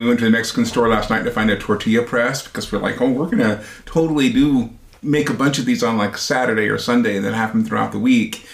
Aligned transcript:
We 0.00 0.08
went 0.08 0.18
to 0.18 0.24
the 0.24 0.30
Mexican 0.30 0.64
store 0.66 0.88
last 0.88 1.10
night 1.10 1.22
to 1.22 1.30
find 1.30 1.48
a 1.50 1.56
tortilla 1.56 2.02
press 2.02 2.42
because 2.42 2.72
we're 2.72 2.80
like, 2.80 3.00
oh, 3.00 3.08
we're 3.10 3.26
gonna 3.30 3.62
totally 3.86 4.32
do 4.32 4.70
make 5.00 5.30
a 5.30 5.34
bunch 5.34 5.58
of 5.60 5.64
these 5.64 5.82
on 5.84 5.96
like 5.96 6.16
Saturday 6.18 6.68
or 6.68 6.76
Sunday 6.78 7.16
and 7.16 7.24
then 7.24 7.34
have 7.34 7.52
them 7.52 7.64
throughout 7.64 7.92
the 7.92 7.98
week. 8.00 8.44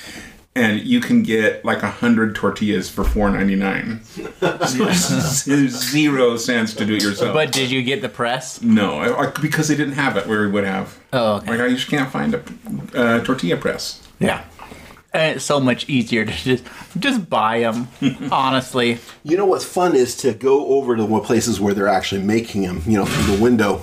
And 0.54 0.80
you 0.82 1.00
can 1.00 1.22
get 1.22 1.64
like 1.64 1.82
a 1.82 1.90
hundred 1.90 2.34
tortillas 2.34 2.90
for 2.90 3.02
four 3.04 3.30
ninety 3.30 3.54
nine. 3.54 4.02
Zero 5.68 6.36
cents 6.36 6.74
to 6.74 6.84
do 6.84 6.96
it 6.96 7.02
yourself. 7.02 7.32
But 7.32 7.52
did 7.52 7.70
you 7.70 7.82
get 7.82 8.02
the 8.02 8.08
press? 8.10 8.60
no, 8.60 8.98
I, 8.98 9.28
I- 9.28 9.30
because 9.40 9.68
they 9.68 9.76
didn't 9.76 9.94
have 9.94 10.16
it 10.18 10.26
where 10.26 10.40
we 10.42 10.48
would 10.48 10.64
have. 10.64 10.98
Oh, 11.14 11.36
okay. 11.36 11.52
Like 11.52 11.60
I 11.60 11.68
just 11.70 11.88
can't 11.88 12.10
find 12.10 12.34
a 12.34 12.42
uh, 12.94 13.24
tortilla 13.24 13.56
press. 13.56 14.06
Yeah. 14.18 14.44
And 15.12 15.36
it's 15.36 15.44
so 15.44 15.58
much 15.58 15.88
easier 15.88 16.24
to 16.26 16.32
just 16.32 16.64
just 16.98 17.30
buy 17.30 17.60
them. 17.60 17.88
honestly, 18.32 18.98
You 19.24 19.36
know 19.38 19.46
what's 19.46 19.64
fun 19.64 19.96
is 19.96 20.16
to 20.18 20.34
go 20.34 20.66
over 20.68 20.96
to 20.96 21.06
the 21.06 21.20
places 21.20 21.58
where 21.60 21.72
they're 21.74 21.88
actually 21.88 22.22
making 22.22 22.62
them, 22.62 22.82
you 22.86 22.98
know, 22.98 23.06
through 23.06 23.36
the 23.36 23.42
window. 23.42 23.82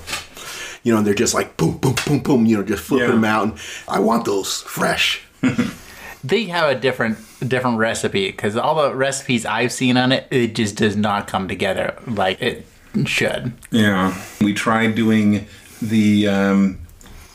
You 0.84 0.92
know, 0.92 1.00
and 1.00 1.08
they're 1.08 1.16
just 1.16 1.34
like 1.34 1.58
boom, 1.58 1.78
boom, 1.78 1.96
boom, 2.06 2.20
boom, 2.20 2.46
you 2.46 2.58
know, 2.58 2.64
just 2.64 2.84
flipping 2.84 3.08
Yeah. 3.08 3.16
them 3.16 3.26
out. 3.26 3.44
And 3.44 3.54
I 3.88 4.00
want 4.00 4.26
those 4.26 4.62
fresh. 4.62 5.22
they 6.24 6.44
have 6.46 6.70
a 6.70 6.80
different 6.80 7.18
different 7.48 7.78
recipe 7.80 8.30
because 8.32 8.56
all 8.56 8.76
the 8.76 8.94
recipes 8.96 9.46
I've 9.48 9.72
seen 9.72 9.98
on 9.98 10.12
it, 10.12 10.28
it 10.32 10.54
just 10.56 10.76
does 10.76 10.96
not 10.96 11.28
come 11.28 11.48
together 11.48 11.98
like 12.08 12.40
it 12.42 12.68
should. 13.06 13.54
Yeah, 13.72 14.16
we 14.42 14.54
tried 14.54 14.94
doing 14.96 15.48
the 15.82 16.28
um, 16.28 16.80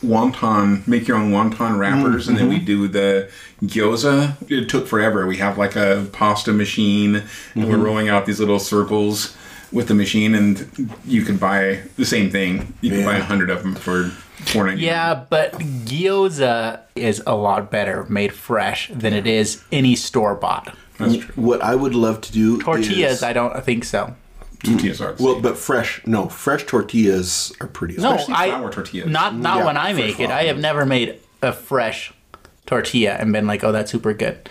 wonton, 0.03 0.87
make 0.87 1.07
your 1.07 1.17
own 1.17 1.31
wonton 1.31 1.77
wrappers, 1.77 2.27
and 2.27 2.37
then 2.37 2.49
we 2.49 2.57
mm-hmm. 2.57 2.65
do 2.65 2.87
the 2.87 3.31
gyoza. 3.63 4.35
It 4.49 4.69
took 4.69 4.87
forever. 4.87 5.27
We 5.27 5.37
have 5.37 5.57
like 5.57 5.75
a 5.75 6.07
pasta 6.11 6.53
machine, 6.53 7.23
and 7.55 7.67
we're 7.67 7.75
mm-hmm. 7.75 7.83
rolling 7.83 8.09
out 8.09 8.25
these 8.25 8.39
little 8.39 8.59
circles 8.59 9.35
with 9.71 9.87
the 9.87 9.93
machine, 9.93 10.35
and 10.35 10.95
you 11.05 11.23
can 11.23 11.37
buy 11.37 11.81
the 11.95 12.05
same 12.05 12.29
thing. 12.29 12.73
You 12.81 12.91
can 12.91 13.05
buy 13.05 13.17
a 13.17 13.23
hundred 13.23 13.49
of 13.49 13.63
them 13.63 13.75
for 13.75 14.09
four 14.45 14.65
ninety. 14.65 14.83
Yeah, 14.83 15.25
but 15.29 15.53
gyoza 15.53 16.81
is 16.95 17.23
a 17.25 17.35
lot 17.35 17.71
better 17.71 18.05
made 18.09 18.33
fresh 18.33 18.89
than 18.93 19.13
it 19.13 19.27
is 19.27 19.63
any 19.71 19.95
store 19.95 20.35
bought. 20.35 20.75
that's 20.97 21.17
true. 21.17 21.33
What 21.35 21.61
I 21.61 21.75
would 21.75 21.95
love 21.95 22.21
to 22.21 22.31
do 22.31 22.59
Tortillas, 22.61 23.17
is, 23.17 23.23
I 23.23 23.33
don't 23.33 23.63
think 23.63 23.85
so. 23.85 24.15
Tortillas 24.63 25.01
are 25.01 25.13
the 25.13 25.23
well, 25.23 25.33
same. 25.33 25.41
but 25.41 25.57
fresh. 25.57 26.01
No, 26.05 26.27
fresh 26.29 26.65
tortillas 26.65 27.51
are 27.61 27.67
pretty. 27.67 27.95
No, 27.97 28.13
Especially 28.13 28.33
I 28.35 28.49
flour 28.49 28.71
tortillas. 28.71 29.09
not 29.09 29.35
not 29.35 29.59
Yeah, 29.59 29.65
when 29.65 29.77
I 29.77 29.93
fresh 29.93 30.05
make 30.05 30.19
it. 30.19 30.29
I 30.29 30.43
have 30.43 30.59
never 30.59 30.85
made 30.85 31.19
a 31.41 31.51
fresh 31.51 32.13
tortilla 32.65 33.13
and 33.19 33.33
been 33.33 33.47
like, 33.47 33.63
"Oh, 33.63 33.71
that's 33.71 33.91
super 33.91 34.13
good." 34.13 34.47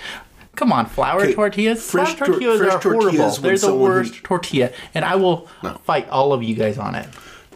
Come 0.56 0.72
on, 0.72 0.86
flour 0.86 1.22
Okay, 1.22 1.34
tortillas. 1.34 1.88
fresh 1.91 2.14
Flour 2.14 2.16
tor- 2.16 2.27
tortillas 2.27 2.58
fresh 2.61 2.72
are 2.75 2.78
horrible. 2.81 3.03
tortillas 3.03 3.34
when 3.38 3.42
They're 3.42 3.53
the 3.53 3.58
someone 3.58 3.91
who- 3.92 3.97
worst 3.98 4.25
tortilla, 4.25 4.70
and 4.94 5.05
I 5.05 5.14
will 5.14 5.48
fight 5.84 6.08
all 6.11 6.33
of 6.33 6.42
you 6.42 6.55
guys 6.55 6.77
on 6.77 6.94
it. 6.97 7.06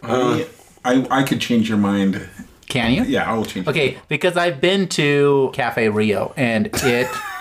I, 0.01 0.47
I 0.83 1.05
I 1.11 1.23
could 1.23 1.41
change 1.41 1.67
your 1.69 1.77
mind. 1.77 2.27
Can 2.69 2.93
you? 2.93 3.03
Yeah, 3.03 3.29
I 3.29 3.35
will 3.35 3.45
change. 3.45 3.67
Okay, 3.67 3.97
because 4.07 4.37
I've 4.37 4.59
been 4.59 4.87
to 4.89 5.51
Cafe 5.53 5.87
Rio 5.89 6.33
and 6.35 6.67
it 6.73 7.07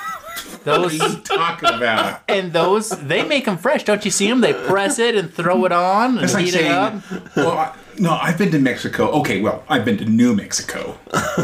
What 0.65 0.79
are 0.79 0.83
those 0.83 0.95
you 0.99 1.21
talking 1.21 1.69
about? 1.69 2.23
and 2.29 2.53
those 2.53 2.91
they 2.91 3.23
make 3.27 3.45
them 3.45 3.59
fresh. 3.59 3.85
Don't 3.85 4.05
you 4.05 4.11
see 4.11 4.29
them? 4.29 4.41
They 4.41 4.53
press 4.53 4.99
it 4.99 5.15
and 5.15 5.33
throw 5.33 5.65
it 5.65 5.73
on 5.73 6.17
and 6.17 6.25
It's 6.25 6.35
like 6.35 6.45
heat 6.47 6.55
it 6.55 6.67
up. 6.67 6.95
well, 7.37 7.51
I, 7.53 7.77
no, 7.99 8.13
I've 8.21 8.37
been 8.39 8.51
to 8.51 8.59
Mexico. 8.59 9.09
Okay, 9.21 9.41
well, 9.41 9.63
I've 9.69 9.85
been 9.85 9.97
to 9.99 10.05
New 10.05 10.35
Mexico. 10.35 10.99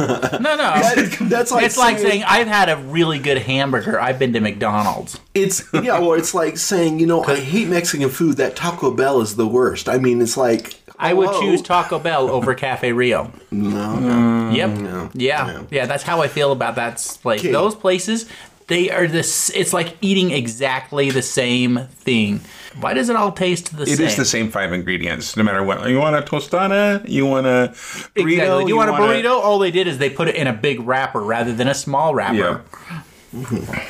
No, 0.41 0.57
no. 0.57 0.75
That's 1.29 1.51
like 1.51 1.65
it's 1.65 1.77
like 1.77 1.99
saying 1.99 2.23
I've 2.27 2.47
had 2.47 2.69
a 2.69 2.77
really 2.77 3.19
good 3.19 3.39
hamburger. 3.39 4.01
I've 4.01 4.19
been 4.19 4.33
to 4.33 4.41
McDonald's. 4.41 5.21
it's 5.35 5.63
yeah, 5.75 5.99
or 5.99 6.17
it's 6.17 6.35
like 6.35 6.57
saying 6.57 6.99
you 6.99 7.07
know 7.07 7.23
I 7.25 7.37
hate 7.37 7.69
Mexican 7.69 8.09
food. 8.09 8.37
That 8.39 8.57
Taco 8.57 8.91
Bell 8.91 9.21
is 9.21 9.37
the 9.37 9.47
worst. 9.47 9.89
I 9.89 9.99
mean, 9.99 10.21
it's 10.23 10.37
like 10.37 10.81
I 10.99 11.13
would 11.15 11.29
hello. 11.29 11.41
choose 11.41 11.63
Taco 11.63 11.99
Bell 11.99 12.31
over 12.31 12.55
Cafe 12.55 12.93
Rio. 12.93 13.33
No, 13.53 13.99
no 13.99 14.51
Yep. 14.51 15.11
Yeah. 15.15 15.63
Yeah. 15.71 15.87
That's 15.87 16.05
how 16.05 16.23
I 16.23 16.29
feel 16.29 16.53
about 16.53 16.77
that 16.77 16.97
place. 17.23 17.41
Okay. 17.41 17.51
Those 17.53 17.75
places, 17.75 18.27
they 18.71 18.89
are 18.91 19.07
this. 19.07 19.51
It's 19.51 19.75
like 19.75 19.97
eating 20.01 20.31
exactly 20.31 21.11
the 21.11 21.21
same 21.23 21.81
thing. 21.91 22.41
Why 22.81 22.95
does 22.95 23.11
it 23.11 23.17
all 23.17 23.33
taste 23.33 23.77
the 23.77 23.83
It 23.83 23.89
same? 23.97 24.07
It 24.07 24.11
is 24.13 24.17
the 24.17 24.25
same 24.25 24.51
five 24.51 24.73
ingredients, 24.73 25.37
no 25.37 25.43
matter 25.43 25.63
what. 25.63 25.87
You 25.91 25.99
want 25.99 26.17
a 26.17 26.23
tostada? 26.23 27.07
You 27.09 27.27
want 27.27 27.47
a 27.47 27.73
burrito? 27.75 28.11
Exactly. 28.17 28.65
You, 28.69 28.77
want 28.77 28.89
a 28.89 28.93
wanna- 28.93 29.07
burrito? 29.13 29.33
All 29.43 29.59
they 29.59 29.71
did 29.73 29.87
is 29.87 29.99
they 29.99 30.09
put 30.09 30.29
it 30.29 30.37
in 30.37 30.47
a 30.47 30.53
big 30.53 30.81
wrapper 30.81 31.21
rather 31.21 31.53
than 31.53 31.69
a 31.69 31.75
small 31.75 32.15
wrapper. 32.15 32.37
Yeah. 32.37 33.03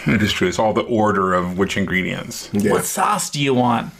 It 0.06 0.22
is 0.22 0.32
true. 0.32 0.48
It's 0.48 0.58
all 0.58 0.72
the 0.72 0.82
order 0.82 1.32
of 1.34 1.56
which 1.58 1.76
ingredients. 1.76 2.48
yeah. 2.52 2.72
What 2.72 2.84
sauce 2.84 3.30
do 3.30 3.40
you 3.40 3.54
want? 3.54 3.92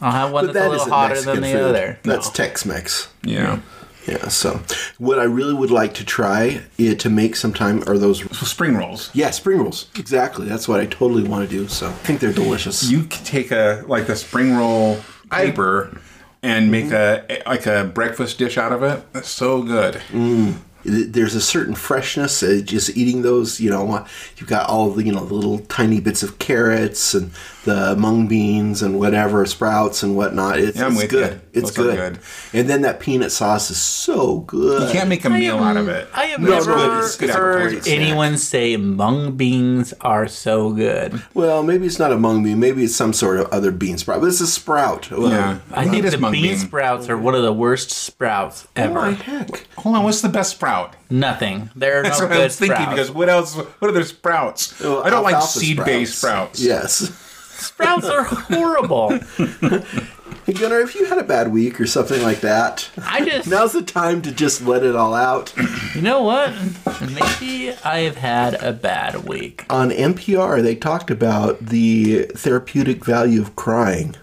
I'll 0.00 0.12
have 0.12 0.30
one 0.32 0.46
But 0.46 0.52
that's 0.54 0.66
a 0.66 0.68
little 0.70 0.88
hotter 0.90 1.14
Mexican 1.14 1.40
than 1.40 1.52
the 1.52 1.58
food. 1.58 1.64
other. 1.68 1.98
That's 2.02 2.28
Tex-Mex. 2.30 3.08
Yeah. 3.24 3.34
Yeah. 3.42 3.60
Yeah, 4.06 4.28
so, 4.28 4.60
what 4.98 5.18
I 5.18 5.24
really 5.24 5.54
would 5.54 5.70
like 5.70 5.94
to 5.94 6.04
try 6.04 6.62
is 6.78 6.96
to 6.96 7.10
make 7.10 7.36
sometime 7.36 7.82
are 7.86 7.98
those. 7.98 8.20
So 8.36 8.46
spring 8.46 8.76
rolls. 8.76 9.10
Yeah, 9.12 9.30
spring 9.30 9.58
rolls. 9.58 9.88
Exactly. 9.96 10.48
That's 10.48 10.66
what 10.66 10.80
I 10.80 10.86
totally 10.86 11.22
want 11.22 11.48
to 11.48 11.54
do. 11.54 11.68
So, 11.68 11.88
I 11.88 11.92
think 11.92 12.20
they're 12.20 12.32
delicious. 12.32 12.90
You 12.90 13.02
could 13.02 13.24
take 13.24 13.50
a 13.50 13.84
like 13.86 14.08
a 14.08 14.16
spring 14.16 14.56
roll 14.56 14.98
paper 15.30 16.00
and 16.42 16.70
make 16.70 16.90
a 16.90 17.42
like 17.46 17.66
a 17.66 17.84
breakfast 17.84 18.38
dish 18.38 18.56
out 18.56 18.72
of 18.72 18.82
it. 18.82 19.12
That's 19.12 19.28
so 19.28 19.62
good. 19.62 20.00
There's 20.82 21.34
a 21.34 21.42
certain 21.42 21.74
freshness. 21.74 22.42
Uh, 22.42 22.62
just 22.64 22.96
eating 22.96 23.20
those, 23.20 23.60
you 23.60 23.68
know, 23.68 24.06
you've 24.38 24.48
got 24.48 24.68
all 24.70 24.90
the 24.90 25.04
you 25.04 25.12
know 25.12 25.24
the 25.26 25.34
little 25.34 25.58
tiny 25.58 26.00
bits 26.00 26.22
of 26.22 26.38
carrots 26.38 27.12
and 27.12 27.32
the 27.64 27.94
mung 27.96 28.26
beans 28.26 28.80
and 28.80 28.98
whatever 28.98 29.44
sprouts 29.44 30.02
and 30.02 30.16
whatnot. 30.16 30.58
It's, 30.58 30.78
Yeah, 30.78 30.86
I'm 30.86 30.92
it's 30.92 31.02
with 31.02 31.10
good. 31.10 31.32
you. 31.52 31.60
It's 31.60 31.70
good. 31.70 31.96
good. 31.96 32.18
And 32.58 32.70
then 32.70 32.82
that 32.82 33.00
peanut 33.00 33.32
sauce 33.32 33.70
is 33.70 33.78
so 33.78 34.38
good. 34.40 34.86
You 34.88 34.92
can't 34.92 35.08
make 35.10 35.24
a 35.26 35.30
meal 35.30 35.58
out 35.58 35.76
of 35.76 35.86
it. 35.88 36.08
I 36.14 36.26
have 36.26 36.40
No, 36.40 36.50
never 36.50 36.74
no, 36.76 37.00
it's 37.00 37.16
good 37.16 37.28
heard 37.30 37.62
appetite 37.66 37.84
snack. 37.84 37.94
anyone 38.00 38.38
say 38.38 38.76
mung 38.78 39.36
beans 39.36 39.92
are 40.00 40.26
so 40.26 40.70
good. 40.72 41.22
Well, 41.34 41.62
maybe 41.62 41.84
it's 41.86 41.98
not 41.98 42.12
a 42.12 42.18
mung 42.18 42.42
bean. 42.42 42.58
Maybe 42.60 42.84
it's 42.84 42.96
some 42.96 43.12
sort 43.12 43.38
of 43.38 43.46
other 43.48 43.70
bean 43.70 43.98
sprout. 43.98 44.20
But 44.20 44.28
it's 44.28 44.40
a 44.40 44.46
sprout. 44.46 45.10
Well, 45.10 45.30
Yeah. 45.30 45.58
I 45.72 45.84
think 45.84 45.96
It 45.98 46.04
is 46.06 46.12
the 46.12 46.18
bean, 46.18 46.32
bean. 46.42 46.58
sprouts 46.58 47.08
are 47.10 47.18
one 47.18 47.34
of 47.34 47.42
the 47.42 47.52
worst 47.52 47.90
sprouts 47.90 48.66
Oh 48.76 48.82
ever. 48.82 48.94
my 48.94 49.10
heck! 49.12 49.66
Hold 49.76 49.96
on, 49.96 50.04
what's 50.04 50.22
the 50.22 50.28
best 50.30 50.52
sprout? 50.52 50.94
Nothing. 51.10 51.68
There 51.76 52.00
are 52.00 52.02
That's 52.04 52.20
no 52.20 52.26
what 52.26 52.32
I 52.32 52.36
good 52.36 52.44
was 52.44 52.56
thinking 52.56 52.76
sprouts. 52.76 52.90
because 52.94 53.10
what 53.10 53.28
else? 53.28 53.54
What 53.56 53.90
other 53.90 54.04
sprouts? 54.04 54.80
Well, 54.80 55.02
I 55.02 55.10
don't 55.10 55.24
like 55.24 55.42
seed-based 55.42 56.16
sprouts. 56.18 56.60
Yes. 56.62 57.12
Sprouts 57.60 58.06
are 58.06 58.24
horrible. 58.24 59.10
Hey, 60.46 60.54
Gunnar, 60.54 60.80
if 60.80 60.94
you 60.94 61.04
had 61.04 61.18
a 61.18 61.22
bad 61.22 61.52
week 61.52 61.80
or 61.80 61.86
something 61.86 62.22
like 62.22 62.40
that, 62.40 62.88
I 63.02 63.24
just, 63.24 63.48
now's 63.48 63.72
the 63.72 63.82
time 63.82 64.22
to 64.22 64.32
just 64.32 64.62
let 64.62 64.82
it 64.82 64.96
all 64.96 65.14
out. 65.14 65.52
you 65.94 66.00
know 66.02 66.22
what? 66.22 66.52
Maybe 67.02 67.72
I 67.84 68.00
have 68.00 68.16
had 68.16 68.54
a 68.62 68.72
bad 68.72 69.28
week. 69.28 69.66
On 69.70 69.90
NPR, 69.90 70.62
they 70.62 70.74
talked 70.74 71.10
about 71.10 71.60
the 71.66 72.22
therapeutic 72.34 73.04
value 73.04 73.40
of 73.42 73.54
crying. 73.54 74.16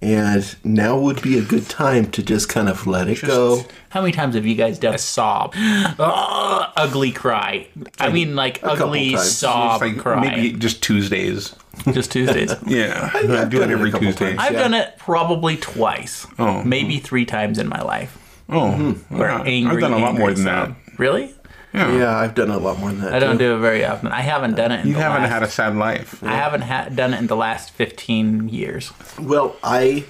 And 0.00 0.56
now 0.64 0.98
would 0.98 1.22
be 1.22 1.38
a 1.38 1.42
good 1.42 1.68
time 1.68 2.10
to 2.10 2.24
just 2.24 2.48
kind 2.48 2.68
of 2.68 2.88
let 2.88 3.06
it 3.08 3.20
go. 3.22 3.64
How 3.90 4.00
many 4.00 4.12
times 4.12 4.34
have 4.34 4.44
you 4.44 4.56
guys 4.56 4.80
done 4.80 4.94
a 4.94 4.98
sob? 4.98 5.54
Ugh, 5.56 6.72
ugly 6.76 7.12
cry. 7.12 7.68
I 8.00 8.10
mean, 8.10 8.34
like 8.34 8.62
couple 8.62 8.86
ugly 8.88 9.12
times. 9.12 9.30
sob 9.30 9.80
It's 9.82 9.94
like 9.94 10.02
cry. 10.02 10.20
maybe 10.22 10.52
just 10.58 10.82
Tuesdays. 10.82 11.54
Just 11.92 12.12
Tuesdays. 12.12 12.54
Yeah, 12.66 13.10
I, 13.14 13.18
I've 13.42 13.50
do 13.50 13.62
it 13.62 13.70
it 13.70 13.72
every 13.72 13.90
couple 13.90 14.06
Tuesday. 14.08 14.28
times. 14.36 14.40
I've 14.40 14.52
Yeah. 14.52 14.58
done 14.60 14.74
it 14.74 14.94
probably 14.98 15.56
twice. 15.56 16.26
Oh. 16.38 16.62
Maybe 16.62 16.98
three 16.98 17.24
times 17.24 17.58
in 17.58 17.68
my 17.68 17.80
life. 17.82 18.18
Oh, 18.48 18.70
hmm. 18.72 19.16
Where 19.16 19.30
yeah. 19.30 19.42
angry, 19.42 19.74
I've 19.74 19.80
done 19.80 19.92
a 19.92 19.98
lot 19.98 20.14
more 20.14 20.28
than 20.32 20.44
sob. 20.44 20.68
that. 20.76 20.98
Really? 20.98 21.34
Yeah. 21.72 21.96
Yeah, 21.96 22.18
I've 22.18 22.34
done 22.34 22.50
a 22.50 22.58
lot 22.58 22.78
more 22.78 22.90
than 22.90 23.00
that. 23.00 23.14
I 23.14 23.18
don't 23.18 23.38
too. 23.38 23.44
do 23.46 23.54
it 23.56 23.60
very 23.60 23.82
often. 23.86 24.08
I 24.08 24.20
haven't 24.20 24.56
done 24.56 24.72
it. 24.72 24.80
In 24.82 24.88
You 24.88 24.94
the 24.94 25.00
haven't 25.00 25.22
last, 25.22 25.32
had 25.32 25.42
a 25.42 25.48
sad 25.48 25.74
life. 25.76 26.22
I 26.22 26.34
haven't 26.34 26.60
ha- 26.62 26.88
done 26.94 27.14
it 27.14 27.18
in 27.18 27.28
the 27.28 27.36
last 27.36 27.70
fifteen 27.70 28.50
years. 28.50 28.92
Well, 29.18 29.56
I, 29.62 29.78
I 29.80 30.04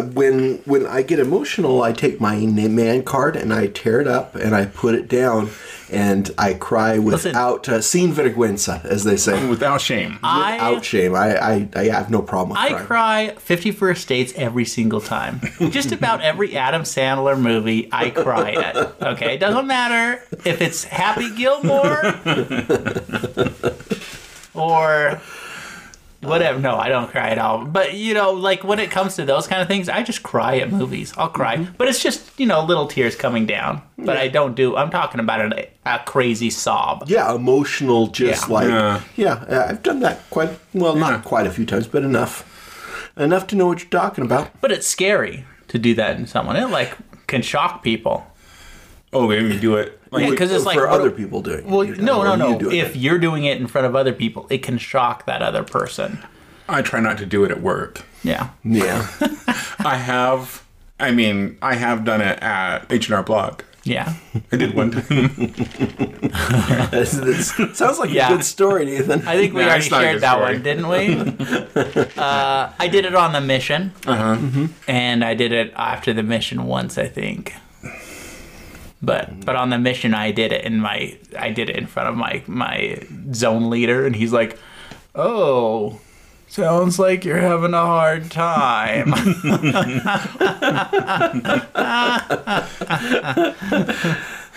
when 0.00 0.58
when 0.64 0.86
I 0.86 1.02
get 1.02 1.18
emotional, 1.18 1.82
I 1.82 1.92
take 1.92 2.20
my 2.20 2.36
man 2.36 3.02
card 3.02 3.36
and 3.36 3.52
I 3.52 3.68
tear 3.68 4.00
it 4.00 4.08
up 4.08 4.34
and 4.34 4.54
I 4.54 4.66
put 4.66 4.94
it 4.94 5.08
down 5.08 5.50
and 5.90 6.30
I 6.38 6.54
cry 6.54 6.98
without 6.98 7.68
uh, 7.68 7.80
sin 7.80 8.12
vergüenza, 8.12 8.84
as 8.84 9.04
they 9.04 9.16
say, 9.16 9.46
Without 9.54 9.80
shame. 9.80 10.18
I 10.22 10.54
without 10.54 10.84
shame. 10.84 11.14
I, 11.14 11.36
I 11.36 11.68
I 11.76 11.84
have 11.86 12.10
no 12.10 12.22
problem 12.22 12.50
with 12.50 12.58
I 12.58 12.68
crying. 12.70 12.86
cry 12.86 13.34
50 13.38 13.70
First 13.72 14.08
Dates 14.08 14.32
every 14.36 14.64
single 14.64 15.00
time. 15.00 15.40
Just 15.70 15.92
about 15.92 16.20
every 16.22 16.56
Adam 16.56 16.82
Sandler 16.82 17.38
movie 17.38 17.88
I 17.92 18.10
cry 18.10 18.52
at. 18.52 18.76
Okay, 19.02 19.34
it 19.34 19.38
doesn't 19.38 19.66
matter 19.66 20.22
if 20.44 20.60
it's 20.60 20.84
Happy 20.84 21.34
Gilmore 21.34 22.14
or 24.54 25.20
whatever. 26.26 26.58
No, 26.58 26.76
I 26.76 26.88
don't 26.88 27.10
cry 27.10 27.30
at 27.30 27.38
all. 27.38 27.64
But 27.64 27.94
you 27.94 28.14
know, 28.14 28.32
like 28.32 28.64
when 28.64 28.78
it 28.78 28.90
comes 28.90 29.16
to 29.16 29.24
those 29.24 29.46
kind 29.46 29.60
of 29.62 29.68
things, 29.68 29.88
I 29.88 30.02
just 30.02 30.22
cry 30.22 30.58
at 30.58 30.70
movies. 30.72 31.12
I'll 31.16 31.28
cry, 31.28 31.56
Mm-hmm. 31.56 31.74
but 31.78 31.88
it's 31.88 32.02
just 32.02 32.38
you 32.38 32.46
know 32.46 32.64
little 32.64 32.86
tears 32.86 33.16
coming 33.16 33.46
down. 33.46 33.82
But 33.98 34.16
I 34.16 34.28
don't 34.28 34.54
do. 34.54 34.76
I'm 34.76 34.90
talking 34.90 35.20
about 35.20 35.40
a, 35.52 35.68
a 35.86 36.00
crazy 36.04 36.50
sob. 36.50 37.04
Yeah, 37.06 37.34
emotional, 37.34 38.08
just 38.08 38.48
Yeah. 38.48 38.54
like 38.54 38.68
Yeah. 38.68 39.00
yeah. 39.16 39.32
uh, 39.48 39.66
I've 39.70 39.82
done 39.82 40.00
that 40.00 40.28
quite 40.30 40.50
well, 40.74 40.94
Yeah. 40.94 41.00
not 41.10 41.24
quite 41.24 41.46
a 41.46 41.50
few 41.50 41.64
times, 41.66 41.86
but 41.86 42.02
enough, 42.02 42.44
enough 43.16 43.46
to 43.48 43.56
know 43.56 43.66
what 43.68 43.80
you're 43.80 43.90
talking 43.90 44.24
about. 44.24 44.50
But 44.60 44.72
it's 44.72 44.86
scary 44.86 45.44
to 45.68 45.78
do 45.78 45.94
that 45.94 46.16
in 46.16 46.26
someone. 46.26 46.56
It 46.56 46.68
like 46.70 46.96
can 47.26 47.42
shock 47.42 47.82
people. 47.82 48.26
Oh, 49.14 49.28
maybe 49.28 49.54
you 49.54 49.60
do 49.60 49.76
it. 49.76 49.98
Like, 50.10 50.28
Yeah, 50.28 50.34
'cause 50.34 50.50
it's 50.52 50.64
like 50.64 50.76
for 50.78 50.88
other 50.88 51.10
people 51.10 51.40
doing. 51.40 51.68
Well, 51.70 51.80
it, 51.82 51.98
no, 51.98 52.20
or 52.20 52.36
no, 52.36 52.48
you 52.50 52.58
no. 52.58 52.70
If 52.70 52.94
it. 52.94 52.98
you're 52.98 53.18
doing 53.18 53.44
it 53.44 53.58
in 53.60 53.66
front 53.66 53.86
of 53.86 53.94
other 53.96 54.12
people, 54.12 54.46
it 54.50 54.58
can 54.58 54.78
shock 54.78 55.24
that 55.26 55.40
other 55.42 55.62
person. 55.62 56.18
I 56.68 56.82
try 56.82 57.00
not 57.00 57.18
to 57.18 57.26
do 57.26 57.44
it 57.44 57.50
at 57.50 57.60
work. 57.60 58.02
Yeah. 58.22 58.48
yeah, 58.64 59.06
I 59.80 59.96
have. 59.96 60.62
I 61.00 61.10
mean, 61.10 61.58
I 61.60 61.74
have 61.74 62.04
done 62.04 62.20
it 62.20 62.38
at 62.40 62.86
H 62.90 63.06
and 63.08 63.14
R 63.16 63.22
Block. 63.22 63.64
Yeah. 63.86 64.14
I 64.50 64.56
did 64.56 64.74
one 64.74 64.92
time. 64.92 65.28
That's- 66.90 67.12
that's- 67.12 67.76
sounds 67.76 67.98
like 67.98 68.10
Yeah. 68.10 68.28
a 68.32 68.36
good 68.36 68.44
story, 68.44 68.86
Nathan. 68.86 69.26
I 69.28 69.36
think 69.36 69.52
we 69.52 69.60
Nah, 69.60 69.66
already 69.66 69.82
it's 69.84 69.90
not 69.90 70.02
a 70.02 70.06
shared 70.06 70.20
that 70.22 70.34
story. 70.36 70.54
one, 70.54 70.62
didn't 70.62 70.88
we? 70.88 72.12
uh, 72.16 72.70
I 72.78 72.88
did 72.88 73.04
it 73.04 73.14
on 73.14 73.32
the 73.32 73.40
mission, 73.42 73.92
Uh 74.06 74.36
huh. 74.36 74.66
and 74.88 75.22
I 75.24 75.34
did 75.34 75.52
it 75.52 75.72
after 75.76 76.12
the 76.14 76.22
mission 76.22 76.64
once, 76.66 76.96
I 76.96 77.08
think. 77.08 77.54
But 79.04 79.30
mm-hmm. 79.30 79.40
but 79.40 79.56
on 79.56 79.70
the 79.70 79.78
mission, 79.78 80.14
I 80.14 80.30
did 80.30 80.52
it 80.52 80.64
in 80.64 80.80
my 80.80 81.16
I 81.38 81.50
did 81.50 81.68
it 81.70 81.76
in 81.76 81.86
front 81.86 82.08
of 82.08 82.16
my 82.16 82.42
my 82.46 83.02
zone 83.32 83.70
leader, 83.70 84.06
and 84.06 84.16
he's 84.16 84.32
like, 84.32 84.58
"Oh, 85.14 86.00
sounds 86.48 86.98
like 86.98 87.24
you're 87.24 87.38
having 87.38 87.74
a 87.74 87.86
hard 87.86 88.30
time." 88.30 89.14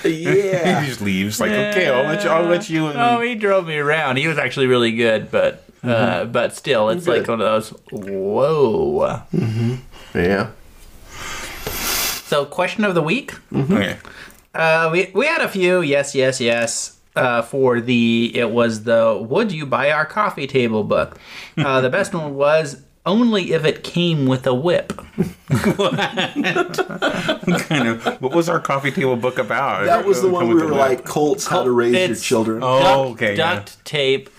Yeah, 0.04 0.82
he 0.82 0.88
just 0.88 1.02
leaves. 1.02 1.40
Like, 1.40 1.52
okay, 1.52 1.90
I'll 1.90 2.04
let 2.04 2.24
you. 2.24 2.30
I'll 2.30 2.46
let 2.46 2.70
you. 2.70 2.88
And, 2.88 3.00
oh, 3.00 3.22
he 3.22 3.36
drove 3.36 3.68
me 3.68 3.78
around. 3.78 4.18
He 4.18 4.28
was 4.28 4.38
actually 4.38 4.68
really 4.68 4.92
good, 4.92 5.32
but 5.32 5.64
uh, 5.84 5.88
mm-hmm. 5.88 6.32
but 6.32 6.56
still, 6.56 6.90
it's 6.90 7.08
like 7.08 7.28
one 7.28 7.42
of 7.42 7.46
those. 7.46 7.70
Whoa. 7.92 9.24
Mm-hmm. 9.34 9.76
yeah. 10.18 10.52
So, 12.28 12.46
question 12.46 12.84
of 12.84 12.94
the 12.94 13.02
week. 13.02 13.34
okay. 13.56 13.98
Uh, 14.58 14.90
we 14.92 15.12
we 15.14 15.26
had 15.28 15.42
a 15.42 15.48
few. 15.48 15.82
Yes, 15.82 16.14
yes, 16.16 16.42
yes. 16.42 16.98
Uh, 17.16 17.42
for 17.42 17.82
the 17.82 18.32
it 18.36 18.52
was 18.52 18.84
the 18.84 19.18
would 19.28 19.52
you 19.52 19.66
buy 19.66 19.90
our 19.92 20.06
coffee 20.06 20.46
table 20.48 20.84
book. 20.84 21.18
Uh, 21.58 21.82
the 21.82 21.90
best 21.90 22.14
one 22.14 22.36
was 22.36 22.84
only 23.08 23.54
if 23.54 23.66
it 23.66 23.84
came 23.84 24.26
with 24.28 24.46
a 24.46 24.54
whip. 24.54 24.94
kind 27.60 27.88
of. 27.88 28.22
What 28.22 28.34
was 28.36 28.50
our 28.50 28.60
coffee 28.60 28.92
table 28.92 29.16
book 29.16 29.38
about? 29.40 29.86
That 29.86 30.06
was 30.06 30.22
the 30.22 30.30
one 30.30 30.48
we 30.48 30.56
were 30.56 30.68
the- 30.68 30.76
like 30.76 31.06
Colts, 31.06 31.48
how 31.48 31.64
to 31.64 31.72
raise 31.72 31.94
your 32.08 32.16
children. 32.16 32.60
Oh, 32.64 32.80
duct, 32.80 33.12
okay. 33.12 33.36
yeah. 33.38 33.56
Duct 33.56 33.86
tape. 33.86 34.30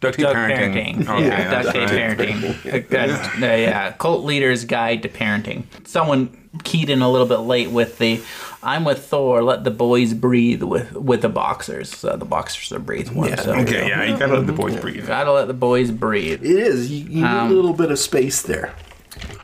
Duct 0.00 0.16
tape 0.16 0.24
Duct 0.24 0.36
parenting. 0.36 1.04
parenting. 1.04 1.08
Okay, 1.08 1.26
yeah, 1.26 1.50
that's 1.50 1.72
duct 1.72 1.88
tape 1.88 1.90
right. 1.90 2.18
parenting. 2.18 3.40
Uh, 3.42 3.46
yeah, 3.56 3.92
cult 3.92 4.24
leader's 4.24 4.64
guide 4.64 5.02
to 5.02 5.08
parenting. 5.08 5.64
Someone 5.86 6.28
keyed 6.64 6.90
in 6.90 7.00
a 7.02 7.10
little 7.10 7.26
bit 7.26 7.38
late 7.38 7.70
with 7.70 7.98
the 7.98 8.20
"I'm 8.62 8.84
with 8.84 9.04
Thor. 9.06 9.42
Let 9.42 9.64
the 9.64 9.70
boys 9.70 10.14
breathe" 10.14 10.62
with 10.62 10.92
with 10.92 11.22
the 11.22 11.28
boxers. 11.28 11.90
So 11.96 12.16
the 12.16 12.24
boxers 12.24 12.72
are 12.72 12.78
breathe 12.80 13.10
one. 13.10 13.28
Yeah. 13.30 13.36
so 13.36 13.54
Okay, 13.54 13.88
yeah, 13.88 14.04
you 14.04 14.18
gotta 14.18 14.34
let 14.36 14.46
the 14.46 14.52
boys 14.52 14.76
breathe. 14.76 15.06
gotta 15.06 15.32
let 15.32 15.46
the 15.48 15.54
boys 15.54 15.90
breathe. 15.90 16.44
It 16.44 16.50
is. 16.50 16.90
You, 16.90 17.06
you 17.20 17.24
Um, 17.24 17.48
need 17.48 17.54
a 17.54 17.56
little 17.56 17.72
bit 17.74 17.90
of 17.90 17.98
space 17.98 18.42
there. 18.42 18.74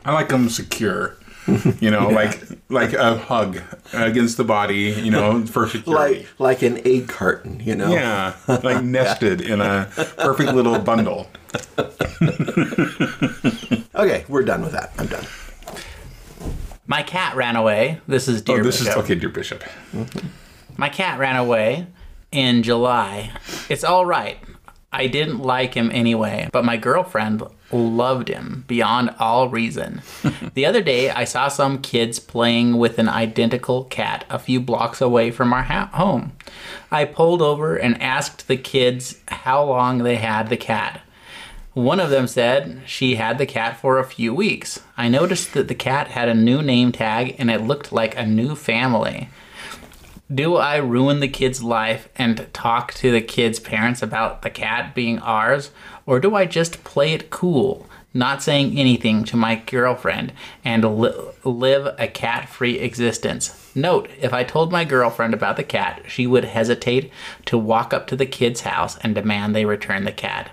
I 0.05 0.13
like 0.13 0.29
them 0.29 0.49
secure. 0.49 1.15
You 1.79 1.91
know, 1.91 2.09
like 2.21 2.41
like 2.67 2.91
a 2.91 3.17
hug 3.17 3.59
against 3.93 4.35
the 4.35 4.43
body. 4.43 4.91
You 5.01 5.11
know, 5.11 5.45
for 5.45 5.65
security. 5.67 6.19
Like 6.19 6.27
like 6.39 6.61
an 6.61 6.85
egg 6.85 7.07
carton, 7.07 7.61
you 7.61 7.73
know. 7.75 7.89
yeah, 7.89 8.33
like 8.47 8.83
nested 8.97 9.39
in 9.39 9.61
a 9.61 9.87
perfect 10.17 10.53
little 10.53 10.77
bundle. 10.79 11.27
Okay, 13.95 14.25
we're 14.29 14.43
done 14.43 14.61
with 14.61 14.73
that. 14.73 14.91
I'm 14.99 15.07
done. 15.07 15.25
My 16.87 17.03
cat 17.03 17.35
ran 17.35 17.55
away. 17.55 17.99
This 18.07 18.27
is 18.27 18.41
oh, 18.41 18.43
dear 18.45 18.59
Oh, 18.61 18.63
this 18.63 18.79
Bishop. 18.79 18.97
is 18.97 19.03
okay, 19.03 19.15
dear 19.15 19.29
Bishop. 19.29 19.63
My 20.77 20.89
cat 20.89 21.19
ran 21.19 21.35
away 21.35 21.87
in 22.31 22.63
July. 22.63 23.31
It's 23.69 23.83
all 23.83 24.05
right. 24.05 24.37
I 24.91 25.07
didn't 25.07 25.39
like 25.39 25.73
him 25.73 25.91
anyway, 25.93 26.49
but 26.53 26.63
my 26.63 26.77
girlfriend 26.77 27.43
loved 27.73 28.29
him 28.29 28.63
beyond 28.67 29.13
all 29.19 29.49
reason. 29.49 30.01
the 30.53 30.65
other 30.65 30.81
day, 30.81 31.09
I 31.09 31.25
saw 31.25 31.49
some 31.49 31.81
kids 31.81 32.19
playing 32.19 32.77
with 32.77 32.97
an 32.97 33.09
identical 33.09 33.83
cat 33.83 34.23
a 34.29 34.39
few 34.39 34.61
blocks 34.61 35.01
away 35.01 35.29
from 35.29 35.51
our 35.51 35.63
ha- 35.63 35.89
home. 35.93 36.31
I 36.89 37.03
pulled 37.03 37.41
over 37.41 37.75
and 37.75 38.01
asked 38.01 38.47
the 38.47 38.55
kids 38.55 39.19
how 39.27 39.61
long 39.65 39.99
they 39.99 40.15
had 40.15 40.47
the 40.47 40.57
cat. 40.57 41.01
One 41.77 41.99
of 41.99 42.09
them 42.09 42.25
said 42.25 42.81
she 42.87 43.17
had 43.17 43.37
the 43.37 43.45
cat 43.45 43.79
for 43.79 43.99
a 43.99 44.03
few 44.03 44.33
weeks. 44.33 44.81
I 44.97 45.09
noticed 45.09 45.53
that 45.53 45.67
the 45.67 45.75
cat 45.75 46.07
had 46.07 46.27
a 46.27 46.33
new 46.33 46.63
name 46.63 46.91
tag 46.91 47.35
and 47.37 47.51
it 47.51 47.61
looked 47.61 47.91
like 47.91 48.17
a 48.17 48.25
new 48.25 48.55
family. 48.55 49.29
Do 50.33 50.55
I 50.55 50.77
ruin 50.77 51.19
the 51.19 51.27
kid's 51.27 51.61
life 51.61 52.09
and 52.15 52.51
talk 52.51 52.95
to 52.95 53.11
the 53.11 53.21
kid's 53.21 53.59
parents 53.59 54.01
about 54.01 54.41
the 54.41 54.49
cat 54.49 54.95
being 54.95 55.19
ours? 55.19 55.69
Or 56.07 56.19
do 56.19 56.33
I 56.33 56.45
just 56.45 56.83
play 56.83 57.13
it 57.13 57.29
cool, 57.29 57.87
not 58.11 58.41
saying 58.41 58.75
anything 58.79 59.23
to 59.25 59.37
my 59.37 59.57
girlfriend, 59.57 60.33
and 60.65 60.99
li- 60.99 61.13
live 61.43 61.95
a 61.99 62.07
cat 62.07 62.49
free 62.49 62.79
existence? 62.79 63.71
Note, 63.75 64.09
if 64.19 64.33
I 64.33 64.43
told 64.43 64.71
my 64.71 64.83
girlfriend 64.83 65.35
about 65.35 65.57
the 65.57 65.63
cat, 65.63 66.01
she 66.07 66.25
would 66.25 66.45
hesitate 66.45 67.11
to 67.45 67.55
walk 67.55 67.93
up 67.93 68.07
to 68.07 68.15
the 68.15 68.25
kid's 68.25 68.61
house 68.61 68.97
and 68.97 69.13
demand 69.13 69.55
they 69.55 69.65
return 69.65 70.05
the 70.05 70.11
cat. 70.11 70.49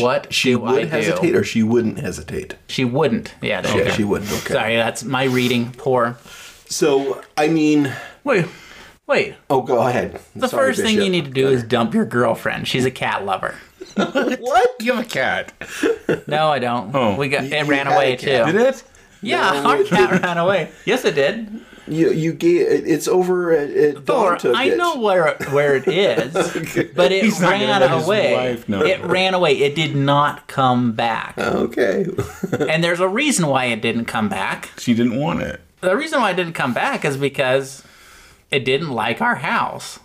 What 0.00 0.32
She 0.32 0.50
do 0.50 0.58
would 0.60 0.78
I 0.78 0.82
do? 0.82 0.88
hesitate 0.88 1.34
or 1.34 1.44
she 1.44 1.62
wouldn't 1.62 1.98
hesitate. 1.98 2.54
She 2.68 2.84
wouldn't. 2.84 3.34
Yeah, 3.40 3.60
there 3.62 3.76
you 3.76 3.84
Yeah, 3.84 3.90
she 3.92 4.04
wouldn't. 4.04 4.30
Okay. 4.30 4.54
Sorry, 4.54 4.76
that's 4.76 5.04
my 5.04 5.24
reading. 5.24 5.72
Poor. 5.72 6.16
So, 6.68 7.22
I 7.36 7.48
mean, 7.48 7.92
Wait, 8.24 8.46
wait. 9.06 9.34
oh, 9.50 9.62
go 9.62 9.86
ahead. 9.86 10.20
The 10.34 10.48
first 10.48 10.80
thing 10.80 10.96
you 11.00 11.08
need 11.10 11.24
to 11.26 11.30
do 11.30 11.48
is 11.48 11.62
dump 11.62 11.94
your 11.94 12.04
girlfriend. 12.04 12.66
She's 12.68 12.84
a 12.84 12.90
cat 12.90 13.24
lover. 13.24 13.54
what? 13.94 14.70
You 14.80 14.94
have 14.94 15.04
a 15.06 15.08
cat. 15.08 15.52
No, 16.26 16.48
I 16.48 16.58
don't. 16.58 16.94
Oh. 16.94 17.14
we 17.16 17.28
got 17.28 17.44
You- 17.44 17.54
it 17.56 17.64
you 17.64 17.70
ran 17.70 17.86
away 17.86 18.16
too. 18.16 18.26
Did 18.26 18.56
it? 18.56 18.82
Yeah, 19.22 19.50
No, 19.62 19.70
our 19.70 19.84
cat 19.84 20.22
ran 20.22 20.38
away. 20.38 20.70
Yes, 20.84 21.04
it 21.04 21.14
did. 21.14 21.48
You 21.88 22.10
you 22.10 22.32
gave 22.32 22.66
it's 22.68 23.06
over 23.06 23.52
at, 23.52 23.70
at 23.70 24.04
Thor, 24.06 24.30
Dawn 24.30 24.38
took 24.38 24.56
I 24.56 24.64
it. 24.70 24.76
know 24.76 24.98
where 24.98 25.36
where 25.50 25.76
it 25.76 25.86
is, 25.86 26.32
but 26.94 27.12
it 27.12 27.24
He's 27.24 27.40
not 27.40 27.52
gonna 27.52 27.66
ran 27.66 27.90
his 27.98 28.06
away. 28.06 28.34
wife 28.34 28.68
know. 28.68 28.82
It 28.84 29.00
ran 29.04 29.34
away. 29.34 29.52
It 29.58 29.74
did 29.74 29.94
not 29.94 30.46
come 30.48 30.92
back, 30.92 31.38
Okay. 31.38 32.06
and 32.68 32.82
there's 32.82 33.00
a 33.00 33.08
reason 33.08 33.46
why 33.46 33.66
it 33.66 33.80
didn't 33.82 34.06
come 34.06 34.28
back. 34.28 34.70
She 34.78 34.94
didn't 34.94 35.16
want 35.16 35.42
it. 35.42 35.60
The 35.80 35.96
reason 35.96 36.20
why 36.20 36.30
it 36.32 36.34
didn't 36.36 36.54
come 36.54 36.74
back 36.74 37.04
is 37.04 37.16
because 37.16 37.84
it 38.50 38.64
didn't 38.64 38.90
like 38.90 39.20
our 39.20 39.36
house. 39.36 40.00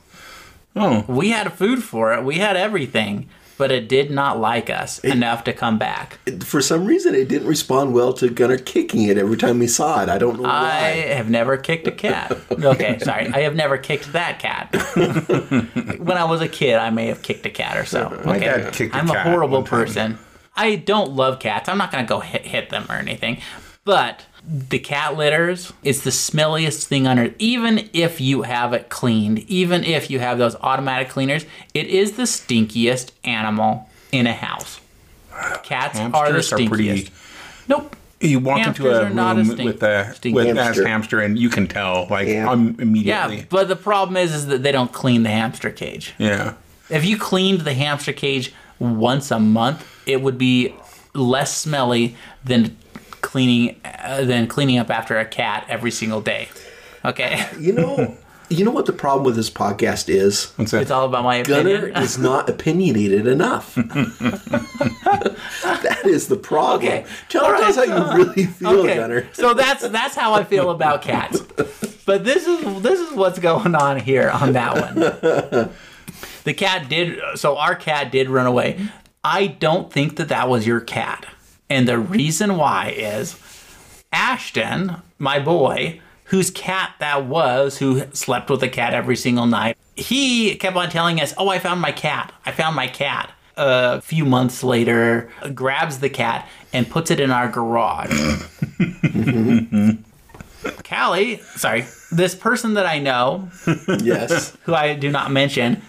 Oh, 0.75 1.03
We 1.08 1.29
had 1.32 1.51
food 1.53 1.84
for 1.84 2.13
it. 2.13 2.24
We 2.24 2.36
had 2.38 2.56
everything, 2.56 3.27
but 3.62 3.72
it 3.72 3.88
did 3.88 4.10
not 4.10 4.39
like 4.39 4.72
us 4.72 4.98
enough 5.03 5.44
to 5.44 5.53
come 5.53 5.77
back. 5.77 6.18
For 6.44 6.63
some 6.63 6.84
reason, 6.84 7.13
it 7.13 7.30
didn't 7.30 7.48
respond 7.48 7.94
well 7.94 8.12
to 8.13 8.27
Gunnar 8.27 8.58
kicking 8.58 9.03
it 9.03 9.20
every 9.20 9.38
time 9.38 9.60
we 9.60 9.68
saw 9.68 10.01
it. 10.01 10.10
I 10.10 10.18
don't 10.18 10.38
know 10.38 10.50
why. 10.50 10.50
I 10.80 10.89
have 11.13 11.30
never 11.30 11.58
kicked 11.58 11.86
a 11.88 11.91
cat. 11.91 12.36
Okay, 12.51 12.98
sorry. 12.98 13.27
I 13.27 13.41
have 13.41 13.56
never 13.56 13.77
kicked 13.77 14.13
that 14.13 14.39
cat. 14.39 14.74
when 16.00 16.18
I 16.18 16.24
was 16.24 16.41
a 16.41 16.48
kid, 16.48 16.77
I 16.77 16.89
may 16.89 17.06
have 17.06 17.22
kicked 17.22 17.46
a 17.46 17.51
cat 17.51 17.77
or 17.77 17.86
so. 17.86 18.10
My 18.25 18.38
Okay. 18.38 18.46
dad 18.46 18.74
kicked 18.74 18.96
a 18.96 18.98
I'm 18.98 19.08
cat 19.08 19.27
a 19.27 19.30
horrible 19.30 19.62
person. 19.62 20.18
I 20.56 20.77
don't 20.77 21.12
love 21.12 21.39
cats. 21.39 21.70
I'm 21.70 21.77
not 21.77 21.91
going 21.91 22.03
to 22.03 22.10
go 22.10 22.20
hit, 22.20 22.48
hit 22.48 22.72
them 22.72 22.88
or 22.89 22.96
anything. 22.96 23.41
But 23.84 24.25
the 24.48 24.79
cat 24.79 25.15
litters 25.17 25.71
is 25.83 26.03
the 26.03 26.10
smelliest 26.10 26.86
thing 26.86 27.05
on 27.07 27.19
earth. 27.19 27.33
Even 27.39 27.89
if 27.93 28.19
you 28.19 28.41
have 28.41 28.74
it 28.74 28.89
cleaned, 28.89 29.39
even 29.50 29.83
if 29.83 30.10
you 30.10 30.19
have 30.19 30.38
those 30.38 30.55
automatic 30.57 31.10
cleaners, 31.10 31.45
it 31.74 31.88
is 31.88 32.13
the 32.13 32.24
stinkiest 32.24 33.12
animal 33.24 33.89
in 34.12 34.27
a 34.27 34.33
house. 34.33 34.79
Cats 35.63 36.00
are 36.00 36.10
the 36.10 36.17
hamsters 36.17 36.53
are, 36.53 36.57
stinkiest. 36.57 36.69
pretty. 36.69 37.10
Nope. 37.67 37.95
You 38.19 38.38
walk 38.39 38.60
Hamsters 38.60 38.86
into 38.86 38.95
a 39.00 39.05
are 39.05 39.10
not 39.10 39.36
room 39.36 39.48
as 39.48 39.51
stink- 39.53 39.65
with 39.65 39.81
a 39.83 40.13
stinky. 40.13 40.36
with 40.36 40.45
Hamster. 40.45 40.63
hamster. 40.63 40.88
hamster, 40.88 41.19
and 41.21 41.39
you 41.39 41.50
can 41.50 41.67
tell 41.67 42.05
like 42.10 42.27
Yeah. 42.27 42.50
um, 42.51 42.75
Yeah, 42.77 42.81
immediately. 42.83 43.45
but 43.50 43.67
the 43.67 43.75
problem 43.75 44.15
is, 44.17 44.31
is 44.33 44.45
that 44.48 44.62
they 44.62 44.71
don't 44.71 44.91
clean 44.91 45.24
the 45.24 45.29
hamster 45.31 45.71
cage. 45.71 46.13
Yeah. 46.19 46.53
If 46.89 47.03
you 47.05 47.17
cleaned 47.17 47.62
the 47.62 47.74
hamster 47.74 48.13
cage 48.13 48.53
once 48.77 49.31
a 49.31 49.39
month, 49.39 49.88
it 50.05 50.21
would 50.21 50.38
be 50.38 50.75
less 51.15 51.55
smelly 51.57 52.15
than 52.45 52.77
cleaning 53.32 53.80
uh, 53.86 54.26
than 54.26 54.46
cleaning 54.48 54.78
up 54.78 54.90
after 54.90 55.18
a 55.18 55.26
cat 55.26 55.66
every 55.70 55.92
single 55.92 56.20
day. 56.20 56.50
Okay. 57.06 57.48
You 57.58 57.72
know, 57.82 58.18
You 58.50 58.66
know 58.66 58.72
what 58.72 58.86
the 58.86 58.92
problem 58.94 59.24
with 59.24 59.38
this 59.38 59.50
podcast 59.50 60.10
is? 60.10 60.52
What's 60.58 60.72
that? 60.72 60.82
It's 60.82 60.92
all 60.92 61.06
about 61.06 61.24
my 61.24 61.38
opinion. 61.38 61.64
Gunner 61.66 61.78
opinion. 61.86 62.04
is 62.04 62.18
not 62.18 62.50
opinionated 62.56 63.26
enough. 63.26 63.76
that 63.76 66.02
is 66.06 66.28
the 66.28 66.36
problem. 66.36 66.82
Okay. 66.84 67.06
Tell, 67.30 67.46
All 67.46 67.54
tell 67.54 67.64
us 67.64 67.76
how 67.78 67.84
you 67.84 68.18
really 68.26 68.44
feel, 68.46 68.84
Gunner. 68.86 69.28
So 69.34 69.54
that's 69.54 69.88
that's 69.88 70.16
how 70.16 70.34
I 70.34 70.44
feel 70.44 70.70
about 70.70 71.02
cats. 71.02 71.40
But 72.06 72.26
this 72.26 72.46
is 72.46 72.82
this 72.82 73.00
is 73.00 73.14
what's 73.14 73.40
going 73.40 73.74
on 73.76 73.98
here 74.00 74.30
on 74.30 74.52
that 74.54 74.76
one. 74.76 75.70
The 76.44 76.54
cat 76.54 76.90
did 76.90 77.20
so 77.36 77.58
our 77.58 77.76
cat 77.76 78.12
did 78.12 78.30
run 78.30 78.48
away. 78.48 78.80
I 79.24 79.48
don't 79.48 79.92
think 79.94 80.18
that 80.18 80.28
that 80.30 80.50
was 80.50 80.66
your 80.68 80.82
cat. 80.82 81.26
And 81.72 81.88
the 81.88 81.98
reason 81.98 82.58
why 82.58 82.90
is 82.98 83.40
Ashton, 84.12 84.98
my 85.18 85.40
boy, 85.40 86.01
whose 86.25 86.51
cat 86.51 86.96
that 87.00 87.28
was, 87.28 87.78
who 87.78 88.04
slept 88.12 88.50
with 88.50 88.60
the 88.60 88.68
cat 88.68 88.94
every 88.94 89.16
single 89.16 89.46
night, 89.46 89.78
he 89.96 90.56
kept 90.56 90.75
on 90.75 90.90
telling 90.90 91.22
us, 91.22 91.34
Oh, 91.38 91.48
I 91.48 91.60
found 91.60 91.80
my 91.80 91.94
cat. 91.94 92.34
I 92.46 92.51
found 92.51 92.75
my 92.75 92.88
cat. 92.88 93.32
A 93.56 94.01
few 94.01 94.25
months 94.25 94.63
later, 94.66 95.32
grabs 95.54 96.00
the 96.00 96.10
cat 96.10 96.46
and 96.74 96.90
puts 96.90 97.10
it 97.10 97.22
in 97.22 97.32
our 97.32 97.48
garage. 97.48 98.12
Callie, 100.84 101.38
sorry, 101.56 101.86
this 102.12 102.36
person 102.36 102.74
that 102.74 102.86
I 102.86 103.00
know, 103.00 103.50
Yes. 104.01 104.58
who 104.63 104.75
I 104.75 104.94
do 104.96 105.10
not 105.10 105.32
mention, 105.32 105.82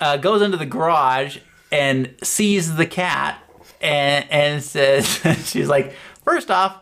uh, 0.00 0.16
goes 0.16 0.42
into 0.42 0.56
the 0.56 0.66
garage 0.66 1.38
and 1.70 2.12
sees 2.24 2.74
the 2.74 2.86
cat 2.86 3.40
and, 3.80 4.30
and 4.30 4.62
says, 4.62 5.06
she's 5.44 5.68
like, 5.68 5.92
first 6.24 6.50
off, 6.50 6.76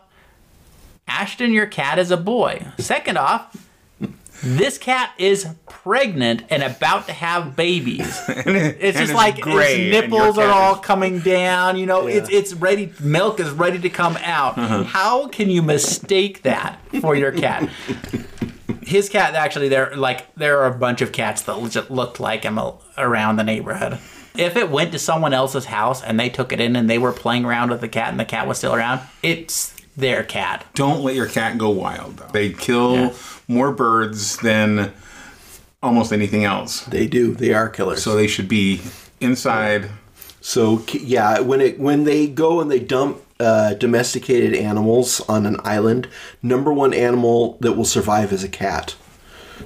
Ashton, 1.07 1.53
your 1.53 1.65
cat 1.67 1.99
is 1.99 2.11
a 2.11 2.17
boy. 2.17 2.65
Second 2.77 3.17
off, 3.17 3.55
this 4.43 4.77
cat 4.77 5.11
is 5.17 5.47
pregnant 5.67 6.43
and 6.49 6.61
about 6.61 7.07
to 7.07 7.13
have 7.13 7.55
babies. 7.55 8.21
It's 8.27 8.97
just 8.97 9.13
like 9.13 9.35
its 9.39 9.45
nipples 9.47 10.37
are 10.37 10.49
all 10.51 10.75
coming 10.75 11.19
down. 11.19 11.77
You 11.77 11.85
know, 11.85 12.07
it's 12.07 12.29
Yeah. 12.29 12.39
it's 12.39 12.53
ready. 12.53 12.93
Milk 12.99 13.39
is 13.39 13.49
ready 13.49 13.79
to 13.79 13.89
come 13.89 14.17
out. 14.23 14.57
Uh-huh. 14.57 14.83
How 14.83 15.27
can 15.27 15.49
you 15.49 15.61
mistake 15.61 16.43
that 16.43 16.79
for 17.01 17.15
your 17.15 17.31
cat? 17.31 17.67
His 18.83 19.09
cat 19.09 19.33
actually 19.33 19.69
there 19.69 19.95
like 19.95 20.33
there 20.35 20.59
are 20.61 20.67
a 20.67 20.77
bunch 20.77 21.01
of 21.01 21.11
cats 21.11 21.41
that 21.43 21.59
looked 21.91 22.19
like 22.19 22.43
him 22.43 22.59
around 22.97 23.37
the 23.37 23.43
neighborhood. 23.43 23.97
If 24.37 24.55
it 24.55 24.69
went 24.69 24.91
to 24.91 24.99
someone 24.99 25.33
else's 25.33 25.65
house 25.65 26.03
and 26.03 26.19
they 26.19 26.29
took 26.29 26.51
it 26.53 26.59
in 26.59 26.75
and 26.75 26.89
they 26.89 26.97
were 26.97 27.11
playing 27.11 27.43
around 27.45 27.71
with 27.71 27.81
the 27.81 27.87
cat 27.87 28.09
and 28.09 28.19
the 28.19 28.25
cat 28.25 28.47
was 28.47 28.57
still 28.59 28.75
around, 28.75 29.01
it's 29.23 29.73
their 29.95 30.23
cat. 30.23 30.63
Don't 30.75 31.01
let 31.03 31.15
your 31.15 31.25
cat 31.27 31.57
go 31.57 31.69
wild. 31.69 32.17
Though. 32.17 32.27
They 32.31 32.49
kill 32.51 32.95
Yeah. 32.95 33.13
more 33.47 33.71
birds 33.71 34.37
than 34.37 34.91
almost 35.81 36.13
anything 36.13 36.43
else. 36.43 36.81
They 36.81 37.07
do. 37.07 37.33
They 37.33 37.53
are 37.53 37.67
killers. 37.67 38.03
So 38.03 38.15
they 38.15 38.27
should 38.27 38.47
be 38.47 38.81
inside. 39.19 39.89
So 40.39 40.83
yeah, 40.93 41.39
when 41.39 41.59
it 41.61 41.79
when 41.79 42.03
they 42.03 42.27
go 42.27 42.61
and 42.61 42.69
they 42.71 42.79
dump 42.79 43.17
uh, 43.39 43.73
domesticated 43.73 44.53
animals 44.55 45.19
on 45.27 45.45
an 45.45 45.57
island, 45.63 46.07
number 46.41 46.71
one 46.71 46.93
animal 46.93 47.57
that 47.61 47.73
will 47.73 47.85
survive 47.85 48.31
is 48.31 48.43
a 48.43 48.49
cat. 48.49 48.95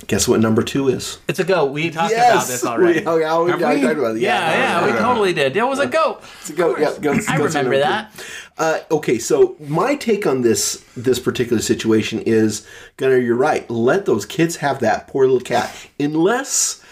Guess 0.07 0.27
what 0.27 0.39
number 0.39 0.61
two 0.61 0.87
is? 0.87 1.19
It's 1.27 1.39
a 1.39 1.43
goat. 1.43 1.71
We 1.71 1.89
talked 1.89 2.13
about 2.13 2.47
this 2.47 2.65
already. 2.65 2.99
We, 3.01 3.05
oh, 3.05 3.17
yeah, 3.17 3.39
we, 3.39 3.51
yeah, 3.51 3.57
talked 3.57 3.99
about 3.99 4.15
it. 4.15 4.21
yeah, 4.21 4.51
yeah, 4.53 4.85
we 4.85 4.91
totally 4.97 5.33
did. 5.33 5.55
It 5.55 5.63
was 5.63 5.79
a 5.79 5.87
goat. 5.87 6.23
It's 6.41 6.49
a 6.49 6.53
goat. 6.53 6.79
Yeah, 6.79 6.97
goats, 6.99 7.27
I 7.27 7.37
goats 7.37 7.55
remember 7.55 7.79
that. 7.79 8.11
Uh, 8.57 8.79
okay, 8.91 9.17
so 9.19 9.55
my 9.59 9.95
take 9.95 10.25
on 10.25 10.41
this 10.41 10.85
this 10.95 11.19
particular 11.19 11.61
situation 11.61 12.21
is, 12.21 12.67
Gunnar, 12.97 13.17
you're 13.17 13.35
right. 13.35 13.69
Let 13.69 14.05
those 14.05 14.25
kids 14.25 14.57
have 14.57 14.79
that 14.79 15.07
poor 15.07 15.25
little 15.25 15.41
cat, 15.41 15.75
unless 15.99 16.83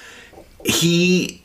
he 0.65 1.43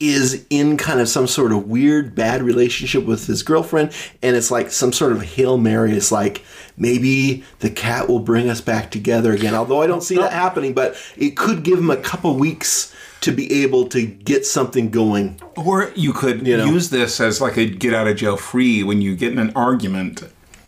is 0.00 0.44
in 0.50 0.76
kind 0.76 1.00
of 1.00 1.08
some 1.08 1.26
sort 1.26 1.52
of 1.52 1.68
weird 1.68 2.14
bad 2.14 2.42
relationship 2.42 3.04
with 3.04 3.26
his 3.26 3.42
girlfriend 3.42 3.92
and 4.22 4.34
it's 4.36 4.50
like 4.50 4.70
some 4.70 4.92
sort 4.92 5.12
of 5.12 5.22
hail 5.22 5.56
mary. 5.56 5.92
It's 5.92 6.10
like 6.10 6.44
maybe 6.76 7.44
the 7.60 7.70
cat 7.70 8.08
will 8.08 8.18
bring 8.18 8.50
us 8.50 8.60
back 8.60 8.90
together 8.90 9.32
again. 9.32 9.54
Although 9.54 9.82
i 9.82 9.86
don't 9.86 10.02
see 10.02 10.16
that 10.16 10.32
happening 10.32 10.74
but 10.74 10.96
it 11.16 11.36
could 11.36 11.62
give 11.62 11.78
him 11.78 11.90
a 11.90 11.96
couple 11.96 12.34
weeks 12.36 12.94
to 13.20 13.32
be 13.32 13.62
able 13.62 13.86
to 13.88 14.04
get 14.04 14.44
something 14.44 14.90
going. 14.90 15.40
Or 15.56 15.90
you 15.96 16.12
could 16.12 16.46
You 16.46 16.58
know. 16.58 16.66
use 16.66 16.90
this 16.90 17.20
as 17.20 17.40
like 17.40 17.56
a 17.56 17.64
get 17.64 17.94
out 17.94 18.06
of 18.06 18.16
jail 18.16 18.36
free 18.36 18.82
when 18.82 19.00
you 19.00 19.16
get 19.16 19.32
in 19.32 19.38
an 19.38 19.50
argument, 19.56 20.24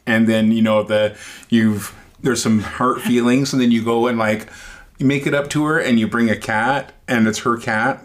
and 0.06 0.26
then 0.26 0.52
you 0.52 0.62
know 0.62 0.82
the 0.82 1.16
you've 1.50 1.94
there's 2.22 2.42
some 2.42 2.60
hurt 2.60 3.02
feelings, 3.02 3.52
and 3.52 3.60
then 3.60 3.70
you 3.70 3.84
go 3.84 4.06
and 4.06 4.18
like 4.18 4.48
you 4.98 5.04
make 5.04 5.26
it 5.26 5.34
up 5.34 5.50
to 5.50 5.64
her, 5.66 5.78
and 5.78 6.00
you 6.00 6.08
bring 6.08 6.30
a 6.30 6.36
cat, 6.36 6.94
and 7.06 7.28
it's 7.28 7.40
her 7.40 7.58
cat, 7.58 8.02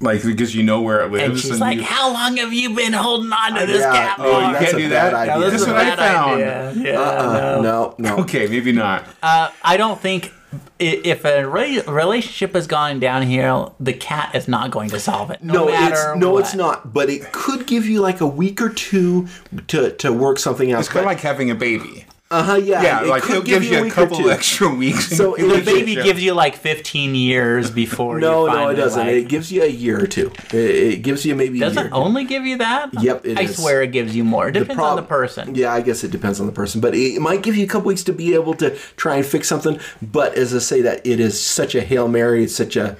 like 0.00 0.22
because 0.22 0.54
you 0.54 0.62
know 0.62 0.80
where 0.80 1.00
it 1.02 1.10
lives, 1.10 1.24
And 1.24 1.38
she's 1.38 1.60
like, 1.60 1.78
you, 1.78 1.82
"How 1.84 2.12
long 2.12 2.36
have 2.36 2.52
you 2.52 2.74
been 2.74 2.92
holding 2.92 3.32
on 3.32 3.54
to 3.60 3.66
this 3.66 3.80
Yeah, 3.80 3.92
cat 3.92 4.16
oh, 4.20 4.50
you 4.50 4.56
can't 4.58 4.74
a 4.74 4.76
do 4.76 4.88
bad 4.90 5.12
that. 5.12 5.14
idea. 5.14 5.34
Now, 5.34 5.40
this 5.40 5.60
is 5.60 5.66
That's 5.66 5.88
what 5.90 5.98
I 5.98 6.12
found. 6.14 6.40
Yeah, 6.84 7.00
uh, 7.00 7.60
no. 7.60 7.62
no 7.62 7.94
no 7.98 8.16
okay, 8.22 8.46
maybe 8.46 8.72
not. 8.72 9.04
Uh, 9.22 9.50
I 9.62 9.76
don't 9.76 10.00
think 10.00 10.32
if 10.78 11.24
a 11.24 11.44
re- 11.44 11.82
relationship 11.82 12.54
has 12.54 12.66
gone 12.66 13.00
downhill, 13.00 13.74
the 13.80 13.92
cat 13.92 14.34
is 14.34 14.46
not 14.48 14.70
going 14.70 14.88
to 14.90 15.00
solve 15.00 15.30
it. 15.30 15.42
No, 15.42 15.52
no, 15.52 15.66
matter 15.66 16.12
it's 16.12 16.20
no, 16.20 16.30
what. 16.32 16.40
it's 16.44 16.54
not. 16.54 16.92
But 16.94 17.10
it 17.10 17.32
could 17.32 17.66
give 17.66 17.84
you 17.86 18.00
like 18.00 18.20
a 18.20 18.26
week 18.26 18.62
or 18.62 18.68
two 18.70 19.26
to, 19.66 19.90
to 19.96 20.12
work 20.12 20.38
something 20.38 20.72
out. 20.72 20.80
It's 20.80 20.88
kind 20.88 21.00
of 21.04 21.06
like 21.06 21.20
having 21.20 21.50
a 21.50 21.54
baby. 21.54 22.06
Uh 22.30 22.42
huh, 22.42 22.54
yeah, 22.56 22.82
Yeah, 22.82 23.02
it 23.04 23.06
like 23.08 23.22
could 23.22 23.38
it 23.38 23.44
give 23.46 23.62
gives 23.62 23.70
you 23.70 23.86
a 23.86 23.90
couple 23.90 24.28
extra 24.30 24.68
weeks. 24.74 25.08
So 25.16 25.34
The 25.34 25.62
baby 25.64 25.94
gives 25.94 26.22
you 26.22 26.34
like 26.34 26.56
15 26.56 27.14
years 27.14 27.70
before. 27.84 28.20
No, 28.20 28.46
no, 28.46 28.68
it 28.68 28.74
doesn't. 28.74 29.08
It 29.08 29.28
gives 29.28 29.50
you 29.50 29.62
a 29.62 29.66
year 29.68 30.02
or 30.02 30.06
two. 30.06 30.30
It, 30.52 30.54
it 30.54 31.02
gives 31.02 31.24
you 31.24 31.34
maybe 31.34 31.58
a 31.58 31.60
does 31.66 31.76
year. 31.76 31.86
it 31.86 31.92
only 31.92 32.24
give 32.24 32.44
you 32.44 32.58
that? 32.58 32.90
Yep, 33.00 33.24
it 33.24 33.38
I 33.38 33.42
is. 33.44 33.56
swear 33.56 33.82
it 33.82 33.92
gives 33.92 34.14
you 34.14 34.24
more. 34.24 34.48
It 34.48 34.52
depends 34.52 34.72
on 34.72 34.76
prob- 34.76 34.96
the 34.98 35.02
person. 35.04 35.54
Yeah, 35.54 35.72
I 35.72 35.80
guess 35.80 36.04
it 36.04 36.10
depends 36.10 36.38
on 36.38 36.44
the 36.46 36.52
person, 36.52 36.82
but 36.82 36.94
it 36.94 37.18
might 37.20 37.42
give 37.42 37.56
you 37.56 37.64
a 37.64 37.68
couple 37.68 37.88
weeks 37.88 38.04
to 38.04 38.12
be 38.12 38.34
able 38.34 38.52
to 38.56 38.76
try 38.96 39.16
and 39.16 39.24
fix 39.24 39.48
something. 39.48 39.80
But 40.02 40.34
as 40.34 40.54
I 40.54 40.58
say, 40.58 40.82
that 40.82 41.06
it 41.06 41.20
is 41.20 41.40
such 41.40 41.74
a 41.74 41.80
hail 41.80 42.08
mary. 42.08 42.44
It's 42.44 42.54
such 42.54 42.76
a 42.76 42.96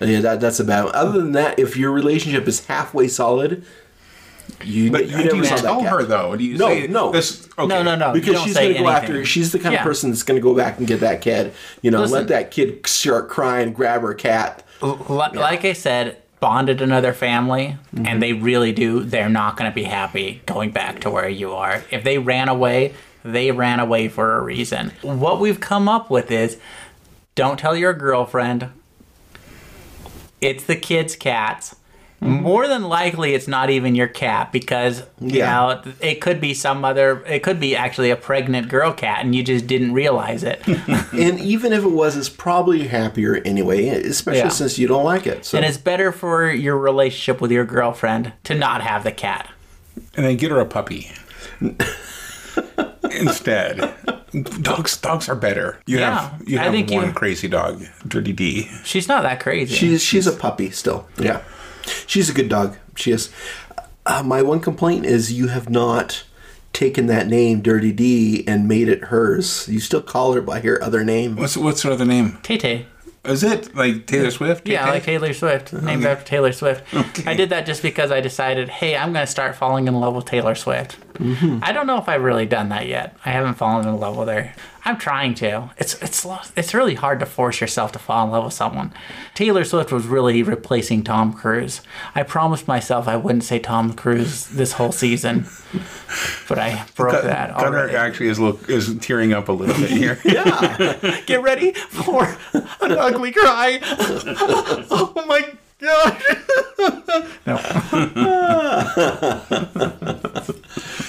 yeah, 0.00 0.20
that, 0.22 0.40
that's 0.40 0.58
about. 0.58 0.92
Other 0.96 1.20
than 1.20 1.30
that, 1.32 1.60
if 1.60 1.76
your 1.76 1.92
relationship 1.92 2.48
is 2.48 2.66
halfway 2.66 3.06
solid, 3.06 3.64
you 4.64 4.90
But 4.90 5.06
you 5.08 5.16
do 5.18 5.24
never 5.24 5.36
you 5.36 5.44
saw 5.44 5.54
that 5.56 5.62
tell 5.62 5.82
her 5.82 6.02
though? 6.04 6.36
Do 6.36 6.44
you 6.44 6.56
No, 6.56 6.68
say 6.68 6.86
no. 6.86 7.10
This, 7.12 7.48
okay. 7.58 7.66
No, 7.66 7.82
no, 7.82 7.94
no. 7.96 8.08
you 8.14 8.20
because 8.20 8.34
don't 8.34 8.44
she's 8.44 8.54
going 8.54 8.68
to 8.74 8.78
go 8.80 8.86
anything. 8.88 9.02
after. 9.10 9.24
She's 9.24 9.52
the 9.52 9.58
kind 9.58 9.72
Yeah. 9.74 9.80
of 9.80 9.84
person 9.84 10.10
that's 10.10 10.22
going 10.22 10.36
to 10.40 10.42
go 10.42 10.54
back 10.54 10.78
and 10.78 10.86
get 10.86 11.00
that 11.00 11.20
kid. 11.20 11.52
You 11.82 11.90
know, 11.90 12.00
Listen. 12.00 12.18
let 12.18 12.28
that 12.28 12.50
kid 12.50 12.86
start 12.86 13.28
crying, 13.28 13.72
grab 13.72 14.02
her 14.02 14.14
cat. 14.14 14.62
L- 14.82 15.04
Like 15.08 15.64
I 15.64 15.72
said, 15.74 16.16
bonded 16.40 16.80
another 16.80 17.12
family, 17.12 17.76
Mm-hmm. 17.94 18.06
and 18.06 18.22
they 18.22 18.32
really 18.32 18.72
do. 18.72 19.04
They're 19.04 19.28
not 19.28 19.56
going 19.56 19.70
to 19.70 19.74
be 19.74 19.84
happy 19.84 20.42
going 20.46 20.70
back 20.70 21.00
to 21.02 21.10
where 21.10 21.28
you 21.28 21.52
are. 21.52 21.82
If 21.90 22.02
they 22.04 22.18
ran 22.18 22.48
away, 22.48 22.94
they 23.24 23.50
ran 23.52 23.78
away 23.80 24.08
for 24.08 24.36
a 24.36 24.40
reason. 24.42 24.92
What 25.02 25.38
we've 25.40 25.60
come 25.60 25.88
up 25.88 26.10
with 26.10 26.30
is 26.30 26.58
don't 27.36 27.58
tell 27.58 27.76
your 27.76 27.92
girlfriend. 27.94 28.68
It's 30.40 30.64
the 30.64 30.74
kid's 30.76 31.14
cats. 31.14 31.76
Mm-hmm. 32.22 32.42
More 32.42 32.68
than 32.68 32.84
likely, 32.84 33.34
it's 33.34 33.48
not 33.48 33.68
even 33.68 33.96
your 33.96 34.06
cat 34.06 34.52
because 34.52 35.00
you 35.20 35.38
Yeah. 35.40 35.50
know 35.52 35.92
it 36.00 36.20
could 36.20 36.40
be 36.40 36.54
some 36.54 36.84
other. 36.84 37.24
It 37.26 37.42
could 37.42 37.58
be 37.58 37.74
actually 37.74 38.10
a 38.10 38.16
pregnant 38.16 38.68
girl 38.68 38.92
cat, 38.92 39.24
and 39.24 39.34
you 39.34 39.42
just 39.42 39.66
didn't 39.66 39.92
realize 39.92 40.44
it. 40.44 40.64
and 41.12 41.40
even 41.40 41.72
if 41.72 41.82
it 41.82 41.90
was, 41.90 42.16
it's 42.16 42.28
probably 42.28 42.86
happier 42.86 43.36
anyway, 43.44 43.88
especially 43.88 44.38
Yeah. 44.38 44.48
since 44.50 44.78
you 44.78 44.86
don't 44.86 45.04
like 45.04 45.26
it. 45.26 45.44
So 45.44 45.56
and 45.58 45.66
it's 45.66 45.78
better 45.78 46.12
for 46.12 46.48
your 46.48 46.78
relationship 46.78 47.40
with 47.40 47.50
your 47.50 47.64
girlfriend 47.64 48.32
to 48.44 48.54
not 48.54 48.82
have 48.82 49.02
the 49.02 49.12
cat. 49.12 49.50
and 50.16 50.24
then 50.24 50.36
get 50.36 50.50
her 50.52 50.60
a 50.60 50.66
puppy 50.66 51.10
instead. 53.10 53.94
Dogs, 54.62 54.96
dogs 54.96 55.28
are 55.28 55.34
better. 55.36 55.78
You 55.86 55.98
Yeah, 55.98 56.20
have 56.28 56.48
you 56.48 56.58
I 56.58 56.62
have 56.64 56.72
think 56.72 56.90
one 56.90 57.08
you- 57.08 57.12
crazy 57.12 57.48
dog, 57.48 57.84
Dirty 58.06 58.32
D. 58.32 58.70
She's 58.84 59.08
not 59.08 59.22
that 59.24 59.40
crazy. 59.40 59.74
She's 59.74 60.02
she's 60.02 60.26
a 60.26 60.32
puppy 60.32 60.70
still. 60.70 61.06
Yeah, 61.18 61.42
she's 62.06 62.30
a 62.30 62.32
good 62.32 62.48
dog. 62.48 62.76
She 62.96 63.12
is. 63.12 63.32
Uh, 64.04 64.22
my 64.22 64.42
one 64.42 64.60
complaint 64.60 65.06
is 65.06 65.32
you 65.32 65.48
have 65.48 65.68
not 65.70 66.24
taken 66.72 67.06
that 67.06 67.26
name, 67.28 67.60
Dirty 67.60 67.92
D, 67.92 68.44
and 68.46 68.66
made 68.66 68.88
it 68.88 69.04
hers. 69.04 69.68
You 69.68 69.80
still 69.80 70.02
call 70.02 70.32
her 70.32 70.40
by 70.42 70.60
her 70.60 70.82
other 70.82 71.04
name. 71.04 71.36
What's 71.36 71.56
what's 71.56 71.82
her 71.82 71.90
other 71.92 72.04
name? 72.04 72.38
Tay 72.42 72.58
Tay. 72.58 72.86
Is 73.24 73.44
it 73.44 73.72
like 73.76 74.06
Taylor 74.06 74.32
Swift? 74.32 74.66
Yeah, 74.66 74.80
Tay-Tay? 74.80 74.90
like 74.90 75.04
Taylor 75.04 75.32
Swift, 75.32 75.72
named 75.72 76.04
after 76.04 76.24
Taylor 76.26 76.50
Swift. 76.50 76.82
I 77.24 77.34
did 77.34 77.50
that 77.50 77.66
just 77.66 77.80
because 77.80 78.10
I 78.10 78.20
decided, 78.20 78.68
hey, 78.68 78.96
I'm 78.96 79.12
going 79.12 79.24
to 79.24 79.30
start 79.30 79.54
falling 79.54 79.86
in 79.86 79.94
love 79.94 80.16
with 80.16 80.24
Taylor 80.24 80.56
Swift. 80.56 80.96
I 81.20 81.70
don't 81.72 81.86
know 81.86 81.98
if 81.98 82.08
I've 82.08 82.24
really 82.24 82.46
done 82.46 82.70
that 82.70 82.88
yet. 82.88 83.16
I 83.24 83.30
haven't 83.30 83.54
fallen 83.54 83.86
in 83.86 83.96
love 84.00 84.16
with 84.16 84.26
her. 84.26 84.52
I'm 84.84 84.96
trying 84.98 85.34
to. 85.36 85.70
It's 85.78 85.94
it's 86.02 86.26
it's 86.56 86.74
really 86.74 86.94
hard 86.94 87.20
to 87.20 87.26
force 87.26 87.60
yourself 87.60 87.92
to 87.92 87.98
fall 88.00 88.24
in 88.24 88.32
love 88.32 88.44
with 88.44 88.52
someone. 88.52 88.92
Taylor 89.34 89.64
Swift 89.64 89.92
was 89.92 90.06
really 90.06 90.42
replacing 90.42 91.04
Tom 91.04 91.32
Cruise. 91.32 91.82
I 92.14 92.24
promised 92.24 92.66
myself 92.66 93.06
I 93.06 93.16
wouldn't 93.16 93.44
say 93.44 93.60
Tom 93.60 93.92
Cruise 93.92 94.46
this 94.46 94.72
whole 94.72 94.90
season, 94.90 95.46
but 96.48 96.58
I 96.58 96.84
broke 96.96 97.22
that 97.22 97.56
Gunnar 97.56 97.78
already. 97.78 97.94
actually 97.94 98.28
is 98.28 98.40
look 98.40 98.68
is 98.68 98.96
tearing 98.98 99.32
up 99.32 99.48
a 99.48 99.52
little 99.52 99.76
bit 99.76 99.90
here. 99.90 100.18
Yeah, 100.32 101.20
get 101.26 101.42
ready 101.42 101.72
for 101.72 102.24
an 102.52 102.92
ugly 102.92 103.30
cry. 103.32 103.78
oh 104.90 105.12
my 105.26 105.52
god. 105.82 106.22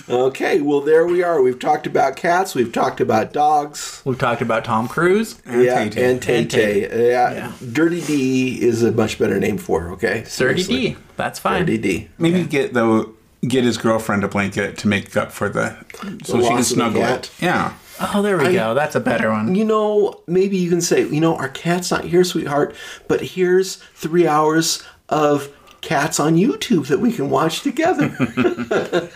Okay, 0.10 0.60
well 0.62 0.82
there 0.82 1.06
we 1.08 1.24
are. 1.24 1.42
We've 1.42 1.58
talked 1.60 1.88
about 1.88 2.16
cats. 2.18 2.54
We've 2.54 2.72
talked 2.72 3.00
about 3.02 3.34
dogs. 3.34 4.02
We've 4.06 4.18
talked 4.20 4.42
about 4.42 4.66
Tom 4.66 4.88
Cruise. 4.88 5.42
yeah, 5.48 5.86
Tay-Tay. 5.86 6.10
and 6.12 6.22
Tay 6.22 6.40
And 6.42 6.52
Tay. 6.52 6.88
Tay. 6.88 7.10
Yeah. 7.10 7.32
Yeah. 7.34 7.52
Dirty 7.72 8.02
D 8.02 8.62
is 8.62 8.84
a 8.84 8.92
much 8.92 9.18
better 9.18 9.40
name 9.40 9.58
for 9.58 9.82
her. 9.82 9.92
Okay, 9.94 10.20
30 10.22 10.30
Seriously. 10.30 10.76
D. 10.76 10.98
That's 11.16 11.40
fine. 11.40 11.62
Dirty 11.62 11.78
D. 11.78 12.10
Maybe 12.18 12.44
get 12.44 12.74
though 12.74 13.14
get 13.48 13.64
his 13.64 13.78
girlfriend 13.78 14.24
a 14.24 14.28
blanket 14.28 14.78
to 14.80 14.88
make 14.88 15.16
up 15.18 15.32
for 15.32 15.50
the 15.50 15.78
so 16.24 16.38
she 16.42 16.42
can 16.42 16.42
loss 16.42 16.50
of 16.52 16.58
the 16.58 16.64
snuggle 16.64 17.04
it. 17.04 17.32
Yeah. 17.40 17.74
Oh, 18.00 18.22
there 18.22 18.38
we 18.38 18.54
go. 18.54 18.74
That's 18.74 18.96
a 18.96 19.00
better 19.00 19.32
one. 19.32 19.56
You 19.56 19.66
know, 19.66 20.22
maybe 20.28 20.58
you 20.58 20.70
can 20.70 20.82
say, 20.82 21.08
you 21.08 21.22
know, 21.22 21.36
our 21.36 21.50
cat's 21.50 21.92
not 21.92 22.06
here, 22.06 22.24
sweetheart, 22.24 22.76
but 23.08 23.22
here's 23.22 23.76
three 23.76 24.28
hours 24.28 24.84
of 25.10 25.54
cats 25.82 26.20
on 26.20 26.36
YouTube 26.36 26.88
that 26.88 27.00
we 27.00 27.12
can 27.12 27.30
watch 27.30 27.62
together. 27.62 28.16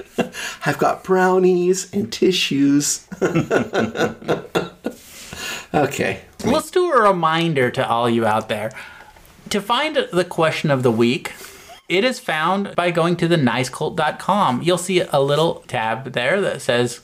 I've 0.66 0.78
got 0.78 1.04
brownies 1.04 1.92
and 1.94 2.12
tissues. 2.12 3.08
okay. 5.74 6.22
Let's 6.46 6.70
do 6.70 6.92
a 6.92 7.02
reminder 7.02 7.72
to 7.72 7.88
all 7.88 8.10
you 8.10 8.26
out 8.26 8.50
there. 8.50 8.72
To 9.50 9.62
find 9.62 9.96
the 9.96 10.26
question 10.26 10.70
of 10.70 10.84
the 10.84 10.92
week, 10.92 11.34
it 11.90 12.04
is 12.04 12.20
found 12.20 12.76
by 12.76 12.92
going 12.92 13.16
to 13.18 13.28
the 13.28 13.38
nicecult.com. 13.38 14.62
You'll 14.62 14.78
see 14.78 15.00
a 15.00 15.22
little 15.22 15.64
tab 15.68 16.12
there 16.12 16.42
that 16.42 16.62
says 16.62 17.00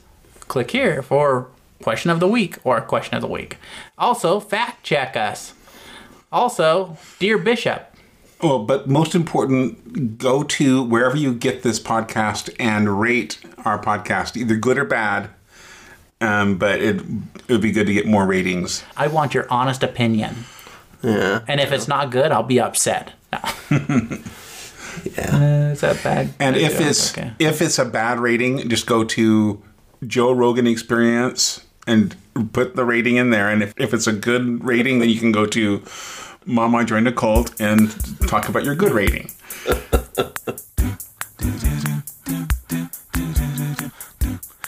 click 0.50 0.72
here 0.72 1.02
for 1.02 1.48
question 1.84 2.10
of 2.10 2.20
the 2.20 2.28
week 2.28 2.58
or 2.64 2.80
question 2.82 3.16
of 3.16 3.22
the 3.22 3.28
week. 3.28 3.58
Also, 3.98 4.40
fact 4.40 4.84
check 4.84 5.16
us. 5.16 5.54
Also, 6.32 6.98
dear 7.20 7.38
Bishop, 7.38 7.94
Well, 8.42 8.64
but 8.66 8.88
most 8.90 9.14
important, 9.14 10.18
go 10.18 10.44
to 10.44 10.82
wherever 10.84 11.16
you 11.16 11.34
get 11.34 11.62
this 11.64 11.80
podcast 11.80 12.50
and 12.60 13.00
rate 13.00 13.38
our 13.64 13.80
podcast, 13.82 14.36
either 14.36 14.56
good 14.56 14.78
or 14.80 14.86
bad. 14.86 15.30
Um, 16.20 16.58
but 16.58 16.82
it 16.82 17.02
it 17.48 17.52
would 17.52 17.62
be 17.62 17.72
good 17.72 17.86
to 17.88 17.94
get 17.94 18.06
more 18.08 18.26
ratings. 18.26 18.84
I 18.98 19.08
want 19.08 19.34
your 19.34 19.46
honest 19.52 19.84
opinion. 19.84 20.46
Yeah. 21.04 21.42
And 21.50 21.60
if 21.60 21.72
it's 21.74 21.88
not 21.90 22.12
good, 22.12 22.32
I'll 22.32 22.44
be 22.44 22.60
upset. 22.62 23.12
No. 23.32 23.40
Yeah. 25.18 25.36
Uh, 25.36 25.72
is 25.74 25.82
that 25.82 26.02
bad? 26.04 26.34
And 26.40 26.56
if 26.56 26.80
it's 26.80 27.12
Okay. 27.18 27.32
if 27.40 27.62
it's 27.62 27.78
a 27.80 27.84
bad 27.86 28.20
rating, 28.20 28.70
just 28.70 28.86
go 28.86 29.04
to 29.04 29.62
Joe 30.06 30.32
Rogan 30.32 30.68
Experience 30.68 31.63
and 31.86 32.16
put 32.54 32.76
the 32.76 32.86
rating 32.86 33.18
in 33.18 33.30
there. 33.30 33.50
And 33.50 33.62
if, 33.62 33.74
if 33.78 33.94
it's 33.94 34.08
a 34.08 34.14
good 34.14 34.64
rating, 34.64 35.00
then 35.00 35.10
you 35.10 35.20
can 35.20 35.32
go 35.32 35.46
to 35.48 35.84
Mom 36.46 36.76
I 36.76 36.84
Joined 36.84 37.08
a 37.08 37.12
Cult 37.12 37.60
and 37.60 37.92
talk 38.28 38.50
about 38.50 38.64
your 38.64 38.76
good 38.76 38.92
rating. 38.92 39.32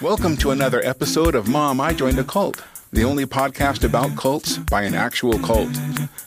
Welcome 0.01 0.37
to 0.37 0.51
another 0.51 0.81
episode 0.85 1.35
of 1.35 1.47
Mom 1.47 1.79
I 1.79 1.93
Joined 1.93 2.19
a 2.19 2.23
Cult, 2.23 2.63
the 2.91 3.03
only 3.03 3.25
podcast 3.25 3.83
about 3.83 4.15
cults 4.17 4.57
by 4.57 4.83
an 4.83 4.93
actual 4.93 5.39
cult. 5.39 5.69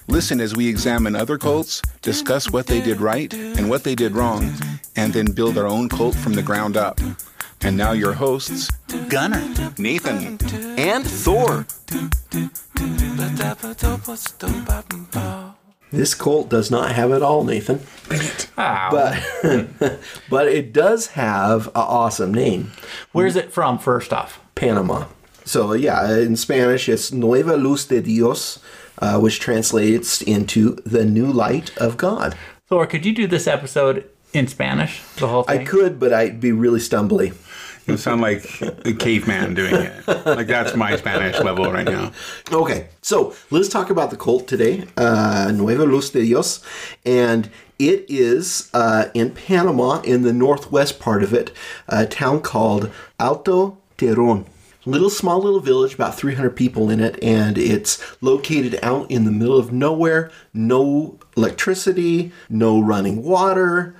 Listen 0.09 0.41
as 0.41 0.57
we 0.57 0.69
examine 0.69 1.15
other 1.15 1.39
cults, 1.39 1.83
discuss 2.03 2.51
what 2.51 2.67
they 2.67 2.81
did 2.81 3.01
right 3.01 3.33
and 3.33 3.69
what 3.69 3.85
they 3.85 3.95
did 3.95 4.13
wrong, 4.13 4.53
and 4.97 5.13
then 5.13 5.33
build 5.33 5.59
our 5.59 5.67
own 5.67 5.89
cult 5.89 6.15
from 6.17 6.33
the 6.33 6.43
ground 6.43 6.77
up. 6.77 6.99
And 7.63 7.77
now 7.77 7.93
your 7.93 8.15
hosts, 8.15 8.71
Gunner, 9.09 9.43
Nathan, 9.79 10.39
And 10.79 11.05
Thor. 11.05 11.67
This 15.91 16.15
cult 16.15 16.51
does 16.51 16.71
not 16.71 16.93
have 16.93 17.11
it 17.13 17.23
all, 17.23 17.45
Nathan. 17.45 17.81
Ow. 18.59 18.89
But 18.91 20.01
but 20.31 20.49
it 20.49 20.73
does 20.73 21.09
have 21.09 21.67
an 21.69 21.73
awesome 21.75 22.33
name. 22.33 22.73
Where's 23.13 23.37
it 23.37 23.53
from, 23.53 23.79
first 23.79 24.13
off? 24.13 24.41
Panama. 24.55 25.07
So 25.45 25.73
yeah, 25.73 26.19
in 26.19 26.37
Spanish 26.37 26.89
it's 26.89 27.11
Nueva 27.11 27.57
Luz 27.57 27.87
de 27.87 28.03
Dios, 28.03 28.59
uh, 28.99 29.19
which 29.19 29.41
translates 29.41 30.21
into 30.21 30.75
the 30.85 31.05
new 31.05 31.33
light 31.33 31.77
of 31.79 31.97
God. 31.97 32.37
Thor, 32.69 32.87
could 32.87 33.07
you 33.07 33.15
do 33.15 33.27
this 33.27 33.47
episode 33.47 34.05
in 34.35 34.47
Spanish? 34.47 35.03
The 35.17 35.29
whole 35.29 35.47
I 35.49 35.65
could, 35.65 35.99
but 35.99 36.13
I'd 36.13 36.39
be 36.39 36.53
really 36.53 36.81
stumbly. 36.81 37.33
You 37.89 37.97
sound 37.97 38.21
like 38.21 38.61
a 38.61 38.93
caveman 38.93 39.55
doing 39.55 39.75
it. 39.75 40.07
Like 40.07 40.47
that's 40.47 40.77
my 40.77 40.95
Spanish 40.97 41.41
level 41.41 41.73
right 41.73 41.87
now. 41.87 42.13
Okay, 42.53 42.89
so 43.01 43.35
let's 43.51 43.69
talk 43.69 43.89
about 43.89 44.11
the 44.11 44.17
cult 44.17 44.47
today, 44.47 44.85
uh, 44.99 45.51
Nueva 45.55 45.85
Luz 45.85 46.11
de 46.11 46.21
Dios, 46.21 46.63
and 47.07 47.51
it 47.79 48.05
is 48.09 48.71
uh, 48.75 49.07
in 49.15 49.31
Panama, 49.31 50.03
in 50.03 50.23
the 50.23 50.35
northwest 50.35 51.01
part 51.01 51.23
of 51.23 51.33
it, 51.33 51.51
a 51.89 52.05
town 52.05 52.43
called 52.43 52.91
Alto 53.19 53.79
Terron 53.97 54.45
Little 54.89 55.11
small 55.11 55.43
little 55.43 55.61
village, 55.61 55.93
about 55.93 56.15
300 56.17 56.57
people 56.57 56.89
in 56.89 56.99
it, 56.99 57.23
and 57.23 57.59
it's 57.59 58.03
located 58.23 58.79
out 58.83 59.11
in 59.11 59.27
the 59.27 59.31
middle 59.31 59.59
of 59.59 59.71
nowhere. 59.71 60.31
No 60.55 61.19
electricity, 61.37 62.33
no 62.49 62.81
running 62.81 63.23
water, 63.23 63.95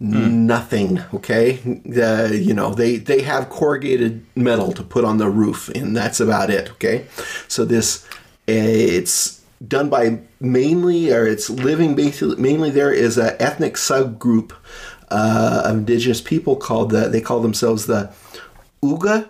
nothing 0.00 1.00
okay? 1.12 1.58
Uh, 1.96 2.28
you 2.32 2.54
know 2.54 2.74
they 2.74 2.96
they 2.96 3.22
have 3.22 3.50
corrugated 3.50 4.24
metal 4.36 4.72
to 4.72 4.82
put 4.82 5.04
on 5.04 5.18
the 5.18 5.28
roof 5.28 5.68
and 5.70 5.96
that's 5.96 6.20
about 6.20 6.50
it 6.50 6.70
okay? 6.72 7.06
So 7.48 7.64
this 7.64 8.04
uh, 8.48 8.52
it's 8.52 9.42
done 9.66 9.88
by 9.88 10.20
mainly 10.40 11.12
or 11.12 11.26
it's 11.26 11.50
living 11.50 11.96
basically 11.96 12.36
mainly 12.36 12.70
there 12.70 12.92
is 12.92 13.18
a 13.18 13.40
ethnic 13.42 13.74
subgroup 13.74 14.52
uh, 15.10 15.62
of 15.64 15.78
indigenous 15.78 16.20
people 16.20 16.54
called 16.54 16.90
the 16.90 17.08
they 17.08 17.20
call 17.20 17.40
themselves 17.40 17.86
the 17.86 18.12
uga 18.82 19.28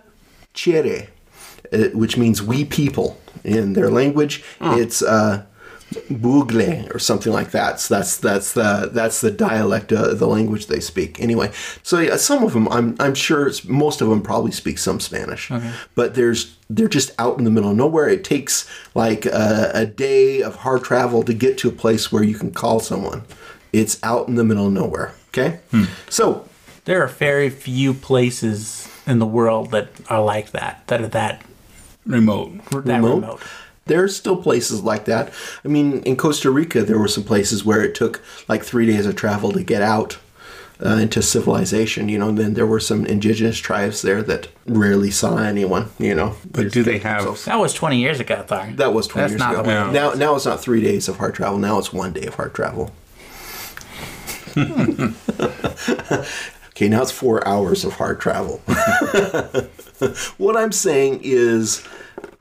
chere 0.52 1.08
uh, 1.72 1.78
which 1.94 2.16
means 2.16 2.42
we 2.42 2.64
people 2.64 3.18
in 3.44 3.72
their 3.74 3.90
language. 3.90 4.44
It's 4.60 5.02
uh 5.02 5.44
Buglé 6.10 6.94
or 6.94 6.98
something 6.98 7.32
like 7.32 7.50
that. 7.52 7.80
So 7.80 7.94
that's 7.94 8.16
that's 8.18 8.52
the 8.52 8.90
that's 8.92 9.20
the 9.20 9.30
dialect 9.30 9.92
of 9.92 10.18
the 10.18 10.26
language 10.26 10.66
they 10.66 10.80
speak. 10.80 11.20
Anyway, 11.20 11.50
so 11.82 11.98
yeah, 12.00 12.16
some 12.16 12.42
of 12.44 12.52
them 12.52 12.68
I'm 12.68 12.94
I'm 13.00 13.14
sure 13.14 13.46
it's, 13.48 13.64
most 13.64 14.00
of 14.00 14.08
them 14.08 14.20
probably 14.22 14.52
speak 14.52 14.78
some 14.78 15.00
Spanish, 15.00 15.50
but 15.94 16.14
there's 16.14 16.56
they're 16.70 16.88
just 16.88 17.10
out 17.18 17.38
in 17.38 17.44
the 17.44 17.50
middle 17.50 17.70
of 17.70 17.76
nowhere. 17.76 18.08
It 18.08 18.24
takes 18.24 18.68
like 18.94 19.24
a, 19.26 19.70
a 19.74 19.86
day 19.86 20.42
of 20.42 20.56
hard 20.56 20.84
travel 20.84 21.22
to 21.22 21.32
get 21.32 21.56
to 21.58 21.68
a 21.68 21.72
place 21.72 22.12
where 22.12 22.22
you 22.22 22.34
can 22.34 22.50
call 22.52 22.80
someone. 22.80 23.22
It's 23.72 23.98
out 24.02 24.28
in 24.28 24.34
the 24.34 24.44
middle 24.44 24.66
of 24.66 24.72
nowhere. 24.72 25.14
Okay, 25.28 25.60
hmm. 25.70 25.84
so 26.08 26.46
There 26.84 27.02
are 27.02 27.06
very 27.08 27.50
few 27.50 27.94
places 27.94 28.88
in 29.06 29.18
the 29.18 29.26
world 29.26 29.70
that 29.70 29.88
are 30.10 30.22
like 30.22 30.50
that, 30.52 30.86
that 30.88 31.00
are 31.00 31.08
that, 31.08 31.42
Remote. 32.06 32.64
that 32.70 32.84
Remote? 32.84 33.14
remote. 33.14 33.40
There's 33.88 34.16
still 34.16 34.36
places 34.36 34.82
like 34.82 35.04
that. 35.06 35.32
I 35.64 35.68
mean, 35.68 36.02
in 36.04 36.16
Costa 36.16 36.50
Rica, 36.50 36.82
there 36.82 36.98
were 36.98 37.08
some 37.08 37.24
places 37.24 37.64
where 37.64 37.82
it 37.82 37.94
took 37.94 38.22
like 38.48 38.62
three 38.62 38.86
days 38.86 39.04
of 39.06 39.16
travel 39.16 39.50
to 39.52 39.62
get 39.62 39.82
out 39.82 40.18
uh, 40.84 40.90
into 40.90 41.20
civilization. 41.22 42.08
You 42.08 42.18
know, 42.18 42.28
and 42.28 42.38
then 42.38 42.54
there 42.54 42.66
were 42.66 42.78
some 42.80 43.04
indigenous 43.06 43.58
tribes 43.58 44.02
there 44.02 44.22
that 44.22 44.48
rarely 44.66 45.10
saw 45.10 45.36
anyone. 45.38 45.90
You 45.98 46.14
know, 46.14 46.36
But 46.50 46.70
do 46.72 46.82
they 46.84 46.98
have 46.98 47.44
That 47.46 47.56
was 47.58 47.74
20 47.74 47.98
years 47.98 48.20
ago, 48.20 48.44
Thor. 48.46 48.68
that 48.76 48.92
was 48.94 49.06
twenty 49.08 49.22
That's 49.22 49.32
years 49.32 49.40
not 49.40 49.52
ago. 49.54 49.62
the 49.62 49.68
way 49.68 49.74
Yeah. 49.74 49.90
Now, 49.90 50.12
now 50.12 50.36
it's 50.36 50.46
not 50.46 50.60
three 50.60 50.80
days 50.82 51.08
of 51.08 51.16
hard 51.16 51.34
travel. 51.34 51.58
Now 51.58 51.78
it's 51.78 51.92
one 51.92 52.12
day 52.12 52.26
of 52.26 52.34
hard 52.36 52.54
travel. 52.54 52.92
okay, 56.70 56.88
now 56.88 57.02
it's 57.02 57.10
four 57.10 57.46
hours 57.46 57.84
of 57.84 57.94
hard 57.94 58.20
travel. 58.20 58.56
what 60.38 60.56
I'm 60.56 60.72
saying 60.72 61.20
is, 61.22 61.84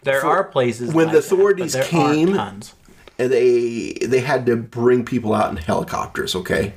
There 0.08 0.26
are 0.26 0.44
places 0.44 0.94
when 0.94 1.08
like 1.08 1.16
the 1.16 1.22
that, 1.22 1.34
authorities 1.34 1.74
there 1.74 1.84
came- 1.84 2.38
and 2.38 3.32
they 3.32 3.94
they 3.94 4.20
had 4.20 4.46
to 4.46 4.56
bring 4.56 5.04
people 5.06 5.34
out 5.34 5.50
in 5.52 5.58
helicopters 5.58 6.36
okay? 6.36 6.74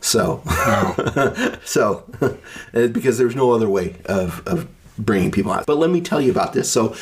So 0.00 0.42
so 1.64 2.04
uh, 2.20 2.86
because 2.88 3.18
there's 3.18 3.36
no 3.36 3.52
other 3.52 3.68
way 3.68 3.96
of 4.06 4.46
of 4.46 4.68
bringing 4.98 5.30
people 5.30 5.52
out. 5.52 5.66
But 5.66 5.78
let 5.78 5.90
me 5.90 6.00
tell 6.00 6.20
you 6.20 6.30
about 6.30 6.52
this. 6.52 6.70
So 6.70 6.94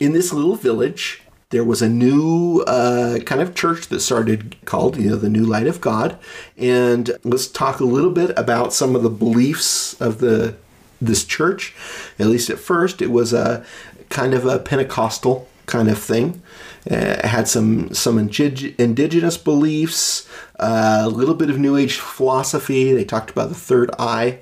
in 0.00 0.12
this 0.12 0.32
little 0.32 0.56
village 0.56 1.22
there 1.50 1.64
was 1.64 1.80
a 1.80 1.88
new 1.88 2.62
uh, 2.66 3.20
kind 3.20 3.40
of 3.40 3.54
church 3.54 3.86
that 3.88 4.00
started 4.00 4.56
called 4.64 4.96
you 4.96 5.10
know 5.10 5.16
the 5.16 5.28
new 5.28 5.44
light 5.44 5.66
of 5.66 5.80
god. 5.80 6.18
And 6.56 7.10
let's 7.24 7.46
talk 7.46 7.80
a 7.80 7.84
little 7.84 8.10
bit 8.10 8.36
about 8.36 8.72
some 8.72 8.96
of 8.96 9.02
the 9.02 9.10
beliefs 9.10 9.98
of 10.00 10.18
the 10.18 10.56
this 11.00 11.24
church. 11.24 11.74
At 12.18 12.26
least 12.26 12.50
at 12.50 12.58
first, 12.58 13.00
it 13.00 13.10
was 13.10 13.32
a 13.32 13.64
kind 14.08 14.34
of 14.34 14.44
a 14.46 14.58
Pentecostal 14.58 15.48
kind 15.66 15.88
of 15.88 15.98
thing. 15.98 16.42
Uh, 16.88 17.26
had 17.26 17.48
some 17.48 17.92
some 17.92 18.16
indig- 18.16 18.74
indigenous 18.78 19.36
beliefs, 19.36 20.28
uh, 20.60 21.02
a 21.04 21.08
little 21.08 21.34
bit 21.34 21.50
of 21.50 21.58
New 21.58 21.76
Age 21.76 21.96
philosophy. 21.98 22.92
They 22.92 23.04
talked 23.04 23.30
about 23.30 23.48
the 23.48 23.56
third 23.56 23.90
eye, 23.98 24.38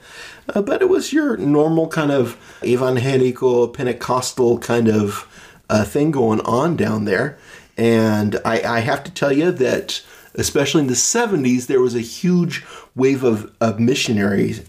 uh, 0.55 0.61
but 0.61 0.83
it 0.83 0.91
was 0.91 1.13
your 1.13 1.39
normal 1.39 1.89
kind 1.89 2.11
of 2.11 2.37
evangelical 2.63 3.69
Pentecostal 3.69 4.59
kind 4.59 4.89
of 4.89 5.27
uh, 5.71 5.85
thing 5.85 6.11
going 6.11 6.41
on 6.41 6.77
down 6.77 7.07
there. 7.07 7.39
And 7.77 8.41
I, 8.45 8.63
I 8.63 8.81
have 8.81 9.03
to 9.05 9.11
tell 9.11 9.33
you 9.33 9.51
that, 9.51 10.03
especially 10.35 10.83
in 10.83 10.87
the 10.87 10.95
70s, 10.95 11.67
there 11.67 11.81
was 11.81 11.95
a 11.95 12.01
huge 12.01 12.65
wave 12.95 13.25
of, 13.25 13.53
of 13.61 13.79
missionaryism 13.79 14.65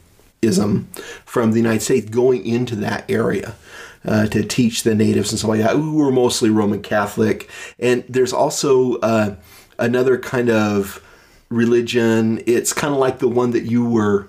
from 1.25 1.51
the 1.51 1.57
United 1.57 1.81
States 1.81 2.09
going 2.09 2.45
into 2.45 2.75
that 2.77 3.09
area. 3.09 3.55
Uh, 4.07 4.27
to 4.27 4.43
teach 4.43 4.83
the 4.83 4.93
natives 4.93 5.31
and 5.31 5.39
stuff 5.39 5.49
like 5.49 5.61
that, 5.61 5.75
who 5.75 5.95
were 5.95 6.11
mostly 6.11 6.49
Roman 6.49 6.81
Catholic. 6.81 7.49
And 7.79 8.03
there's 8.07 8.33
also 8.33 8.95
uh, 8.99 9.35
another 9.79 10.17
kind 10.19 10.49
of 10.49 11.01
religion. 11.49 12.41
It's 12.45 12.71
kind 12.71 12.93
of 12.93 12.99
like 12.99 13.17
the 13.19 13.27
one 13.27 13.51
that 13.51 13.63
you 13.63 13.83
were 13.83 14.27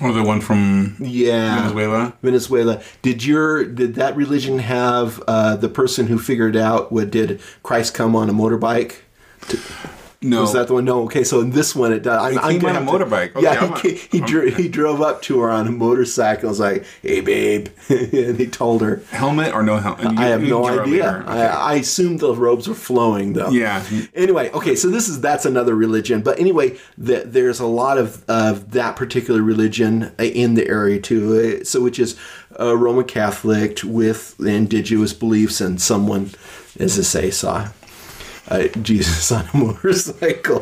Or 0.00 0.12
the 0.12 0.22
one 0.22 0.40
from 0.40 0.96
yeah 1.00 1.56
Venezuela. 1.60 2.14
Venezuela. 2.22 2.82
Did 3.02 3.24
your 3.24 3.64
did 3.64 3.94
that 3.96 4.16
religion 4.16 4.58
have 4.60 5.22
uh, 5.28 5.56
the 5.56 5.68
person 5.68 6.06
who 6.06 6.18
figured 6.18 6.56
out 6.56 6.90
what 6.90 7.10
did 7.10 7.40
Christ 7.62 7.92
come 7.92 8.16
on 8.16 8.30
a 8.30 8.32
motorbike? 8.32 8.96
No. 10.22 10.42
Was 10.42 10.52
that 10.52 10.68
the 10.68 10.74
one? 10.74 10.84
No. 10.84 11.02
Okay, 11.04 11.24
so 11.24 11.40
in 11.40 11.50
this 11.50 11.74
one 11.74 11.92
it 11.92 12.02
does. 12.02 12.20
I, 12.22 12.30
He 12.32 12.38
I'm 12.38 12.60
came 12.60 12.68
on 12.70 12.76
a 12.76 12.80
to- 12.80 12.86
motorbike. 13.04 13.34
Okay, 13.36 13.42
yeah, 13.42 13.60
I'm 13.60 13.76
he, 13.80 13.96
ca- 13.96 14.08
he, 14.10 14.20
dro- 14.20 14.50
he 14.50 14.68
drove 14.68 15.02
up 15.02 15.20
to 15.22 15.40
her 15.40 15.50
on 15.50 15.66
a 15.66 15.72
motorcycle. 15.72 16.48
was 16.48 16.60
like, 16.60 16.84
"Hey, 17.02 17.20
babe," 17.20 17.68
and 17.88 18.38
he 18.38 18.46
told 18.46 18.82
her. 18.82 19.02
helmet 19.10 19.52
or 19.54 19.62
no 19.62 19.78
helmet? 19.78 20.18
I 20.18 20.26
have 20.26 20.42
no 20.42 20.66
idea. 20.66 21.24
I, 21.26 21.42
I 21.46 21.74
assumed 21.74 22.20
the 22.20 22.34
robes 22.34 22.68
were 22.68 22.74
flowing 22.74 23.32
though. 23.32 23.50
Yeah. 23.50 23.84
Anyway, 24.14 24.50
okay, 24.52 24.76
so 24.76 24.88
this 24.90 25.08
is 25.08 25.20
that's 25.20 25.44
another 25.44 25.74
religion, 25.74 26.22
but 26.22 26.38
anyway, 26.38 26.78
th- 27.04 27.24
there's 27.26 27.60
a 27.60 27.66
lot 27.66 27.98
of 27.98 28.24
of 28.28 28.70
that 28.72 28.96
particular 28.96 29.42
religion 29.42 30.12
uh, 30.18 30.22
in 30.24 30.54
the 30.54 30.68
area 30.68 31.00
too. 31.00 31.58
Uh, 31.60 31.64
So 31.64 31.80
which 31.82 31.98
is 31.98 32.16
uh, 32.60 32.76
Roman 32.76 33.04
Catholic 33.04 33.80
with 33.84 34.34
indigenous 34.40 35.12
beliefs, 35.12 35.60
and 35.60 35.80
someone, 35.80 36.30
as 36.78 36.98
I 36.98 37.02
say, 37.02 37.30
saw 37.30 37.68
uh, 38.48 38.68
Jesus 38.82 39.30
on 39.32 39.48
a 39.52 39.56
motorcycle. 39.56 40.60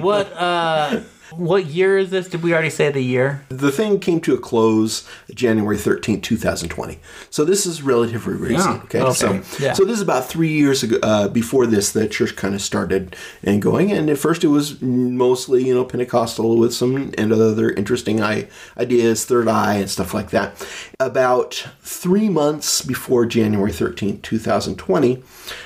What 0.00 0.32
uh 0.32 1.00
what 1.36 1.66
year 1.66 1.98
is 1.98 2.10
this? 2.10 2.28
Did 2.28 2.42
we 2.42 2.52
already 2.52 2.70
say 2.70 2.90
the 2.90 3.00
year? 3.00 3.44
the 3.48 3.72
thing 3.72 3.98
came 3.98 4.20
to 4.20 4.34
a 4.34 4.38
close 4.38 5.08
January 5.32 5.76
13th, 5.76 6.22
2020. 6.22 6.98
So 7.30 7.44
this 7.44 7.66
is 7.66 7.82
relatively 7.82 8.34
recent. 8.34 8.58
Yeah, 8.58 8.82
okay. 8.84 9.00
okay, 9.00 9.12
So, 9.12 9.32
yeah. 9.64 9.72
so 9.72 9.84
this 9.84 9.96
is 9.96 10.02
about 10.02 10.26
three 10.26 10.52
years 10.52 10.82
ago. 10.82 10.98
Uh, 11.02 11.28
before 11.28 11.66
this, 11.66 11.92
the 11.92 12.08
church 12.08 12.36
kind 12.36 12.54
of 12.54 12.60
started 12.60 13.16
and 13.42 13.60
going. 13.60 13.90
And 13.90 14.10
at 14.10 14.18
first, 14.18 14.44
it 14.44 14.48
was 14.48 14.80
mostly 14.82 15.66
you 15.66 15.74
know 15.74 15.84
Pentecostal 15.84 16.56
with 16.58 16.74
some 16.74 17.12
and 17.18 17.32
other 17.32 17.70
interesting 17.70 18.22
ideas, 18.22 19.24
third 19.24 19.48
eye 19.48 19.74
and 19.74 19.90
stuff 19.90 20.14
like 20.14 20.30
that. 20.30 20.66
About 21.00 21.66
three 21.80 22.28
months 22.28 22.82
before 22.82 23.26
January 23.26 23.72
13th, 23.72 24.22
2020, 24.22 25.22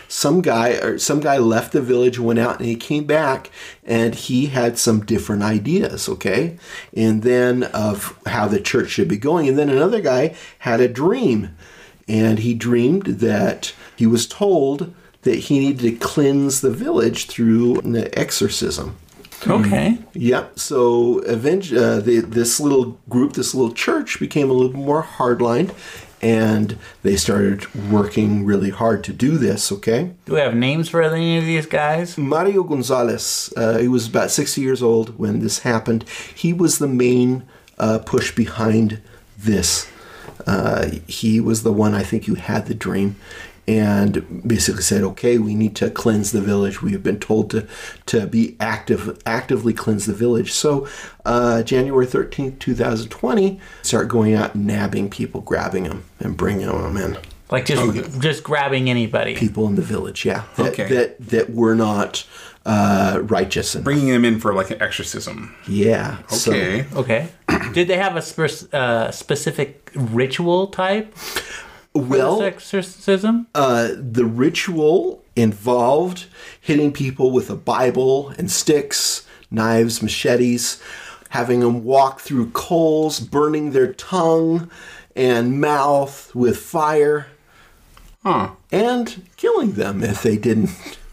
some 0.09 0.41
guy 0.41 0.71
or 0.71 0.99
some 0.99 1.21
guy 1.21 1.39
left 1.39 1.73
the 1.73 1.83
village, 1.83 2.19
went 2.19 2.39
out, 2.39 2.59
and 2.59 2.67
he 2.67 2.77
came 2.77 3.05
back, 3.05 3.51
and 3.85 4.15
he 4.15 4.47
had 4.47 4.79
some 4.79 5.05
different 5.05 5.43
ideas. 5.43 6.09
Okay, 6.09 6.59
and 6.97 7.23
then 7.23 7.65
of 7.65 8.19
how 8.27 8.49
the 8.49 8.61
church 8.61 8.91
should 8.91 9.09
be 9.09 9.19
going, 9.19 9.49
and 9.49 9.59
then 9.59 9.71
another 9.71 10.01
guy 10.01 10.35
had 10.61 10.81
a 10.81 10.89
dream, 10.89 11.55
and 12.09 12.41
he 12.41 12.55
dreamed 12.55 13.05
that 13.07 13.73
he 13.97 14.07
was 14.07 14.27
told 14.27 14.95
that 15.23 15.37
he 15.37 15.59
needed 15.59 15.81
to 15.81 16.07
cleanse 16.07 16.61
the 16.61 16.71
village 16.71 17.27
through 17.27 17.81
an 17.81 17.97
exorcism. 18.17 18.97
Okay. 19.47 19.99
Yep. 20.15 20.59
So 20.59 21.21
eventually, 21.21 21.81
uh, 21.81 22.01
the, 22.01 22.21
this 22.21 22.59
little 22.59 22.99
group, 23.09 23.35
this 23.35 23.55
little 23.55 23.73
church, 23.73 24.19
became 24.19 24.51
a 24.51 24.53
little 24.53 24.77
more 24.77 25.03
hardlined, 25.03 25.73
and 26.21 26.77
they 27.03 27.17
started 27.17 27.73
working 27.91 28.45
really 28.45 28.71
hard 28.71 29.05
to 29.05 29.13
do 29.13 29.39
this. 29.39 29.71
Okay. 29.71 30.13
Do 30.27 30.35
we 30.35 30.41
have 30.41 30.55
names 30.55 30.89
for 30.89 31.03
any 31.03 31.39
of 31.39 31.45
these 31.45 31.67
guys? 31.67 32.19
Mario 32.19 32.63
Gonzalez, 32.63 33.53
uh, 33.57 33.79
he 33.79 33.89
was 33.89 34.07
about 34.09 34.31
60 34.31 34.61
years 34.61 34.83
old 34.83 35.19
when 35.19 35.41
this 35.41 35.61
happened. 35.61 36.05
He 36.35 36.53
was 36.53 36.79
the 36.79 36.89
main 36.89 37.45
uh, 37.79 38.01
push 38.01 38.35
behind 38.35 39.01
this. 39.37 39.89
Uh, 40.47 40.91
he 41.07 41.41
was 41.41 41.63
the 41.63 41.73
one 41.73 41.95
I 41.95 42.03
think 42.03 42.25
who 42.25 42.35
had 42.35 42.67
the 42.67 42.75
dream 42.75 43.17
and 43.69 44.43
basically 44.49 44.83
said, 44.83 45.03
"Okay, 45.03 45.37
we 45.39 45.55
need 45.55 45.77
to 45.77 45.91
cleanse 45.91 46.33
the 46.33 46.41
village. 46.41 46.81
We 46.83 46.93
have 46.93 47.03
been 47.03 47.21
told 47.21 47.51
to 47.51 47.67
to 48.07 48.27
be 48.27 48.57
active, 48.59 49.21
actively 49.27 49.73
cleanse 49.75 50.07
the 50.07 50.15
village." 50.15 50.53
So, 50.53 50.89
uh, 51.27 51.63
January 51.63 52.07
thirteenth, 52.07 52.59
two 52.59 52.75
thousand 52.75 53.11
twenty, 53.11 53.61
start 53.83 54.09
going 54.09 54.35
out 54.35 54.55
and 54.55 54.67
nabbing 54.67 55.11
people, 55.11 55.43
grabbing 55.43 55.85
them, 55.85 56.05
and 56.19 56.37
bringing 56.37 56.67
them 56.67 56.97
in. 56.97 57.19
Like 57.51 57.67
just 57.67 57.83
Okay. 57.83 58.05
just 58.19 58.43
grabbing 58.43 58.89
anybody. 58.91 59.35
People 59.37 59.67
in 59.69 59.75
the 59.75 59.83
village, 59.83 60.25
yeah, 60.25 60.43
that 60.57 60.73
Okay. 60.73 60.89
that, 60.89 61.29
that 61.29 61.51
were 61.51 61.75
not 61.75 62.25
uh, 62.67 63.21
righteous 63.23 63.75
and 63.75 63.83
Bringing 63.85 64.09
them 64.09 64.25
in 64.27 64.39
for 64.41 64.53
like 64.53 64.71
an 64.71 64.83
exorcism. 64.83 65.55
yeah. 65.67 66.19
so- 66.29 66.53
Okay. 66.53 66.85
Okay. 66.95 67.29
Did 67.73 67.89
they 67.89 67.97
have 67.97 68.15
a 68.17 68.21
spe- 68.21 68.75
uh, 68.75 69.11
specific 69.11 69.91
ritual 69.95 70.67
type 70.67 71.15
for 71.17 71.43
well, 71.99 72.43
exorcism? 72.43 73.47
uh, 73.55 73.89
the 73.99 74.25
ritual 74.25 75.23
involved 75.37 76.27
hitting 76.61 76.93
people 76.93 77.31
with 77.31 77.49
a 77.51 77.55
Bible 77.57 78.31
and 78.39 78.51
sticks, 78.51 79.27
knives, 79.51 80.03
machetes, 80.03 80.83
having 81.31 81.61
them 81.61 81.85
walk 81.85 82.21
through 82.21 82.51
coals, 82.51 83.21
burning 83.21 83.71
their 83.73 83.93
tongue 83.93 84.71
and 85.15 85.61
mouth 85.61 86.35
with 86.35 86.59
fire, 86.59 87.27
Huh. 88.25 88.51
and 88.73 89.23
killing 89.37 89.73
them 89.73 90.03
if 90.03 90.23
they 90.23 90.37
didn't 90.37 90.71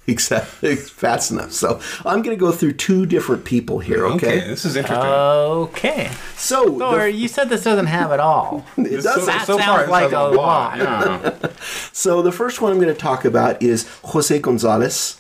accept 0.14 0.46
fast 0.48 1.32
enough. 1.32 1.52
So 1.52 1.80
I'm 2.06 2.22
going 2.22 2.36
to 2.36 2.40
go 2.40 2.52
through 2.52 2.74
two 2.74 3.06
different 3.06 3.46
people 3.46 3.80
here. 3.80 4.06
Okay. 4.06 4.16
Okay. 4.40 4.48
This 4.48 4.66
is 4.66 4.76
interesting. 4.76 5.08
Okay. 5.10 6.12
So 6.36 6.66
the- 6.78 6.86
Or 6.86 7.08
you 7.08 7.28
said 7.28 7.50
this 7.50 7.64
doesn't 7.64 7.88
have 7.88 8.12
it 8.14 8.20
all. 8.20 8.66
it 8.78 9.02
So- 9.02 9.16
does. 9.16 9.26
That 9.26 9.46
so 9.48 9.58
sounds 9.58 9.66
far, 9.66 9.80
this 9.82 9.90
like 9.90 10.04
has 10.12 10.14
a 10.14 10.28
lot. 10.30 10.78
Yeah. 10.78 11.48
So 11.92 12.22
the 12.22 12.32
first 12.32 12.62
one 12.62 12.72
I'm 12.72 12.80
going 12.80 12.94
to 12.94 13.00
talk 13.00 13.26
about 13.26 13.64
is 13.64 13.88
Jose 14.04 14.38
Gonzalez, 14.40 15.18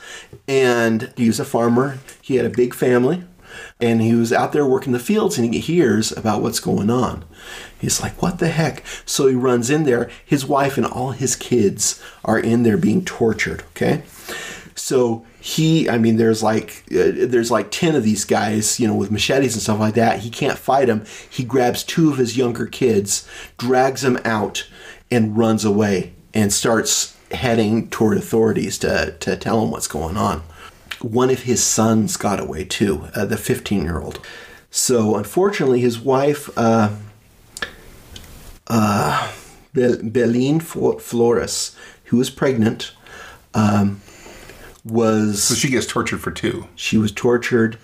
and 0.48 1.12
he 1.17 1.28
was 1.28 1.39
a 1.39 1.45
farmer. 1.45 1.98
He 2.21 2.36
had 2.36 2.45
a 2.45 2.50
big 2.50 2.76
family, 2.76 3.24
and 3.80 4.02
he 4.02 4.13
was 4.13 4.32
out 4.34 4.52
there 4.52 4.65
working 4.65 4.91
the 4.93 5.00
fields, 5.00 5.38
and 5.39 5.52
he 5.54 5.60
hears 5.60 6.12
about 6.12 6.41
what's 6.41 6.60
going 6.60 6.89
on. 6.91 7.24
He's 7.80 8.02
like, 8.02 8.21
"What 8.21 8.39
the 8.39 8.50
heck?" 8.50 8.84
So 9.06 9.28
he 9.28 9.36
runs 9.36 9.69
in 9.69 9.84
there. 9.86 10.10
His 10.24 10.45
wife 10.45 10.78
and 10.78 10.86
all 10.86 11.12
his 11.12 11.36
kids 11.36 12.02
are 12.24 12.39
in 12.39 12.63
there 12.63 12.78
being 12.78 13.04
tortured. 13.06 13.63
Okay, 13.69 14.04
so 14.86 15.26
he, 15.41 15.89
I 15.89 15.98
mean, 15.98 16.17
there's 16.17 16.43
like 16.43 16.84
uh, 16.91 17.10
there's 17.26 17.50
like 17.50 17.71
ten 17.71 17.95
of 17.95 18.04
these 18.04 18.24
guys, 18.24 18.80
you 18.80 18.88
know, 18.88 18.93
with 18.93 19.10
machetes 19.10 19.56
and 19.56 19.62
stuff 19.63 19.80
like 19.80 19.95
that. 19.95 20.19
He 20.19 20.30
can't 20.30 20.60
fight 20.60 20.86
them. 20.86 21.06
He 21.28 21.43
grabs 21.43 21.84
two 21.84 22.12
of 22.12 22.19
his 22.19 22.38
younger 22.38 22.67
kids, 22.67 23.28
drags 23.58 24.04
them 24.04 24.19
out, 24.24 24.69
and 25.10 25.36
runs 25.36 25.65
away 25.65 26.13
and 26.36 26.54
starts 26.54 27.17
heading 27.32 27.89
toward 27.89 28.15
authorities 28.15 28.78
to 28.78 29.15
to 29.21 29.36
tell 29.36 29.60
them 29.60 29.71
what's 29.71 29.88
going 29.88 30.17
on. 30.17 30.43
One 31.02 31.32
of 31.32 31.41
his 31.41 31.63
sons 31.63 32.15
got 32.15 32.39
away 32.39 32.63
too, 32.63 33.08
uh, 33.15 33.26
the 33.26 33.38
15 33.38 33.82
year 33.82 34.00
old. 34.00 34.19
So 34.69 35.15
unfortunately, 35.15 35.82
his 35.82 36.00
wife. 36.00 36.48
Uh, 36.56 36.91
uh, 38.67 39.32
Bel- 39.74 40.04
Beline 40.04 40.60
Flores, 40.60 41.76
who 42.06 42.17
was 42.17 42.30
pregnant, 42.30 42.93
um, 43.56 44.02
was 44.86 45.43
So 45.43 45.56
she 45.56 45.69
gets 45.69 45.86
tortured 45.88 46.21
for 46.21 46.32
two. 46.32 46.67
she 46.76 46.98
was 46.98 47.12
tortured 47.12 47.78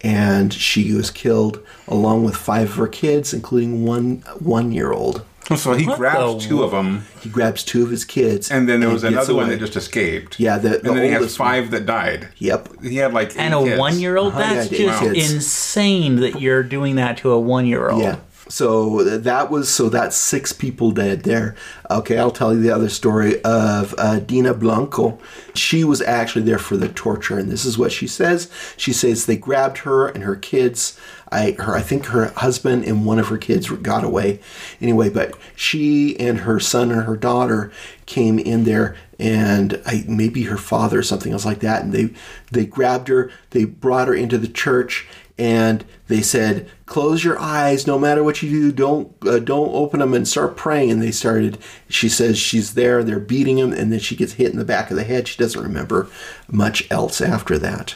and 0.00 0.52
she 0.52 0.92
was 0.92 1.10
killed 1.10 1.60
along 1.88 2.24
with 2.24 2.36
five 2.36 2.70
of 2.70 2.76
her 2.76 2.86
kids, 2.88 3.32
including 3.32 3.84
one 3.84 4.22
one 4.40 4.72
year 4.72 4.92
old. 4.92 5.24
So 5.56 5.72
he 5.72 5.86
What 5.86 5.96
grabs 5.96 6.42
the- 6.44 6.48
two 6.50 6.62
of 6.62 6.72
them, 6.72 7.06
He 7.22 7.30
grabs 7.30 7.64
two 7.64 7.82
of 7.82 7.90
his 7.90 8.04
kids, 8.04 8.50
and 8.50 8.68
then 8.68 8.80
there 8.80 8.90
was 8.90 9.00
gets 9.02 9.14
another 9.14 9.34
one 9.34 9.48
that 9.48 9.58
just 9.58 9.76
escaped. 9.76 10.38
Yeah, 10.38 10.58
the- 10.58 10.68
the 10.68 10.88
and 10.90 10.96
then 10.98 11.04
he 11.04 11.08
has 11.10 11.20
oldest 11.22 11.38
one. 11.40 11.48
five 11.48 11.70
that 11.70 11.86
died. 11.86 12.28
Yep. 12.36 12.68
He 12.82 12.96
had 12.96 13.14
like 13.14 13.32
And 13.38 13.54
a 13.54 13.62
kids. 13.64 13.78
one 13.78 13.98
year 13.98 14.18
old? 14.18 14.34
Uh-huh, 14.34 14.40
That's 14.54 14.70
yeah, 14.70 14.78
just 15.00 15.02
kids. 15.14 15.32
insane 15.32 16.16
that 16.16 16.38
you're 16.40 16.62
doing 16.62 16.96
that 16.96 17.16
to 17.18 17.30
a 17.32 17.40
one 17.40 17.66
year 17.66 17.88
old. 17.88 18.02
Yeah. 18.02 18.16
So 18.48 19.04
that 19.04 19.50
was 19.50 19.68
so 19.68 19.88
that's 19.88 20.16
six 20.16 20.52
people 20.52 20.90
dead 20.90 21.22
there. 21.22 21.54
Okay, 21.90 22.18
I'll 22.18 22.30
tell 22.30 22.54
you 22.54 22.60
the 22.60 22.74
other 22.74 22.88
story 22.88 23.42
of 23.42 23.94
uh, 23.98 24.20
Dina 24.20 24.54
Blanco. 24.54 25.18
She 25.54 25.84
was 25.84 26.00
actually 26.00 26.44
there 26.44 26.58
for 26.58 26.76
the 26.76 26.88
torture, 26.88 27.38
and 27.38 27.50
this 27.50 27.64
is 27.64 27.76
what 27.78 27.92
she 27.92 28.06
says. 28.06 28.50
She 28.76 28.92
says 28.92 29.26
they 29.26 29.36
grabbed 29.36 29.78
her 29.78 30.08
and 30.08 30.24
her 30.24 30.36
kids. 30.36 30.98
I 31.30 31.56
her 31.58 31.74
I 31.74 31.82
think 31.82 32.06
her 32.06 32.26
husband 32.36 32.84
and 32.84 33.04
one 33.04 33.18
of 33.18 33.28
her 33.28 33.38
kids 33.38 33.68
got 33.68 34.02
away. 34.04 34.40
Anyway, 34.80 35.10
but 35.10 35.34
she 35.54 36.18
and 36.18 36.40
her 36.40 36.58
son 36.58 36.90
and 36.90 37.02
her 37.02 37.16
daughter 37.16 37.70
came 38.06 38.38
in 38.38 38.64
there 38.64 38.96
and 39.18 39.82
I, 39.84 40.04
maybe 40.08 40.44
her 40.44 40.56
father 40.56 41.00
or 41.00 41.02
something 41.02 41.32
else 41.32 41.44
like 41.44 41.58
that 41.60 41.82
and 41.82 41.92
they 41.92 42.10
they 42.52 42.64
grabbed 42.64 43.08
her 43.08 43.30
they 43.50 43.64
brought 43.64 44.08
her 44.08 44.14
into 44.14 44.38
the 44.38 44.48
church 44.48 45.06
and 45.38 45.84
they 46.08 46.20
said 46.20 46.68
close 46.86 47.22
your 47.22 47.38
eyes 47.38 47.86
no 47.86 47.98
matter 47.98 48.24
what 48.24 48.42
you 48.42 48.50
do 48.50 48.72
don't 48.72 49.12
uh, 49.26 49.38
don't 49.38 49.72
open 49.72 50.00
them 50.00 50.14
and 50.14 50.26
start 50.26 50.56
praying. 50.56 50.90
And 50.90 51.00
they 51.02 51.12
started 51.12 51.58
she 51.88 52.08
says 52.08 52.38
she's 52.38 52.74
there 52.74 53.04
they're 53.04 53.20
beating 53.20 53.58
him 53.58 53.72
and 53.72 53.92
then 53.92 54.00
she 54.00 54.16
gets 54.16 54.32
hit 54.34 54.50
in 54.50 54.58
the 54.58 54.64
back 54.64 54.90
of 54.90 54.96
the 54.96 55.04
head. 55.04 55.28
She 55.28 55.38
doesn't 55.38 55.62
remember 55.62 56.08
much 56.50 56.90
else 56.90 57.20
after 57.20 57.58
that. 57.58 57.94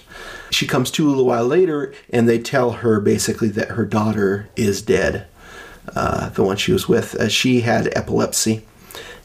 She 0.50 0.66
comes 0.66 0.90
to 0.92 1.07
a 1.07 1.11
little 1.11 1.26
while 1.26 1.46
later 1.46 1.92
and 2.11 2.28
they 2.28 2.38
tell 2.38 2.72
her 2.72 3.00
basically 3.00 3.48
that 3.48 3.70
her 3.70 3.85
daughter 3.85 4.48
is 4.55 4.83
dead 4.83 5.26
uh, 5.96 6.28
the 6.31 6.44
one 6.44 6.57
she 6.57 6.72
was 6.72 6.88
with. 6.88 7.14
Uh, 7.16 7.28
she 7.28 7.62
had 7.62 7.88
epilepsy 7.96 8.64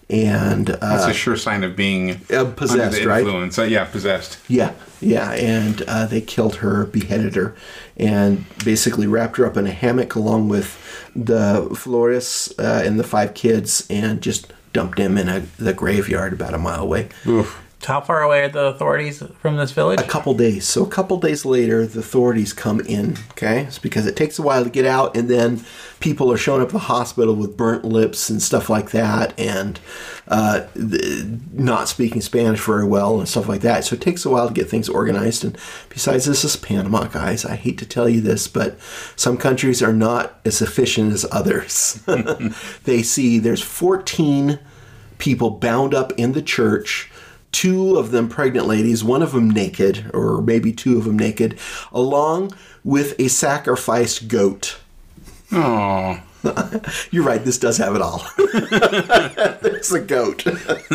and 0.09 0.69
uh, 0.69 0.75
That's 0.79 1.05
a 1.07 1.13
sure 1.13 1.35
sign 1.35 1.63
of 1.63 1.75
being 1.75 2.21
Uh, 2.31 2.39
under 2.39 2.51
possessed, 2.51 2.99
the 2.99 3.07
right? 3.07 3.25
Uh, 3.27 3.63
yeah, 3.63 3.85
possessed. 3.85 4.37
Yeah, 4.47 4.71
yeah, 4.99 5.31
and 5.31 5.81
uh, 5.83 6.05
they 6.05 6.21
killed 6.21 6.57
her, 6.57 6.85
beheaded 6.85 7.35
her, 7.35 7.55
and 7.97 8.45
basically 8.63 9.07
wrapped 9.07 9.37
her 9.37 9.45
up 9.45 9.57
in 9.57 9.67
a 9.67 9.71
hammock 9.71 10.15
along 10.15 10.49
with 10.49 10.77
the 11.15 11.69
Flores 11.75 12.53
uh, 12.59 12.81
and 12.85 12.99
the 12.99 13.03
five 13.03 13.33
kids, 13.33 13.85
and 13.89 14.21
just 14.21 14.51
dumped 14.73 14.99
him 14.99 15.17
in 15.17 15.29
a, 15.29 15.39
the 15.57 15.73
graveyard 15.73 16.33
about 16.33 16.53
a 16.53 16.57
mile 16.57 16.83
away. 16.83 17.09
How 17.87 18.01
far 18.01 18.21
away 18.21 18.43
are 18.43 18.49
the 18.49 18.65
authorities 18.65 19.23
from 19.39 19.55
this 19.55 19.71
village? 19.71 20.01
A 20.01 20.03
couple 20.03 20.33
days. 20.33 20.67
So 20.67 20.83
a 20.83 20.89
couple 20.89 21.21
days 21.21 21.45
later, 21.45 21.85
the 21.85 22.01
authorities 22.01 22.51
come 22.51 22.81
in. 22.81 23.15
Okay, 23.31 23.61
it's 23.61 23.79
because 23.79 24.05
it 24.05 24.17
takes 24.17 24.37
a 24.37 24.41
while 24.41 24.65
to 24.65 24.69
get 24.69 24.85
out, 24.85 25.15
and 25.15 25.29
then 25.29 25.63
people 26.01 26.29
are 26.29 26.35
showing 26.37 26.61
up 26.61 26.67
at 26.67 26.73
the 26.73 26.79
hospital 26.79 27.33
with 27.33 27.55
burnt 27.55 27.85
lips 27.85 28.29
and 28.29 28.41
stuff 28.41 28.69
like 28.69 28.91
that, 28.91 29.33
and 29.39 29.79
uh, 30.27 30.67
not 31.53 31.87
speaking 31.87 32.19
Spanish 32.19 32.59
very 32.59 32.83
well 32.83 33.19
and 33.19 33.29
stuff 33.29 33.47
like 33.47 33.61
that. 33.61 33.85
So 33.85 33.95
it 33.95 34.01
takes 34.01 34.25
a 34.25 34.29
while 34.29 34.49
to 34.49 34.53
get 34.53 34.69
things 34.69 34.89
organized. 34.89 35.45
And 35.45 35.57
besides, 35.87 36.25
this 36.25 36.43
is 36.43 36.57
Panama, 36.57 37.05
guys. 37.05 37.45
I 37.45 37.55
hate 37.55 37.77
to 37.77 37.85
tell 37.85 38.09
you 38.09 38.19
this, 38.19 38.49
but 38.49 38.77
some 39.15 39.37
countries 39.37 39.81
are 39.81 39.93
not 39.93 40.41
as 40.43 40.61
efficient 40.61 41.13
as 41.13 41.25
others. 41.31 42.03
they 42.83 43.01
see 43.01 43.39
there's 43.39 43.63
14 43.63 44.59
people 45.19 45.51
bound 45.51 45.93
up 45.93 46.11
in 46.17 46.33
the 46.33 46.41
church 46.41 47.09
two 47.51 47.97
of 47.97 48.11
them 48.11 48.29
pregnant 48.29 48.67
ladies, 48.67 49.03
one 49.03 49.21
of 49.21 49.31
them 49.31 49.49
naked, 49.49 50.09
or 50.13 50.41
maybe 50.41 50.71
two 50.71 50.97
of 50.97 51.05
them 51.05 51.17
naked, 51.17 51.57
along 51.91 52.53
with 52.83 53.19
a 53.19 53.27
sacrificed 53.27 54.27
goat. 54.27 54.77
Oh, 55.51 56.21
You're 57.11 57.23
right, 57.23 57.43
this 57.43 57.57
does 57.57 57.77
have 57.77 57.95
it 57.95 58.01
all. 58.01 58.23
There's 58.37 59.91
a 59.91 59.99
goat. 59.99 60.43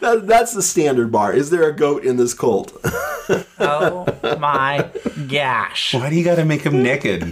that, 0.00 0.22
that's 0.24 0.52
the 0.52 0.62
standard 0.62 1.10
bar. 1.10 1.32
Is 1.32 1.50
there 1.50 1.68
a 1.68 1.74
goat 1.74 2.04
in 2.04 2.16
this 2.16 2.34
cult? 2.34 2.76
oh 3.58 4.06
my 4.38 4.90
gosh. 5.28 5.94
why 5.94 6.10
do 6.10 6.16
you 6.16 6.24
got 6.24 6.36
to 6.36 6.44
make 6.44 6.62
him 6.62 6.82
naked? 6.82 7.22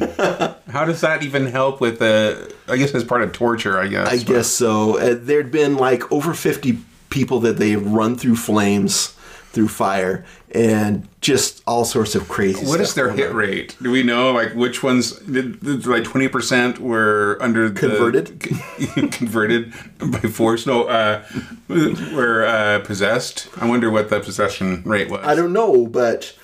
How 0.69 0.85
does 0.85 1.01
that 1.03 1.23
even 1.23 1.47
help 1.47 1.81
with 1.81 1.99
the? 1.99 2.55
I 2.69 2.77
guess 2.77 2.95
as 2.95 3.05
part 3.05 3.23
of 3.23 3.33
torture. 3.33 3.79
I 3.79 3.89
guess. 3.89 4.09
I 4.09 4.17
guess 4.19 4.47
so. 4.47 4.99
Uh, 4.99 5.17
there'd 5.19 5.51
been 5.51 5.77
like 5.77 6.11
over 6.13 6.33
50 6.33 6.79
people 7.11 7.41
that 7.41 7.59
they 7.59 7.71
have 7.71 7.87
run 7.87 8.17
through 8.17 8.37
flames, 8.37 9.15
through 9.53 9.69
fire, 9.69 10.25
and 10.53 11.07
just 11.21 11.63
all 11.67 11.85
sorts 11.85 12.15
of 12.15 12.29
crazy 12.29 12.65
What 12.67 12.81
is 12.81 12.95
their 12.95 13.11
hit 13.11 13.31
on. 13.31 13.37
rate? 13.37 13.77
Do 13.83 13.91
we 13.91 14.03
know 14.03 14.33
like 14.33 14.55
which 14.55 14.83
ones? 14.83 15.13
Did, 15.13 15.61
did 15.61 15.87
like 15.87 16.05
twenty 16.05 16.29
percent 16.29 16.79
were 16.79 17.37
under 17.41 17.69
the- 17.69 17.79
Converted? 17.81 18.41
converted 19.13 19.73
by 19.99 20.21
force? 20.29 20.67
No, 20.67 20.85
uh, 20.85 21.23
were 21.69 22.45
uh, 22.47 22.81
possessed. 22.81 23.49
I 23.61 23.69
wonder 23.69 23.91
what 23.91 24.09
the 24.09 24.21
possession 24.21 24.83
rate 24.85 25.11
was. 25.11 25.25
I 25.25 25.35
don't 25.35 25.53
know, 25.53 25.87
but 25.87 26.35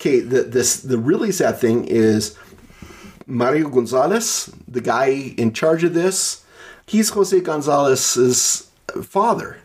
okay. 0.00 0.20
The 0.20 0.42
this 0.42 0.80
the 0.80 0.98
really 0.98 1.32
sad 1.32 1.58
thing 1.58 1.84
is 1.86 2.36
Mario 3.26 3.68
Gonzalez, 3.68 4.50
the 4.68 4.80
guy 4.80 5.34
in 5.36 5.52
charge 5.52 5.84
of 5.84 5.94
this. 5.94 6.44
He's 6.86 7.08
Jose 7.10 7.38
Gonzalez's 7.40 8.68
father. 9.02 9.56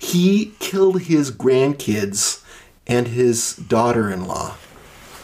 He 0.00 0.52
killed 0.58 1.02
his 1.02 1.30
grandkids 1.30 2.42
and 2.86 3.08
his 3.08 3.56
daughter-in-law 3.56 4.56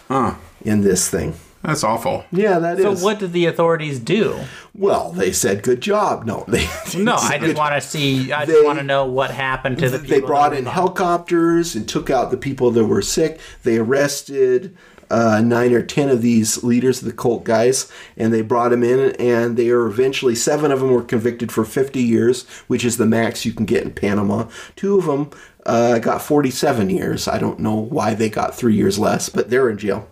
Huh? 0.08 0.34
in 0.64 0.80
this 0.82 1.08
thing. 1.08 1.34
That's 1.62 1.84
awful. 1.84 2.24
Yeah, 2.32 2.58
that 2.58 2.80
is. 2.80 2.98
So 2.98 3.04
what 3.04 3.20
did 3.20 3.32
the 3.32 3.46
authorities 3.46 4.00
do? 4.00 4.36
Well, 4.74 5.12
they 5.12 5.30
said 5.30 5.62
good 5.62 5.80
job. 5.80 6.24
No, 6.24 6.44
they 6.48 6.66
No, 6.98 7.14
I 7.14 7.38
just 7.38 7.56
want 7.56 7.74
to 7.80 7.80
see. 7.80 8.32
I 8.32 8.44
They- 8.44 8.54
just 8.54 8.64
want 8.64 8.80
to 8.80 8.84
know 8.84 9.06
what 9.06 9.30
happened 9.30 9.78
to 9.78 9.88
the 9.88 10.00
people. 10.00 10.14
they 10.20 10.20
brought 10.26 10.52
in 10.52 10.60
involved. 10.60 10.74
helicopters 10.98 11.76
and 11.76 11.88
took 11.88 12.10
out 12.10 12.32
the 12.32 12.36
people 12.36 12.72
that 12.72 12.84
were 12.86 13.00
sick. 13.02 13.38
They 13.62 13.78
arrested 13.78 14.76
uh, 15.12 15.40
nine 15.42 15.72
or 15.72 15.82
ten 15.82 16.08
of 16.08 16.22
these 16.22 16.64
leaders 16.64 17.00
of 17.00 17.04
the 17.06 17.12
cult 17.12 17.44
guys, 17.44 17.90
and 18.16 18.32
they 18.32 18.42
brought 18.42 18.70
them 18.70 18.82
in. 18.82 19.14
And 19.16 19.56
they 19.56 19.70
were 19.70 19.86
eventually 19.86 20.34
seven 20.34 20.72
of 20.72 20.80
them 20.80 20.90
were 20.90 21.02
convicted 21.02 21.52
for 21.52 21.64
50 21.64 22.02
years, 22.02 22.48
which 22.66 22.84
is 22.84 22.96
the 22.96 23.06
max 23.06 23.44
you 23.44 23.52
can 23.52 23.66
get 23.66 23.82
in 23.84 23.92
Panama. 23.92 24.48
Two 24.74 24.98
of 24.98 25.04
them 25.04 25.30
uh, 25.66 25.98
got 25.98 26.22
47 26.22 26.90
years. 26.90 27.28
I 27.28 27.38
don't 27.38 27.60
know 27.60 27.76
why 27.76 28.14
they 28.14 28.30
got 28.30 28.54
three 28.54 28.74
years 28.74 28.98
less, 28.98 29.28
but 29.28 29.50
they're 29.50 29.68
in 29.68 29.78
jail. 29.78 30.08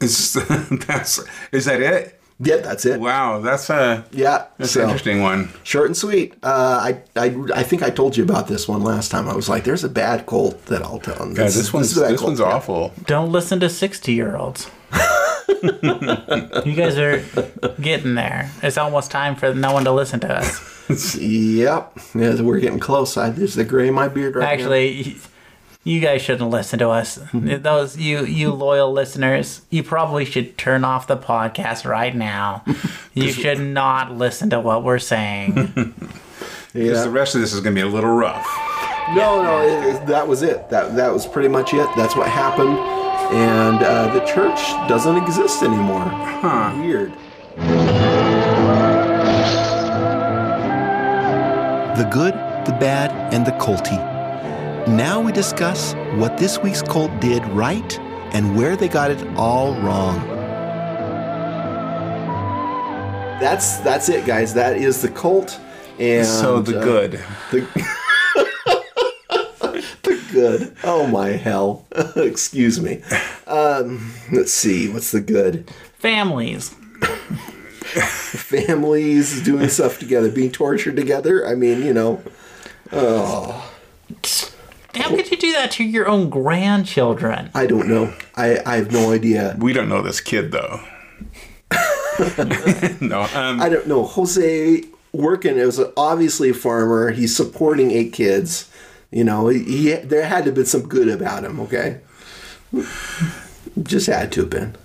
It's, 0.00 0.32
that's 0.86 1.20
is 1.50 1.64
that 1.64 1.80
it? 1.80 2.20
Yeah, 2.40 2.56
that's 2.56 2.84
it. 2.84 3.00
Wow, 3.00 3.40
that's 3.40 3.70
a 3.70 4.04
Yeah, 4.10 4.46
that's 4.58 4.72
so- 4.72 4.80
an 4.82 4.88
interesting 4.88 5.22
one. 5.22 5.50
Short 5.62 5.86
and 5.86 5.96
sweet. 5.96 6.34
Uh, 6.42 6.80
I, 6.82 7.02
I 7.16 7.36
I 7.54 7.62
think 7.62 7.82
I 7.82 7.90
told 7.90 8.16
you 8.16 8.24
about 8.24 8.48
this 8.48 8.66
one 8.66 8.82
last 8.82 9.10
time. 9.10 9.28
I 9.28 9.34
was 9.36 9.48
like, 9.48 9.62
"There's 9.64 9.84
a 9.84 9.88
bad 9.88 10.26
cult 10.26 10.66
that 10.66 10.82
I'll 10.82 10.98
tell." 10.98 11.28
Yeah, 11.28 11.44
this, 11.44 11.72
one's 11.72 11.92
is 11.92 11.96
a 11.98 12.00
bad 12.02 12.12
this 12.12 12.20
cult. 12.20 12.30
one's 12.30 12.40
awful. 12.40 12.92
Don't 13.06 13.30
listen 13.30 13.60
to 13.60 13.68
sixty-year-olds. 13.70 14.68
you 15.62 16.74
guys 16.74 16.98
are 16.98 17.24
getting 17.80 18.14
there. 18.14 18.50
It's 18.62 18.78
almost 18.78 19.10
time 19.10 19.36
for 19.36 19.54
no 19.54 19.72
one 19.72 19.84
to 19.84 19.92
listen 19.92 20.20
to 20.20 20.32
us. 20.34 20.70
Yep, 21.18 21.98
yeah, 22.14 22.42
we're 22.42 22.60
getting 22.60 22.78
close. 22.78 23.16
I, 23.16 23.30
there's 23.30 23.54
the 23.54 23.64
gray 23.64 23.88
in 23.88 23.94
my 23.94 24.06
beard 24.08 24.36
right 24.36 24.46
Actually, 24.52 25.16
you 25.84 26.00
guys 26.00 26.22
shouldn't 26.22 26.50
listen 26.50 26.78
to 26.80 26.88
us. 26.88 27.18
Those 27.32 27.96
you 27.96 28.24
you 28.24 28.50
loyal 28.52 28.90
listeners, 28.92 29.60
you 29.70 29.82
probably 29.82 30.24
should 30.24 30.56
turn 30.58 30.82
off 30.84 31.06
the 31.06 31.16
podcast 31.16 31.84
right 31.88 32.14
now. 32.14 32.64
You 33.16 33.30
should 33.30 33.60
not 33.60 34.10
listen 34.12 34.50
to 34.50 34.58
what 34.58 34.82
we're 34.82 34.98
saying. 34.98 35.72
now. 35.76 35.92
Because 36.72 37.04
the 37.04 37.10
rest 37.10 37.36
of 37.36 37.40
this 37.40 37.52
is 37.52 37.60
going 37.60 37.76
to 37.76 37.80
be 37.80 37.86
a 37.88 37.90
little 37.92 38.10
rough. 38.16 38.44
No, 39.14 39.40
no, 39.40 39.62
it, 39.62 39.94
it- 39.94 40.06
that 40.08 40.26
was 40.26 40.42
it. 40.42 40.68
That 40.70 40.96
that 40.96 41.12
was 41.12 41.24
pretty 41.24 41.46
much 41.48 41.72
it. 41.72 41.86
That's 41.96 42.16
what 42.16 42.26
happened, 42.28 42.76
and 43.32 43.76
uh, 43.80 44.12
the 44.12 44.24
church 44.26 44.58
doesn't 44.88 45.16
exist 45.16 45.62
anymore. 45.62 46.00
Huh. 46.02 46.74
Weird. 46.80 47.12
The 51.96 52.08
good, 52.10 52.34
the 52.66 52.76
bad, 52.80 53.12
and 53.32 53.46
the 53.46 53.52
culty. 53.52 53.98
Now 54.88 55.18
we 55.18 55.32
discuss 55.32 55.94
what 56.16 56.36
this 56.36 56.58
week's 56.58 56.82
cult 56.82 57.18
did 57.18 57.42
right 57.46 57.98
and 58.34 58.54
where 58.54 58.76
they 58.76 58.86
got 58.86 59.10
it 59.10 59.26
all 59.34 59.72
wrong. 59.80 60.20
That's 63.40 63.78
that's 63.78 64.10
it, 64.10 64.26
guys. 64.26 64.52
That 64.52 64.76
is 64.76 65.00
the 65.00 65.08
cult. 65.08 65.58
And 65.98 66.26
so 66.26 66.60
the 66.60 66.80
uh, 66.80 66.84
good. 66.84 67.12
the, 67.50 67.60
the 70.02 70.22
good. 70.30 70.76
Oh 70.84 71.06
my 71.06 71.28
hell. 71.28 71.86
Excuse 72.16 72.78
me. 72.78 73.02
Um, 73.46 74.12
let's 74.32 74.52
see. 74.52 74.90
What's 74.90 75.12
the 75.12 75.22
good? 75.22 75.70
Families. 75.96 76.76
Families 77.80 79.42
doing 79.42 79.70
stuff 79.70 79.98
together, 79.98 80.30
being 80.30 80.52
tortured 80.52 80.96
together. 80.96 81.46
I 81.46 81.54
mean, 81.54 81.82
you 81.82 81.94
know. 81.94 82.22
How 84.96 85.10
could 85.10 85.30
you 85.30 85.36
do 85.36 85.52
that 85.52 85.70
to 85.72 85.84
your 85.84 86.08
own 86.08 86.30
grandchildren? 86.30 87.50
I 87.54 87.66
don't 87.66 87.88
know. 87.88 88.14
I, 88.36 88.60
I 88.64 88.76
have 88.76 88.92
no 88.92 89.12
idea. 89.12 89.56
We 89.58 89.72
don't 89.72 89.88
know 89.88 90.02
this 90.02 90.20
kid 90.20 90.52
though. 90.52 90.80
no. 93.00 93.22
Um, 93.34 93.60
I 93.60 93.68
don't 93.68 93.86
know. 93.86 94.04
Jose 94.04 94.84
working 95.12 95.58
as 95.58 95.78
a, 95.78 95.92
obviously 95.96 96.50
a 96.50 96.54
farmer. 96.54 97.10
He's 97.10 97.34
supporting 97.34 97.90
eight 97.90 98.12
kids. 98.12 98.70
You 99.10 99.24
know, 99.24 99.48
he, 99.48 99.62
he 99.62 99.92
there 99.94 100.26
had 100.26 100.40
to 100.40 100.44
have 100.46 100.54
been 100.54 100.66
some 100.66 100.88
good 100.88 101.08
about 101.08 101.44
him. 101.44 101.60
Okay, 101.60 102.00
just 103.82 104.06
had 104.06 104.32
to 104.32 104.40
have 104.42 104.50
been. 104.50 104.76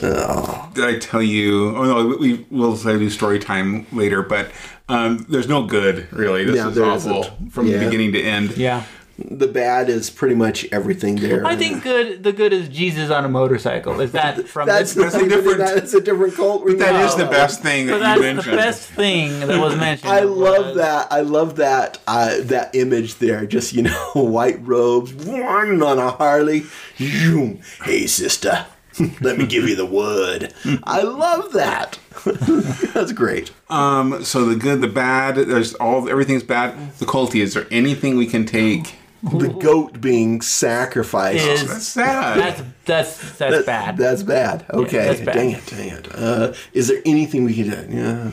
Did 0.00 0.84
I 0.84 0.98
tell 0.98 1.22
you? 1.22 1.74
Oh 1.76 1.84
no, 1.84 2.16
we 2.16 2.46
will 2.50 2.76
say 2.76 2.98
do 2.98 3.08
story 3.10 3.38
time 3.38 3.86
later, 3.92 4.22
but 4.22 4.50
um, 4.88 5.24
there's 5.28 5.48
no 5.48 5.64
good 5.66 6.12
really. 6.12 6.44
This 6.44 6.56
Yeah, 6.56 6.68
is 6.70 6.78
awful 6.78 7.20
isn't. 7.22 7.50
from 7.52 7.66
Yeah. 7.66 7.84
beginning 7.84 8.12
to 8.12 8.22
end. 8.22 8.56
Yeah. 8.56 8.84
The 9.16 9.46
bad 9.46 9.88
is 9.88 10.10
pretty 10.10 10.34
much 10.34 10.66
everything 10.72 11.14
there. 11.14 11.46
I 11.46 11.54
think 11.54 11.84
good. 11.84 12.24
The 12.24 12.32
good 12.32 12.52
is 12.52 12.68
Jesus 12.68 13.10
on 13.10 13.24
a 13.24 13.28
motorcycle. 13.28 14.00
Is 14.00 14.10
that 14.10 14.48
from 14.48 14.66
that's, 14.66 14.94
this? 14.94 15.12
That's 15.12 15.24
a 15.24 15.28
different- 15.28 15.58
That's 15.58 15.94
a 15.94 16.00
different 16.00 16.34
cult. 16.34 16.66
But 16.66 16.78
that 16.80 17.04
is 17.04 17.14
the 17.14 17.26
best 17.26 17.62
thing 17.62 17.86
But 17.86 18.00
that 18.00 18.16
you 18.16 18.22
mentioned. 18.22 18.58
that's 18.58 18.86
the 18.88 18.88
best 18.88 18.96
thing 18.96 19.38
that 19.46 19.60
was 19.60 19.76
mentioned. 19.76 20.10
I 20.10 20.20
love 20.22 20.66
was- 20.66 20.76
that. 20.78 21.12
I 21.12 21.20
love 21.20 21.54
that. 21.56 21.98
Uh, 22.08 22.38
that 22.40 22.74
image 22.74 23.18
there. 23.18 23.46
Just 23.46 23.72
you 23.72 23.82
know, 23.82 24.10
white 24.14 24.58
robes, 24.66 25.14
one 25.14 25.80
on 25.80 25.98
a 26.00 26.10
Harley. 26.10 26.64
Zoom. 26.98 27.60
Hey, 27.84 28.08
sister, 28.08 28.66
let 29.20 29.38
me 29.38 29.46
give 29.46 29.68
you 29.68 29.76
the 29.76 29.86
wood. 29.86 30.52
I 30.84 31.02
love 31.02 31.52
that. 31.52 31.98
That's 32.94 33.12
great. 33.12 33.50
Um, 33.68 34.22
so 34.24 34.44
the 34.46 34.56
good, 34.56 34.80
the 34.80 34.88
bad, 34.88 35.36
there's 35.36 35.74
all 35.74 36.08
everything's 36.08 36.42
bad. 36.44 36.94
The 36.98 37.06
culty. 37.06 37.40
Is 37.40 37.54
there 37.54 37.66
anything 37.70 38.16
we 38.16 38.26
can 38.26 38.46
take? 38.46 38.94
The 39.22 39.48
goat 39.48 40.00
being 40.02 40.42
sacrificed. 40.42 41.46
Is- 41.46 41.66
That's 41.66 41.86
sad. 41.88 42.38
That's 42.38 42.62
that's 42.84 43.38
that's 43.38 43.56
That- 43.56 43.66
bad. 43.66 43.96
That's 43.96 44.22
bad. 44.22 44.66
Okay. 44.70 44.98
that's 45.06 45.20
bad. 45.20 45.34
Dang 45.34 45.50
it. 45.52 45.66
Dang 45.66 45.88
it. 45.88 46.08
Uh, 46.14 46.52
is 46.74 46.88
there 46.88 47.00
anything 47.06 47.44
we 47.44 47.54
can 47.54 47.70
do? 47.70 47.96
Yeah. 47.96 48.30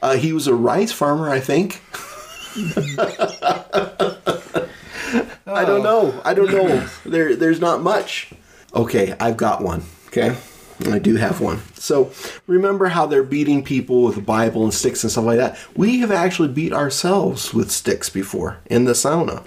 Uh, 0.00 0.14
he 0.16 0.32
was 0.32 0.46
a 0.46 0.54
rice 0.54 0.92
farmer, 0.92 1.28
I 1.30 1.40
think. 1.40 1.80
I 5.46 5.64
don't 5.64 5.82
know. 5.82 6.20
I 6.24 6.34
don't 6.34 6.50
know. 6.50 6.86
There, 7.04 7.36
there's 7.36 7.60
not 7.60 7.82
much. 7.82 8.30
Okay, 8.74 9.14
I've 9.20 9.36
got 9.36 9.62
one. 9.62 9.82
Okay, 10.08 10.36
I 10.90 10.98
do 10.98 11.16
have 11.16 11.40
one. 11.40 11.60
So 11.74 12.10
remember 12.46 12.88
how 12.88 13.06
they're 13.06 13.22
beating 13.22 13.62
people 13.64 14.02
with 14.04 14.14
the 14.16 14.20
Bible 14.22 14.64
and 14.64 14.72
sticks 14.74 15.02
and 15.04 15.10
stuff 15.10 15.24
like 15.24 15.38
that. 15.38 15.58
We 15.76 16.00
have 16.00 16.10
actually 16.12 16.48
beat 16.48 16.72
ourselves 16.72 17.52
with 17.52 17.70
sticks 17.70 18.08
before 18.10 18.58
in 18.66 18.84
the 18.84 18.92
sauna. 18.92 19.44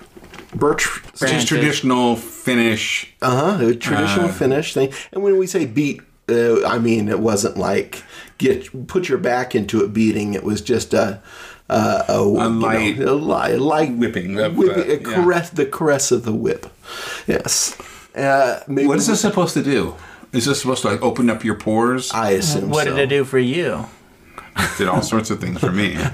Birch 0.53 1.03
Which 1.03 1.13
is 1.13 1.19
Branches. 1.19 1.45
traditional 1.45 2.15
Finnish. 2.15 3.13
uh 3.21 3.57
huh. 3.57 3.65
A 3.65 3.75
traditional 3.75 4.29
Finnish 4.29 4.73
thing. 4.73 4.93
And 5.11 5.23
when 5.23 5.37
we 5.37 5.47
say 5.47 5.65
beat, 5.65 6.01
uh, 6.29 6.65
I 6.65 6.79
mean 6.79 7.09
it 7.09 7.19
wasn't 7.19 7.57
like 7.57 8.03
get 8.37 8.87
put 8.87 9.09
your 9.09 9.17
back 9.17 9.53
into 9.55 9.83
it 9.83 9.93
beating. 9.93 10.33
It 10.33 10.43
was 10.43 10.61
just 10.61 10.93
a 10.93 11.21
a, 11.67 12.05
a, 12.07 12.25
you 12.25 12.37
know, 12.37 12.49
light 12.49 12.99
a, 12.99 13.13
li- 13.13 13.53
a 13.53 13.57
light 13.59 13.93
whipping 13.93 14.39
of, 14.39 14.55
whip, 14.55 14.77
uh, 14.77 14.81
a 14.81 14.87
yeah. 14.87 14.97
caress, 14.97 15.49
the 15.49 15.65
caress 15.65 16.11
of 16.11 16.23
the 16.23 16.33
whip. 16.33 16.67
Yes. 17.27 17.75
Uh, 18.15 18.59
maybe 18.67 18.87
What 18.87 18.97
is 18.97 19.07
this 19.07 19.21
supposed 19.21 19.53
to 19.55 19.63
do? 19.63 19.95
Is 20.31 20.45
this 20.45 20.61
supposed 20.61 20.81
to 20.83 20.89
like 20.89 21.01
open 21.01 21.29
up 21.29 21.43
your 21.43 21.55
pores? 21.55 22.11
I 22.13 22.31
assume. 22.31 22.69
what 22.69 22.85
so. 22.85 22.95
did 22.95 23.03
it 23.03 23.07
do 23.07 23.23
for 23.23 23.39
you? 23.39 23.85
It 24.57 24.77
Did 24.77 24.87
all 24.87 25.01
sorts 25.01 25.29
of 25.29 25.39
things 25.39 25.59
for 25.59 25.71
me. 25.71 25.97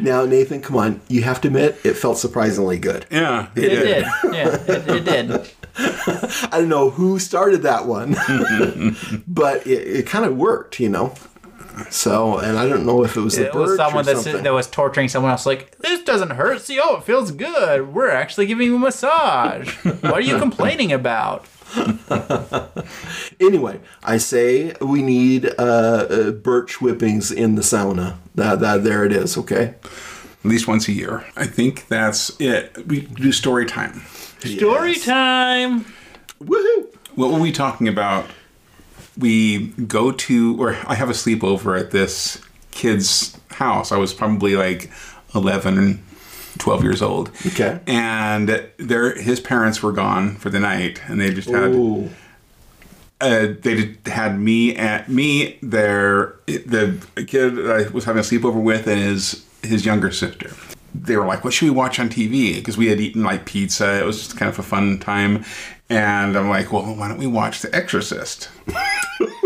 Now, 0.00 0.24
Nathan, 0.24 0.60
come 0.62 0.76
on. 0.76 1.00
You 1.08 1.22
have 1.22 1.40
to 1.40 1.48
admit 1.48 1.80
it 1.82 1.94
felt 1.94 2.18
surprisingly 2.18 2.78
good. 2.78 3.04
Yeah, 3.10 3.48
It 3.56 3.68
did. 3.68 4.06
Yeah, 4.32 4.54
it, 4.54 4.88
it 4.88 5.04
did. 5.04 5.50
I 6.52 6.58
don't 6.58 6.68
know 6.68 6.90
who 6.90 7.18
started 7.18 7.62
that 7.62 7.86
one, 7.86 8.12
but 9.26 9.66
it, 9.66 9.88
it 9.88 10.06
kind 10.06 10.24
of 10.24 10.36
worked, 10.36 10.78
you 10.78 10.88
know. 10.88 11.14
So, 11.90 12.38
and 12.38 12.58
I 12.58 12.68
don't 12.68 12.84
know 12.86 13.04
if 13.04 13.16
it 13.16 13.20
was 13.20 13.36
the 13.36 13.46
It 13.46 13.54
was 13.54 13.76
someone 13.76 14.02
or 14.02 14.14
that 14.14 14.16
something. 14.22 14.42
that 14.44 14.52
was 14.52 14.66
torturing 14.66 15.08
someone 15.08 15.30
else. 15.32 15.46
Like 15.46 15.78
this 15.78 16.02
doesn't 16.02 16.30
hurt. 16.30 16.60
See, 16.62 16.78
oh, 16.82 16.96
it 16.96 17.04
feels 17.04 17.30
good. 17.30 17.94
We're 17.94 18.10
actually 18.10 18.46
giving 18.46 18.66
you 18.66 18.76
a 18.76 18.78
massage. 18.78 19.74
what 19.84 20.04
are 20.12 20.20
you 20.20 20.38
complaining 20.38 20.92
about? 20.92 21.46
Anyway, 23.40 23.78
I 24.02 24.16
say 24.18 24.74
we 24.80 25.00
need 25.02 25.46
uh, 25.46 25.62
uh, 25.62 26.30
birch 26.32 26.76
whippings 26.80 27.30
in 27.30 27.54
the 27.54 27.62
sauna. 27.62 28.16
That, 28.34 28.60
that 28.60 28.82
there 28.84 29.04
it 29.04 29.12
is. 29.12 29.36
Okay. 29.38 29.74
at 29.84 30.44
least 30.44 30.66
once 30.66 30.88
a 30.88 30.92
year. 30.92 31.24
I 31.36 31.46
think 31.46 31.86
that's 31.88 32.30
it. 32.40 32.86
We 32.88 33.02
do 33.02 33.30
story 33.32 33.64
time. 33.66 34.02
Story 34.40 34.92
Yes. 34.94 35.04
time. 35.04 35.84
Woohoo! 36.42 36.86
What 37.14 37.32
were 37.32 37.40
we 37.40 37.52
talking 37.52 37.86
about? 37.88 38.26
We 39.18 39.68
go 39.68 40.12
to, 40.12 40.62
or 40.62 40.76
I 40.86 40.94
have 40.94 41.10
a 41.10 41.12
sleepover 41.12 41.78
at 41.78 41.90
this 41.90 42.40
kid's 42.70 43.36
house. 43.50 43.90
I 43.90 43.96
was 43.96 44.14
probably 44.14 44.54
like 44.54 44.90
11, 45.34 46.02
12 46.58 46.82
years 46.84 47.02
old. 47.02 47.30
Okay. 47.46 47.80
And 47.86 48.68
their 48.78 49.20
his 49.20 49.40
parents 49.40 49.82
were 49.82 49.92
gone 49.92 50.36
for 50.36 50.50
the 50.50 50.60
night, 50.60 51.00
and 51.08 51.20
they 51.20 51.32
just 51.32 51.48
had 51.48 51.74
Ooh. 51.74 52.08
uh, 53.20 53.48
they 53.60 53.74
did, 53.74 53.98
had 54.06 54.38
me 54.38 54.76
at 54.76 55.08
me 55.08 55.58
their 55.62 56.36
the 56.46 56.98
kid 57.26 57.56
that 57.56 57.70
I 57.70 57.88
was 57.90 58.04
having 58.04 58.20
a 58.20 58.22
sleepover 58.22 58.62
with 58.62 58.86
and 58.86 59.00
his 59.00 59.44
his 59.62 59.84
younger 59.84 60.10
sister. 60.10 60.50
They 60.94 61.16
were 61.16 61.26
like, 61.26 61.44
"What 61.44 61.52
should 61.52 61.66
we 61.66 61.70
watch 61.70 61.98
on 61.98 62.08
TV?" 62.08 62.54
Because 62.56 62.76
we 62.76 62.86
had 62.86 63.00
eaten 63.00 63.22
like 63.22 63.44
pizza. 63.44 64.00
It 64.00 64.04
was 64.04 64.18
just 64.18 64.36
kind 64.36 64.48
of 64.48 64.58
a 64.58 64.62
fun 64.62 64.98
time. 64.98 65.44
And 65.90 66.36
I'm 66.36 66.48
like, 66.48 66.72
"Well, 66.72 66.94
why 66.94 67.08
don't 67.08 67.18
we 67.18 67.26
watch 67.26 67.60
The 67.60 67.74
Exorcist?" 67.74 68.48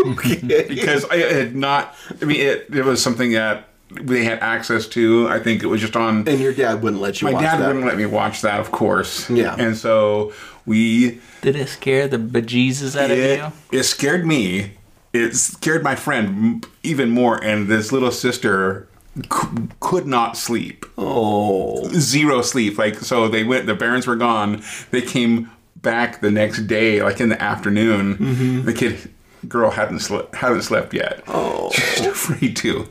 because 0.67 1.05
I 1.05 1.17
had 1.17 1.55
not. 1.55 1.95
I 2.21 2.25
mean, 2.25 2.39
it 2.39 2.67
it 2.73 2.85
was 2.85 3.01
something 3.01 3.31
that 3.33 3.67
they 3.89 4.23
had 4.23 4.39
access 4.39 4.87
to. 4.87 5.27
I 5.29 5.39
think 5.39 5.63
it 5.63 5.67
was 5.67 5.81
just 5.81 5.95
on. 5.95 6.27
And 6.27 6.39
your 6.39 6.53
dad 6.53 6.81
wouldn't 6.81 7.01
let 7.01 7.21
you 7.21 7.27
My 7.27 7.33
watch 7.33 7.43
dad 7.43 7.59
that. 7.59 7.67
wouldn't 7.67 7.85
let 7.85 7.97
me 7.97 8.05
watch 8.05 8.41
that, 8.41 8.59
of 8.59 8.71
course. 8.71 9.29
Yeah. 9.29 9.55
And 9.57 9.77
so 9.77 10.33
we 10.65 11.19
Did 11.41 11.55
it 11.55 11.67
scare 11.69 12.07
the 12.07 12.17
bejesus 12.17 12.99
out 12.99 13.11
of 13.11 13.17
you? 13.17 13.79
it 13.79 13.83
scared 13.83 14.25
me. 14.25 14.71
It 15.13 15.35
scared 15.35 15.83
my 15.83 15.95
friend 15.95 16.65
even 16.81 17.11
more, 17.11 17.37
and 17.43 17.67
this 17.67 17.91
little 17.91 18.09
sister 18.09 18.87
c- 19.31 19.47
could 19.79 20.07
not 20.07 20.35
sleep. 20.37 20.87
Oh. 20.97 21.87
Zero 21.89 22.41
sleep. 22.41 22.79
Like 22.79 22.95
so, 22.95 23.27
they 23.27 23.43
went. 23.43 23.67
The 23.67 23.75
parents 23.75 24.07
were 24.07 24.15
gone. 24.15 24.63
They 24.89 25.01
came 25.03 25.51
back 25.75 26.21
the 26.21 26.31
next 26.31 26.61
day, 26.65 27.03
like 27.03 27.19
in 27.19 27.29
the 27.29 27.39
afternoon. 27.39 28.17
Mm-hmm. 28.17 28.61
The 28.65 28.73
kid, 28.73 29.13
girl, 29.47 29.71
hadn't 29.71 29.99
slept 29.99 30.35
hadn't 30.35 30.61
slept 30.63 30.93
yet. 30.93 31.23
Oh. 31.27 31.69
She's 31.71 32.05
afraid 32.05 32.55
to. 32.57 32.87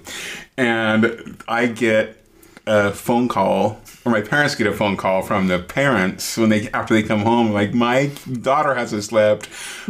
And 0.57 1.43
I 1.49 1.67
get 1.67 2.19
a 2.67 2.93
phone 2.93 3.27
call, 3.27 3.81
or 4.05 4.13
my 4.13 4.21
parents 4.21 4.55
get 4.55 4.69
a 4.69 4.73
phone 4.73 4.97
call 4.97 5.23
from 5.23 5.49
the 5.49 5.59
parents 5.59 6.37
when 6.39 6.49
they 6.49 6.71
after 6.71 6.95
they 6.95 7.03
come 7.03 7.21
home, 7.23 7.51
like 7.51 7.75
my 7.75 8.11
daughter 8.41 8.75
hasn't 8.75 9.03
slept, 9.03 9.49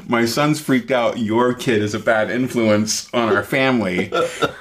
my 0.09 0.25
son's 0.25 0.59
freaked 0.61 0.91
out. 0.91 1.19
Your 1.19 1.53
kid 1.53 1.83
is 1.83 1.93
a 1.95 1.99
bad 1.99 2.31
influence 2.31 3.13
on 3.13 3.35
our 3.35 3.43
family, 3.43 4.11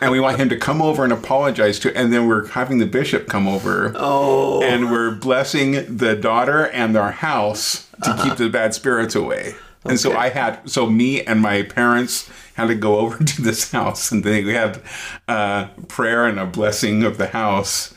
and 0.02 0.12
we 0.12 0.20
want 0.20 0.38
him 0.40 0.50
to 0.50 0.58
come 0.58 0.82
over 0.82 1.04
and 1.06 1.14
apologize 1.14 1.80
to. 1.80 1.96
And 1.98 2.12
then 2.12 2.28
we're 2.28 2.48
having 2.48 2.80
the 2.80 2.86
bishop 2.86 3.28
come 3.28 3.48
over, 3.48 3.94
Oh. 3.96 4.62
and 4.64 4.92
we're 4.92 5.12
blessing 5.12 5.96
the 5.98 6.16
daughter 6.16 6.66
and 6.68 6.98
our 6.98 7.12
house 7.12 7.88
to 8.04 8.20
keep 8.24 8.36
the 8.36 8.50
bad 8.50 8.74
spirits 8.74 9.16
away. 9.16 9.56
And 9.86 10.00
so 10.00 10.16
I 10.16 10.30
had 10.30 10.70
so 10.70 10.88
me 10.90 11.24
and 11.24 11.42
my 11.42 11.64
parents 11.64 12.30
had 12.54 12.68
to 12.68 12.76
go 12.76 12.98
over 13.04 13.24
to 13.24 13.42
this 13.42 13.72
house, 13.72 14.12
and 14.12 14.24
they 14.24 14.44
we 14.44 14.54
had 14.54 14.82
uh, 15.28 15.68
prayer 15.88 16.26
and 16.28 16.40
a 16.40 16.46
blessing 16.46 17.04
of 17.04 17.18
the 17.18 17.28
house. 17.28 17.94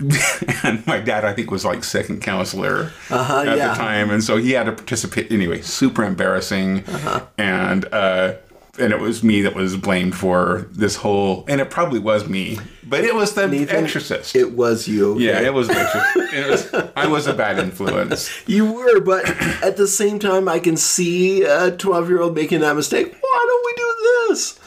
and 0.64 0.84
my 0.84 0.98
dad, 0.98 1.24
I 1.24 1.32
think, 1.32 1.50
was 1.52 1.64
like 1.64 1.84
second 1.84 2.22
counselor 2.22 2.90
Uh-huh, 3.08 3.40
at 3.46 3.56
yeah. 3.56 3.68
the 3.68 3.74
time, 3.74 4.10
and 4.10 4.22
so 4.24 4.36
he 4.36 4.50
had 4.52 4.64
to 4.64 4.72
participate. 4.72 5.30
Anyway, 5.30 5.60
super 5.62 6.02
embarrassing, 6.02 6.82
Uh-huh. 6.88 7.20
and 7.38 7.84
uh, 7.92 8.34
and 8.78 8.92
it 8.92 8.98
was 9.00 9.22
me 9.22 9.42
that 9.42 9.54
was 9.54 9.76
blamed 9.76 10.14
for 10.14 10.66
this 10.72 10.96
whole, 10.96 11.44
and 11.48 11.60
it 11.60 11.68
probably 11.70 11.98
was 11.98 12.28
me, 12.28 12.58
but 12.82 13.04
it 13.04 13.14
was 13.14 13.34
the 13.34 13.46
Nathan, 13.46 13.84
Exorcist. 13.84 14.34
It 14.34 14.52
was 14.52 14.88
you. 14.88 15.18
yeah, 15.18 15.40
it 15.40 15.52
was. 15.52 15.68
the 15.68 15.74
Exorcist. 15.78 16.34
it 16.34 16.50
was. 16.50 16.90
I 16.96 17.06
was 17.06 17.26
a 17.26 17.34
bad 17.34 17.58
influence. 17.58 18.30
You 18.48 18.72
were, 18.72 19.00
but 19.00 19.24
at 19.62 19.76
the 19.76 19.86
same 19.86 20.18
time, 20.18 20.48
I 20.48 20.58
can 20.58 20.76
see 20.76 21.42
a 21.42 21.70
12 21.70 22.08
year 22.08 22.20
old 22.22 22.34
making 22.34 22.60
that 22.60 22.74
mistake. 22.76 23.14
Why 23.20 23.46
don't 23.48 23.64
we 23.66 23.74
do 23.76 23.94
this? 24.28 24.58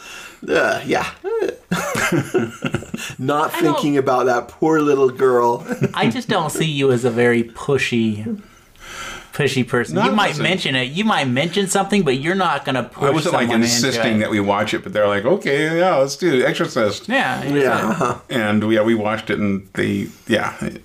Uh, 0.47 0.83
yeah. 0.85 1.09
Not 3.17 3.53
I 3.53 3.61
don't- 3.61 3.73
thinking 3.73 3.97
about 3.97 4.27
that 4.27 4.47
poor 4.49 4.79
little 4.81 5.09
girl. 5.09 5.65
I 5.93 6.09
just 6.09 6.27
don't 6.29 6.51
see 6.51 6.65
you 6.69 6.91
as 6.91 7.05
a 7.05 7.09
very 7.11 7.43
pushy, 7.43 8.41
pushy 9.35 9.67
person. 9.67 9.95
No, 9.95 10.05
you 10.05 10.11
might 10.13 10.29
wasn't. 10.29 10.43
mention 10.47 10.75
it. 10.75 10.91
You 10.91 11.03
might 11.03 11.25
mention 11.25 11.67
something, 11.67 12.03
but 12.03 12.17
you're 12.19 12.35
not 12.35 12.63
gonna 12.63 12.83
push 12.83 13.03
I 13.03 13.09
wasn't 13.11 13.33
like 13.33 13.49
insisting 13.49 14.19
that 14.19 14.29
we 14.31 14.39
watch 14.39 14.73
it, 14.73 14.81
but 14.81 14.93
they're 14.93 15.07
like, 15.07 15.25
okay, 15.25 15.77
yeah, 15.77 15.97
let's 15.97 16.15
do 16.15 16.43
Exorcist. 16.45 17.03
it. 17.03 17.09
Yeah, 17.09 17.43
yeah. 17.43 17.89
uh-huh. 17.89 18.19
And 18.29 18.71
yeah, 18.71 18.81
we 18.81 18.95
watched 18.95 19.29
it, 19.29 19.37
and 19.37 19.67
they, 19.73 20.07
yeah, 20.27 20.55
it 20.63 20.81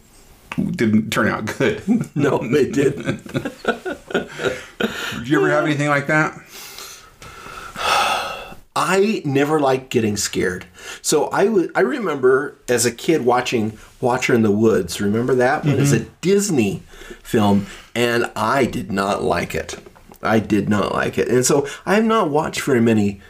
didn't 0.73 1.11
turn 1.11 1.29
out 1.29 1.47
good. 1.59 1.83
No, 2.17 2.39
they 2.39 2.69
didn't. 2.69 3.23
Did 3.33 5.29
you 5.29 5.39
ever 5.39 5.49
have 5.51 5.65
anything 5.65 5.89
like 5.89 6.09
that? 6.09 6.35
I 8.77 9.23
never 9.25 9.61
liked 9.61 9.91
getting 9.91 10.17
scared. 10.17 10.65
So 11.03 11.27
I 11.29 11.47
would 11.47 11.71
I 11.75 11.81
remember 11.81 12.57
as 12.69 12.85
a 12.87 12.91
kid 12.91 13.25
watching 13.25 13.79
Watcher 14.01 14.35
in 14.35 14.43
the 14.43 14.51
Woods. 14.51 15.01
Remember 15.01 15.35
that 15.37 15.65
one? 15.65 15.79
It's 15.81 15.93
a 15.93 16.01
Disney 16.21 16.83
film 17.23 17.66
and 17.94 18.31
I 18.37 18.64
did 18.64 18.90
not 18.92 19.23
like 19.23 19.55
it. 19.55 19.79
I 20.23 20.38
did 20.38 20.68
not 20.68 20.92
like 20.92 21.16
it, 21.16 21.29
and 21.29 21.46
so 21.46 21.66
I 21.87 21.94
have 21.94 22.05
not 22.05 22.29
watched 22.29 22.61
very 22.61 22.81
many 22.81 23.20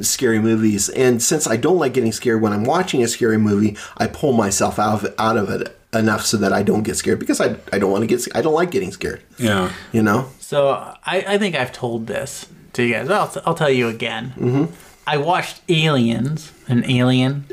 scary 0.00 0.38
movies. 0.38 0.88
And 0.88 1.22
since 1.22 1.46
I 1.46 1.56
don't 1.56 1.78
like 1.78 1.94
getting 1.94 2.12
scared 2.12 2.40
when 2.40 2.52
I'm 2.52 2.64
watching 2.64 3.02
a 3.02 3.08
scary 3.08 3.36
movie, 3.38 3.76
I 3.98 4.06
pull 4.06 4.32
myself 4.32 4.78
out 4.78 4.94
of 4.94 5.04
it, 5.04 5.14
out 5.18 5.36
of 5.36 5.50
it 5.50 5.78
enough 5.92 6.24
so 6.24 6.36
that 6.38 6.52
I 6.52 6.62
don't 6.62 6.82
get 6.82 6.96
scared 6.96 7.18
because 7.18 7.40
I 7.40 7.56
I 7.72 7.78
don't 7.78 7.90
want 7.90 8.02
to 8.02 8.06
get 8.06 8.26
I 8.34 8.42
don't 8.42 8.54
like 8.54 8.70
getting 8.70 8.92
scared. 8.92 9.22
Yeah. 9.38 9.72
You 9.92 10.02
know. 10.02 10.30
So 10.40 10.70
I, 10.70 11.24
I 11.26 11.38
think 11.38 11.54
I've 11.54 11.72
told 11.72 12.06
this 12.06 12.46
to 12.72 12.82
you 12.82 12.94
guys. 12.94 13.10
I'll, 13.10 13.32
I'll 13.44 13.54
tell 13.54 13.70
you 13.70 13.88
again. 13.88 14.32
Mm-hmm. 14.36 14.74
I 15.06 15.16
watched 15.16 15.62
Aliens, 15.70 16.52
and 16.68 16.84
Alien 16.90 17.46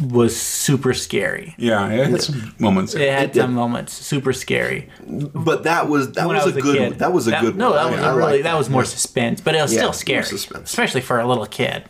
was 0.00 0.36
super 0.40 0.94
scary. 0.94 1.54
Yeah, 1.58 1.88
it 1.90 2.08
had 2.10 2.22
some 2.22 2.54
moments. 2.58 2.94
It 2.94 3.10
had 3.10 3.22
It 3.24 3.32
did. 3.32 3.40
some 3.40 3.54
moments 3.54 3.92
super 3.92 4.32
scary. 4.32 4.88
But 5.06 5.64
that 5.64 5.88
was 5.88 6.12
that 6.12 6.28
was, 6.28 6.44
was 6.46 6.56
a 6.56 6.60
good 6.60 6.76
kid. 6.76 6.90
one. 6.90 6.98
That 6.98 7.12
was 7.12 7.26
a 7.26 7.32
good 7.32 7.56
No, 7.56 7.70
one. 7.70 7.76
that 7.76 7.86
I- 7.86 7.90
was 7.90 8.00
I 8.00 8.10
a 8.12 8.16
really 8.16 8.32
liked 8.34 8.44
that 8.44 8.56
was 8.58 8.70
more 8.70 8.82
Yeah. 8.82 8.88
suspense, 8.88 9.40
but 9.40 9.54
it 9.56 9.62
was 9.62 9.72
Yeah, 9.72 9.78
still 9.78 9.88
more 9.88 9.94
scary, 9.94 10.22
suspense. 10.24 10.70
especially 10.70 11.00
for 11.00 11.18
a 11.18 11.26
little 11.26 11.46
kid. 11.46 11.84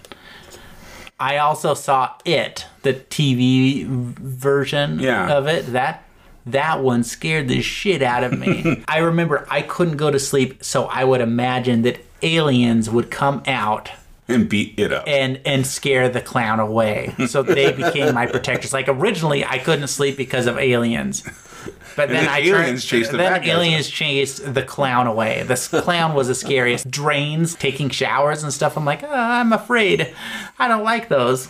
I 1.20 1.38
also 1.38 1.74
saw 1.74 2.10
it, 2.24 2.64
the 2.82 2.94
TV 2.94 3.84
version 3.86 5.00
Yeah. 5.00 5.28
of 5.28 5.46
it. 5.46 5.72
That 5.72 6.04
that 6.46 6.82
one 6.82 7.04
scared 7.04 7.46
the 7.48 7.60
shit 7.60 8.00
out 8.02 8.24
of 8.24 8.38
me. 8.38 8.82
I 8.88 8.98
remember 8.98 9.46
I 9.50 9.60
couldn't 9.60 9.98
go 9.98 10.10
to 10.10 10.18
sleep, 10.18 10.64
so 10.64 10.84
I 10.86 11.04
would 11.04 11.20
imagine 11.20 11.82
that 11.82 11.98
aliens 12.22 12.88
would 12.88 13.10
come 13.10 13.42
out 13.46 13.90
and 14.28 14.48
beat 14.48 14.78
it 14.78 14.92
up. 14.92 15.04
and 15.08 15.40
and 15.44 15.66
scare 15.66 16.08
the 16.08 16.20
clown 16.20 16.60
away. 16.60 17.14
So 17.26 17.42
they 17.42 17.72
became 17.84 18.14
my 18.14 18.26
protectors. 18.26 18.72
Like 18.72 18.88
originally, 18.88 19.44
I 19.44 19.58
couldn't 19.58 19.88
sleep 19.88 20.16
because 20.16 20.46
of 20.46 20.58
aliens. 20.58 21.22
But 21.96 22.10
then, 22.10 22.24
then 22.24 22.28
I 22.28 22.38
aliens 22.40 22.84
turned, 22.84 23.02
chased 23.02 23.10
the 23.10 23.16
then 23.16 23.44
aliens 23.44 23.88
chased 23.88 24.54
the 24.54 24.62
clown 24.62 25.08
away. 25.08 25.42
This 25.42 25.66
clown 25.68 26.14
was 26.14 26.28
the 26.28 26.34
scariest. 26.34 26.88
Drains, 26.90 27.56
taking 27.56 27.88
showers 27.90 28.44
and 28.44 28.52
stuff. 28.52 28.76
I'm 28.76 28.84
like, 28.84 29.02
oh, 29.02 29.08
I'm 29.10 29.52
afraid. 29.52 30.14
I 30.58 30.68
don't 30.68 30.84
like 30.84 31.08
those. 31.08 31.48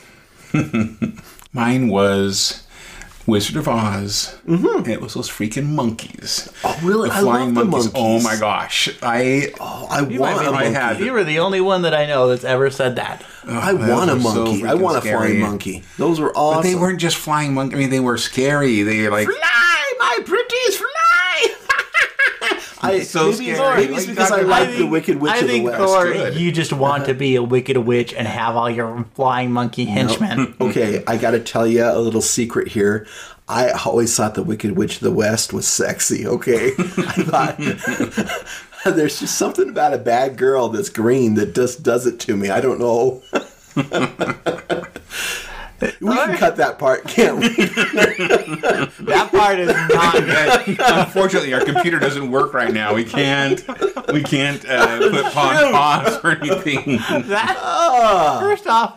Mine 1.53 1.89
was 1.89 2.66
Wizard 3.29 3.57
of 3.57 3.68
Oz. 3.68 4.39
Mm-hmm. 4.47 4.89
It 4.91 5.01
was 5.03 5.12
those 5.14 5.29
freaking 5.29 5.66
monkeys. 5.66 6.51
Oh, 6.64 6.81
really? 6.83 7.11
The 7.11 7.14
I 7.16 7.20
flying 7.20 7.55
love 7.55 7.66
the 7.66 7.70
monkeys. 7.70 7.93
monkeys. 7.93 8.24
Oh 8.24 8.29
my 8.29 8.37
gosh. 8.41 8.89
I 9.03 9.53
Oh, 9.61 9.87
I 9.91 10.01
might 10.01 10.18
want 10.18 10.41
be 10.41 10.47
a 10.47 10.51
monkey. 10.51 10.72
hat. 10.72 10.99
You 11.01 11.12
were 11.12 11.24
the 11.24 11.39
only 11.39 11.61
one 11.61 11.83
that 11.83 11.93
I 11.95 12.07
know 12.07 12.29
that's 12.29 12.45
ever 12.45 12.70
said 12.70 12.97
that. 12.97 13.22
I 13.47 13.74
want 13.74 14.11
a 14.11 14.14
were 14.14 14.20
so 14.20 14.45
monkey. 14.47 14.64
I 14.66 14.74
want 14.74 14.97
a 14.97 15.01
scary. 15.01 15.16
flying 15.18 15.41
monkey. 15.41 15.83
Those 15.99 16.20
were 16.20 16.33
awesome. 16.37 16.62
but 16.62 16.62
they 16.68 16.74
weren't 16.74 17.01
just 17.01 17.16
flying 17.16 17.53
monkeys. 17.55 17.76
I 17.76 17.79
mean, 17.81 17.91
they 17.91 18.01
were 18.01 18.16
scary. 18.18 18.83
They 18.83 19.03
were 19.03 19.11
like 19.11 19.26
Fly, 19.29 19.93
my 19.99 20.18
pretties, 20.24 20.76
fly! 20.76 20.87
I, 22.81 23.01
so 23.03 23.31
maybe, 23.33 23.51
it's- 23.51 23.57
scary. 23.59 23.76
maybe 23.83 23.95
it's 23.95 24.07
Like, 24.07 24.16
because 24.16 24.31
I 24.31 24.39
I 24.39 24.43
like 24.43 24.66
think- 24.68 24.79
the 24.79 24.87
Wicked 24.87 25.20
Witch 25.20 25.33
I 25.33 25.37
of 25.39 25.43
the 25.43 25.49
think 25.49 25.64
West. 25.66 25.79
Thor, 25.79 26.07
you 26.31 26.53
just 26.53 26.72
want 26.72 27.07
to 27.07 27.14
be 27.14 27.35
a 27.37 27.43
wicked 27.43 27.76
witch 27.76 28.14
and 28.14 28.26
have 28.29 28.55
all 28.57 28.70
your 28.70 29.05
flying 29.14 29.51
monkey 29.53 29.85
henchmen. 29.85 30.55
Okay, 30.61 31.03
I 31.07 31.16
got 31.16 31.33
to 31.33 31.41
tell 31.41 31.66
you 31.66 31.85
a 31.85 31.99
little 31.99 32.20
secret 32.22 32.68
here. 32.68 33.07
I 33.49 33.70
always 33.70 34.14
thought 34.14 34.35
the 34.35 34.43
Wicked 34.43 34.76
Witch 34.76 34.97
of 34.97 35.01
the 35.01 35.11
West 35.11 35.53
was 35.55 35.66
sexy. 35.66 36.26
Okay, 36.26 36.72
I 36.79 37.22
thought 37.24 37.57
there's 38.97 39.18
just 39.20 39.37
something 39.39 39.68
about 39.70 39.95
a 39.95 39.99
bad 39.99 40.37
girl 40.37 40.68
that's 40.68 40.91
green 40.91 41.35
that 41.35 41.55
just 41.55 41.83
does 41.83 42.07
it 42.07 42.20
to 42.20 42.37
me. 42.37 42.51
I 42.51 42.61
don't 42.61 42.79
know. 42.79 43.22
We 45.81 45.89
can 46.14 46.37
cut 46.37 46.57
that 46.57 46.79
part, 46.79 47.05
can't 47.07 47.39
we? 47.39 47.49
That 49.09 49.31
part 49.31 49.59
is 49.59 49.68
not 49.68 50.14
good. 50.66 50.76
Unfortunately, 50.81 51.55
our 51.55 51.64
computer 51.64 51.99
doesn't 51.99 52.31
work 52.31 52.53
right 52.53 52.72
now. 52.74 52.95
We 52.95 53.05
can't. 53.05 53.64
We 54.12 54.22
can't 54.22 54.64
uh, 54.68 54.99
put 54.99 55.24
on 55.37 55.72
pause 55.72 56.18
or 56.24 56.31
anything. 56.33 56.99
That, 57.29 57.57
Ah. 57.61 58.39
first 58.41 58.66
off, 58.66 58.97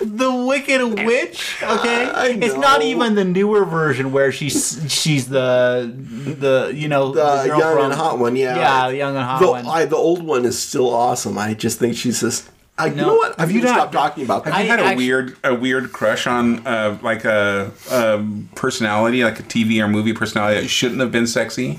the 0.00 0.32
Wicked 0.46 1.04
Witch. 1.06 1.56
Okay, 1.62 2.04
I 2.06 2.26
it's 2.40 2.56
not 2.56 2.82
even 2.82 3.14
the 3.14 3.24
newer 3.24 3.64
version 3.64 4.12
where 4.12 4.32
she's 4.32 4.82
she's 4.92 5.28
the 5.28 5.92
the 5.94 6.72
you 6.74 6.88
know 6.88 7.12
The 7.12 7.44
girl 7.46 7.58
young 7.58 7.74
from- 7.76 7.84
and 7.86 7.94
hot 7.94 8.18
one, 8.18 8.36
yeah. 8.36 8.56
yeah, 8.56 8.88
the 8.90 8.96
young 8.96 9.16
and 9.16 9.24
hot 9.24 9.40
The, 9.40 9.48
one. 9.50 9.66
I, 9.66 9.84
the 9.84 9.96
old 9.96 10.22
one 10.22 10.44
is 10.44 10.58
still 10.58 10.92
awesome. 10.92 11.38
I 11.38 11.54
just 11.54 11.78
think 11.78 11.96
she's 11.96 12.20
just. 12.20 12.50
I, 12.78 12.86
you 12.86 12.94
know 12.94 13.14
what? 13.16 13.38
Have 13.38 13.50
you 13.52 13.60
gonna 13.60 13.72
not- 13.76 13.90
stop 13.90 13.92
talking 13.92 14.24
about 14.24 14.44
that? 14.44 14.54
Have 14.54 14.64
you 14.64 14.72
I 14.72 14.76
had 14.76 14.80
a 14.80 14.84
actu- 14.86 14.96
weird, 14.96 15.36
a 15.44 15.54
weird 15.54 15.92
crush 15.92 16.26
on 16.26 16.66
uh, 16.66 16.98
like 17.02 17.24
a, 17.24 17.70
a 17.90 18.24
personality, 18.54 19.22
like 19.24 19.38
a 19.38 19.42
TV 19.42 19.82
or 19.82 19.88
movie 19.88 20.12
personality 20.14 20.60
that 20.62 20.68
shouldn't 20.68 21.00
have 21.00 21.12
been 21.12 21.26
sexy? 21.26 21.78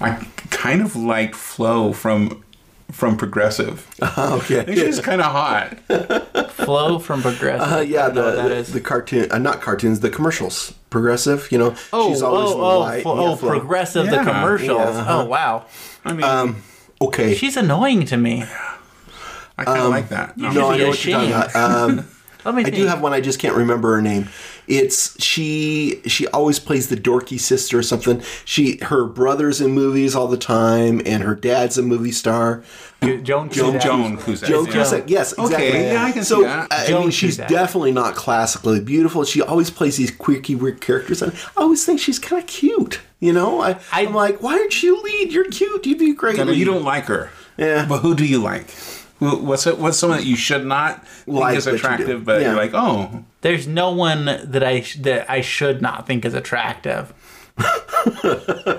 I 0.00 0.26
kind 0.50 0.80
of 0.80 0.94
liked 0.96 1.34
Flo 1.34 1.92
from 1.92 2.44
from 2.92 3.16
Progressive. 3.16 3.86
I 4.00 4.34
okay. 4.38 4.62
think 4.62 4.78
she's 4.78 5.00
kind 5.00 5.20
of 5.20 5.26
hot. 5.32 5.78
Flo 6.52 6.98
from 7.00 7.20
Progressive. 7.20 7.72
Uh, 7.72 7.80
yeah, 7.80 8.06
I 8.06 8.10
don't 8.10 8.14
the 8.14 8.22
what 8.22 8.36
that 8.36 8.50
is. 8.52 8.72
the 8.72 8.80
cartoon, 8.80 9.30
uh, 9.32 9.38
not 9.38 9.60
cartoons, 9.60 10.00
the 10.00 10.10
commercials. 10.10 10.72
Progressive, 10.88 11.48
you 11.52 11.58
know, 11.58 11.74
oh, 11.92 12.08
she's 12.10 12.22
always 12.22 12.50
oh, 12.52 12.60
oh, 12.60 12.78
light. 12.80 13.02
Flo- 13.02 13.20
Yeah, 13.20 13.28
oh, 13.32 13.36
Flo. 13.36 13.50
Progressive, 13.58 14.08
the 14.08 14.18
commercials. 14.22 14.78
yeah, 14.78 14.84
uh-huh. 15.00 15.22
Oh, 15.22 15.24
wow. 15.26 15.66
I 16.04 16.12
mean, 16.14 16.24
Um, 16.24 16.62
okay. 17.02 17.34
She's 17.34 17.58
annoying 17.58 18.06
to 18.06 18.16
me. 18.16 18.44
I 19.58 19.64
kind 19.64 19.80
of 19.82 19.90
like 19.90 20.08
that. 20.10 20.36
No. 20.36 20.50
no, 20.52 20.68
I 20.70 20.76
be 20.76 20.82
know 20.82 20.88
what 20.88 21.04
you're 21.04 21.14
talking 21.18 21.30
about. 21.32 21.54
Um, 21.54 22.08
Let 22.44 22.54
me 22.54 22.62
I 22.62 22.64
think. 22.66 22.76
do 22.76 22.86
have 22.86 23.02
one. 23.02 23.12
I 23.12 23.20
just 23.20 23.40
can't 23.40 23.56
remember 23.56 23.94
her 23.96 24.00
name. 24.00 24.28
It's 24.68 25.20
she. 25.22 26.00
She 26.06 26.26
always 26.28 26.58
plays 26.60 26.88
the 26.88 26.94
dorky 26.96 27.38
sister 27.38 27.78
or 27.78 27.82
something. 27.82 28.22
She 28.44 28.76
her 28.84 29.04
brother's 29.04 29.60
in 29.60 29.72
movies 29.72 30.14
all 30.14 30.28
the 30.28 30.38
time, 30.38 31.02
and 31.04 31.24
her 31.24 31.34
dad's 31.34 31.76
a 31.78 31.82
movie 31.82 32.12
star. 32.12 32.62
Joan 33.02 33.24
Joan, 33.24 33.48
Cusack. 33.50 33.82
Joan 33.82 34.16
Cusack. 34.18 34.48
Joan. 34.48 34.66
Cusack, 34.66 35.10
yes, 35.10 35.32
exactly. 35.32 35.56
Okay, 35.68 35.92
yeah, 35.92 36.04
I 36.04 36.12
can 36.12 36.22
see 36.22 36.28
so, 36.28 36.42
that. 36.42 36.72
I 36.72 36.86
Joan 36.86 37.00
mean, 37.02 37.10
she's 37.10 37.36
Cusack. 37.36 37.48
definitely 37.48 37.92
not 37.92 38.14
classically 38.14 38.80
beautiful. 38.80 39.24
She 39.24 39.42
always 39.42 39.68
plays 39.70 39.96
these 39.96 40.12
quirky, 40.12 40.54
weird 40.54 40.80
characters, 40.80 41.20
and 41.22 41.32
I 41.56 41.62
always 41.62 41.84
think 41.84 41.98
she's 42.00 42.18
kind 42.20 42.40
of 42.40 42.48
cute. 42.48 43.00
You 43.20 43.32
know, 43.32 43.60
I, 43.60 43.72
I- 43.92 44.06
I'm 44.06 44.14
like, 44.14 44.40
why 44.42 44.52
aren't 44.54 44.80
you 44.82 45.02
lead? 45.02 45.32
You're 45.32 45.50
cute. 45.50 45.84
You'd 45.86 45.98
be 45.98 46.14
great. 46.14 46.38
I 46.38 46.44
know 46.44 46.52
you 46.52 46.64
don't 46.64 46.84
like 46.84 47.04
her. 47.06 47.30
Yeah. 47.56 47.84
But 47.88 47.98
who 47.98 48.14
do 48.14 48.24
you 48.24 48.38
like? 48.40 48.68
Who, 49.18 49.36
what's 49.38 49.66
it? 49.66 49.78
What's 49.78 49.98
someone 49.98 50.18
that 50.20 50.26
you 50.26 50.36
should 50.36 50.64
not 50.64 51.04
Like, 51.26 51.48
think 51.50 51.58
is 51.58 51.64
but 51.64 51.70
you 51.72 51.76
attractive, 51.76 52.24
but 52.24 52.40
Yeah. 52.40 52.48
you're 52.48 52.56
like, 52.56 52.70
oh, 52.74 53.24
There's 53.40 53.66
no 53.66 53.90
one 53.92 54.24
that 54.26 54.62
I 54.62 54.82
sh- 54.82 54.96
that 55.00 55.28
I 55.30 55.40
should 55.40 55.82
not 55.82 56.06
think 56.06 56.24
is 56.24 56.34
attractive. 56.34 57.12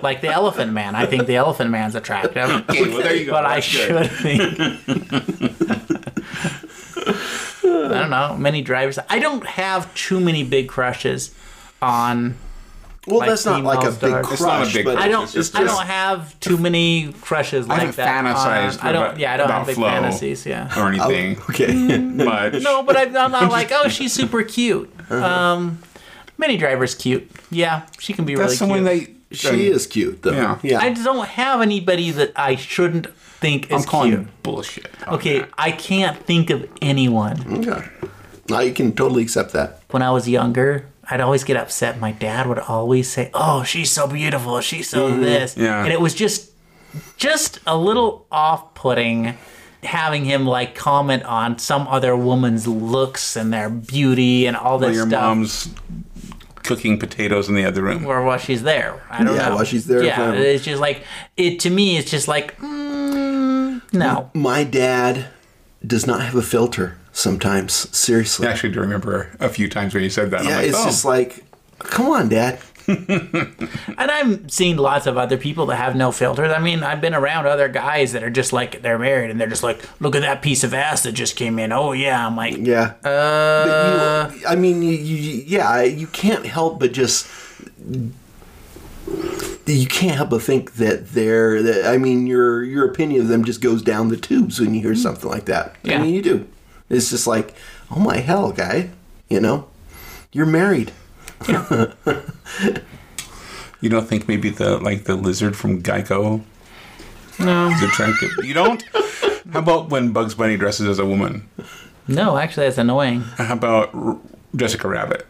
like 0.02 0.22
the 0.22 0.30
Elephant 0.32 0.72
Man, 0.72 0.96
I 0.96 1.06
think 1.06 1.26
the 1.28 1.36
Elephant 1.36 1.70
Man's 1.70 1.96
attractive. 1.96 2.50
okay, 2.70 2.88
well 2.90 3.02
there 3.04 3.16
you 3.16 3.26
go. 3.26 3.32
but 3.34 3.46
I 3.46 3.56
good. 3.56 3.64
should 3.64 4.12
think. 4.12 4.42
I 7.64 7.88
don't 8.02 8.10
know. 8.10 8.36
Many 8.38 8.62
drivers. 8.62 9.00
I 9.10 9.20
don't 9.20 9.46
have 9.46 9.94
too 9.96 10.20
many 10.20 10.44
big 10.44 10.68
crushes 10.70 11.32
on. 11.82 12.36
Well, 13.10 13.20
like 13.20 13.30
that's 13.30 13.46
not 13.46 13.64
like 13.64 13.84
a 13.88 13.92
big 13.92 14.12
crush. 14.24 14.32
It's 14.34 14.42
not 14.42 14.68
a 14.70 14.74
big 14.74 14.86
but 14.86 14.94
crush. 14.96 15.06
I 15.06 15.08
don't. 15.10 15.24
It's 15.24 15.34
just- 15.34 15.56
I 15.56 15.64
don't 15.64 15.86
have 15.86 16.40
too 16.40 16.58
many 16.58 17.14
crushes 17.22 17.68
like 17.68 17.80
haven't 17.80 17.96
that. 17.98 18.26
on- 18.26 18.88
I 18.88 18.92
don't. 18.92 19.04
about- 19.04 19.20
yeah, 19.20 19.34
I 19.34 19.38
don't 19.38 19.50
have 19.50 19.66
big 19.68 19.76
fantasies. 19.76 20.46
Yeah. 20.46 20.70
or 20.80 20.90
anything. 20.90 21.38
Okay. 21.50 21.70
But 22.26 22.62
No, 22.62 22.84
but 22.84 22.96
I, 22.98 23.04
I'm 23.04 23.32
not 23.32 23.52
like, 23.52 23.72
oh, 23.72 23.88
she's 23.88 24.14
super 24.20 24.44
cute. 24.44 24.92
Uh-huh. 25.10 25.26
Um, 25.26 25.80
Minnie 26.38 26.58
Driver's 26.58 26.96
cute. 26.96 27.30
Yeah, 27.52 27.82
she 28.00 28.14
can 28.14 28.26
be 28.26 28.36
that's 28.36 28.46
really 28.46 28.56
someone 28.56 28.86
cute. 28.86 29.16
that 29.32 29.36
she 29.38 29.68
is 29.68 29.88
cute 29.88 30.22
though. 30.22 30.32
Yeah. 30.32 30.60
Yeah. 30.64 30.80
I 30.80 30.94
don't 30.94 31.28
have 31.28 31.62
anybody 31.62 32.12
that 32.12 32.32
I 32.36 32.56
shouldn't 32.56 33.08
think 33.42 33.72
I'm 33.72 33.80
is 33.80 33.86
calling 33.86 34.12
cute. 34.12 34.44
bullshit. 34.44 34.88
on 35.08 35.16
Okay, 35.16 35.40
that. 35.40 35.50
I 35.58 35.72
can't 35.72 36.18
think 36.18 36.50
of 36.50 36.68
anyone. 36.82 37.66
okay. 37.66 37.88
I 38.52 38.64
you 38.64 38.74
can 38.74 38.94
totally 38.94 39.22
accept 39.24 39.54
that. 39.54 39.82
When 39.92 40.02
I 40.02 40.12
was 40.12 40.28
younger, 40.28 40.86
I'd 41.10 41.22
always 41.22 41.44
get 41.44 41.58
upset. 41.58 42.00
My 42.00 42.12
dad 42.12 42.46
would 42.48 42.60
always 42.60 43.10
say, 43.10 43.32
"Oh, 43.34 43.64
she's 43.64 43.92
so 43.92 44.08
beautiful. 44.08 44.62
She's 44.62 44.88
so 44.90 45.10
this," 45.18 45.54
Mm-hmm. 45.54 45.64
Yeah. 45.64 45.84
and 45.84 45.92
it 45.94 46.00
was 46.02 46.14
just, 46.14 46.52
just 47.18 47.60
a 47.66 47.76
little 47.78 48.26
off-putting. 48.32 49.38
Having 49.82 50.26
him 50.26 50.46
like 50.46 50.76
comment 50.76 51.24
on 51.24 51.58
some 51.58 51.88
other 51.88 52.14
woman's 52.14 52.68
looks 52.68 53.38
and 53.38 53.54
their 53.54 53.70
beauty 53.70 54.46
and 54.46 54.58
all 54.58 54.78
Well, 54.78 54.90
this 54.90 54.98
your 54.98 55.08
stuff. 55.08 55.22
mom's 55.24 55.70
cooking 56.64 57.00
potatoes 57.00 57.48
in 57.48 57.56
the 57.56 57.64
other 57.64 57.82
room. 57.82 58.06
or 58.06 58.22
while 58.26 58.38
she's 58.38 58.62
there. 58.64 59.02
I 59.10 59.24
don't 59.24 59.36
Yeah, 59.38 59.48
know. 59.48 59.56
while 59.56 59.64
she's 59.64 59.86
there, 59.86 60.04
Yeah, 60.04 60.34
it's 60.34 60.66
just 60.66 60.82
like 60.82 61.06
it 61.38 61.62
to 61.62 61.70
me. 61.70 61.96
It's 61.98 62.12
just 62.12 62.28
like 62.28 62.58
mm, 62.60 63.82
no. 63.94 64.30
My 64.34 64.66
dad 64.66 65.28
does 65.86 66.06
not 66.08 66.22
have 66.22 66.36
a 66.36 66.42
filter 66.42 66.98
sometimes. 67.12 67.74
Seriously. 67.96 68.48
I 68.48 68.52
actually 68.52 68.72
do 68.74 68.80
remember 68.82 69.32
a 69.40 69.50
few 69.50 69.70
times 69.70 69.94
when 69.94 70.04
you 70.04 70.10
said 70.10 70.32
that. 70.32 70.44
Yeah, 70.44 70.50
I'm 70.52 70.56
like, 70.58 70.68
it's 70.68 70.78
oh, 70.78 70.86
just 70.86 71.06
like, 71.06 71.44
come 71.80 72.08
on, 72.08 72.30
Dad. 72.30 72.60
And 72.88 74.10
I've 74.10 74.50
seen 74.52 74.78
lots 74.78 75.06
of 75.06 75.16
other 75.18 75.38
people 75.38 75.68
that 75.68 75.76
have 75.76 75.96
no 75.96 76.12
filters. 76.12 76.52
I 76.52 76.58
mean, 76.60 76.82
I've 76.82 77.02
been 77.02 77.14
around 77.14 77.46
other 77.46 77.68
guys 77.68 78.14
that 78.14 78.24
are 78.24 78.30
just 78.32 78.52
like 78.52 78.82
they're 78.82 78.98
married 78.98 79.30
and 79.30 79.40
they're 79.40 79.48
just 79.50 79.62
like, 79.62 79.84
look 80.02 80.16
at 80.16 80.22
that 80.22 80.42
piece 80.42 80.64
of 80.64 80.74
ass 80.74 81.04
that 81.04 81.12
just 81.12 81.36
came 81.36 81.60
in. 81.60 81.72
Oh 81.72 81.92
yeah, 81.92 82.26
I'm 82.26 82.36
like, 82.36 82.58
Yeah. 82.58 82.94
uh, 83.04 84.32
you, 84.34 84.48
I 84.48 84.56
mean, 84.56 84.82
you, 84.82 84.92
you, 84.94 85.44
yeah, 85.46 85.82
you 85.84 86.08
can't 86.08 86.46
help 86.48 86.80
but 86.80 86.92
just 86.94 87.28
you 89.66 89.88
can't 89.88 90.16
help 90.16 90.30
but 90.32 90.42
think 90.42 90.74
that 90.76 91.10
they're. 91.10 91.62
That, 91.62 91.86
I 91.86 91.98
mean, 91.98 92.28
your 92.28 92.64
your 92.64 92.86
opinion 92.90 93.22
of 93.22 93.28
them 93.28 93.44
just 93.44 93.62
goes 93.62 93.82
down 93.82 94.10
the 94.10 94.18
tubes 94.18 94.60
when 94.60 94.74
you 94.74 94.82
hear 94.82 94.92
mm-hmm. 94.92 95.02
something 95.02 95.30
like 95.30 95.46
that. 95.46 95.76
I 95.84 95.90
Yeah. 95.90 96.02
mean, 96.02 96.14
you 96.14 96.22
do. 96.22 96.48
It's 96.90 97.10
just 97.12 97.28
like, 97.28 97.56
oh 97.92 98.00
my 98.00 98.18
hell, 98.18 98.52
guy. 98.52 98.90
You 99.30 99.40
know, 99.40 99.68
you're 100.32 100.46
married. 100.46 100.92
You 103.82 103.90
don't 103.90 104.08
think 104.08 104.28
maybe 104.28 104.50
the 104.50 104.78
like 104.78 105.06
the 105.06 105.16
lizard 105.16 105.56
from 105.56 105.82
Geico 105.82 106.42
No. 107.40 107.70
is 107.70 107.82
attractive? 107.82 108.30
You 108.44 108.54
don't? 108.54 108.84
How 109.54 109.60
about 109.60 109.90
when 109.90 110.12
Bugs 110.12 110.36
Bunny 110.36 110.58
dresses 110.58 110.88
as 110.88 111.00
a 111.00 111.06
woman? 111.06 111.48
No, 112.08 112.38
actually, 112.38 112.66
that's 112.66 112.78
annoying. 112.78 113.22
How 113.22 113.54
about 113.54 113.94
R- 113.96 114.18
Jessica 114.56 114.88
Rabbit? 114.88 115.26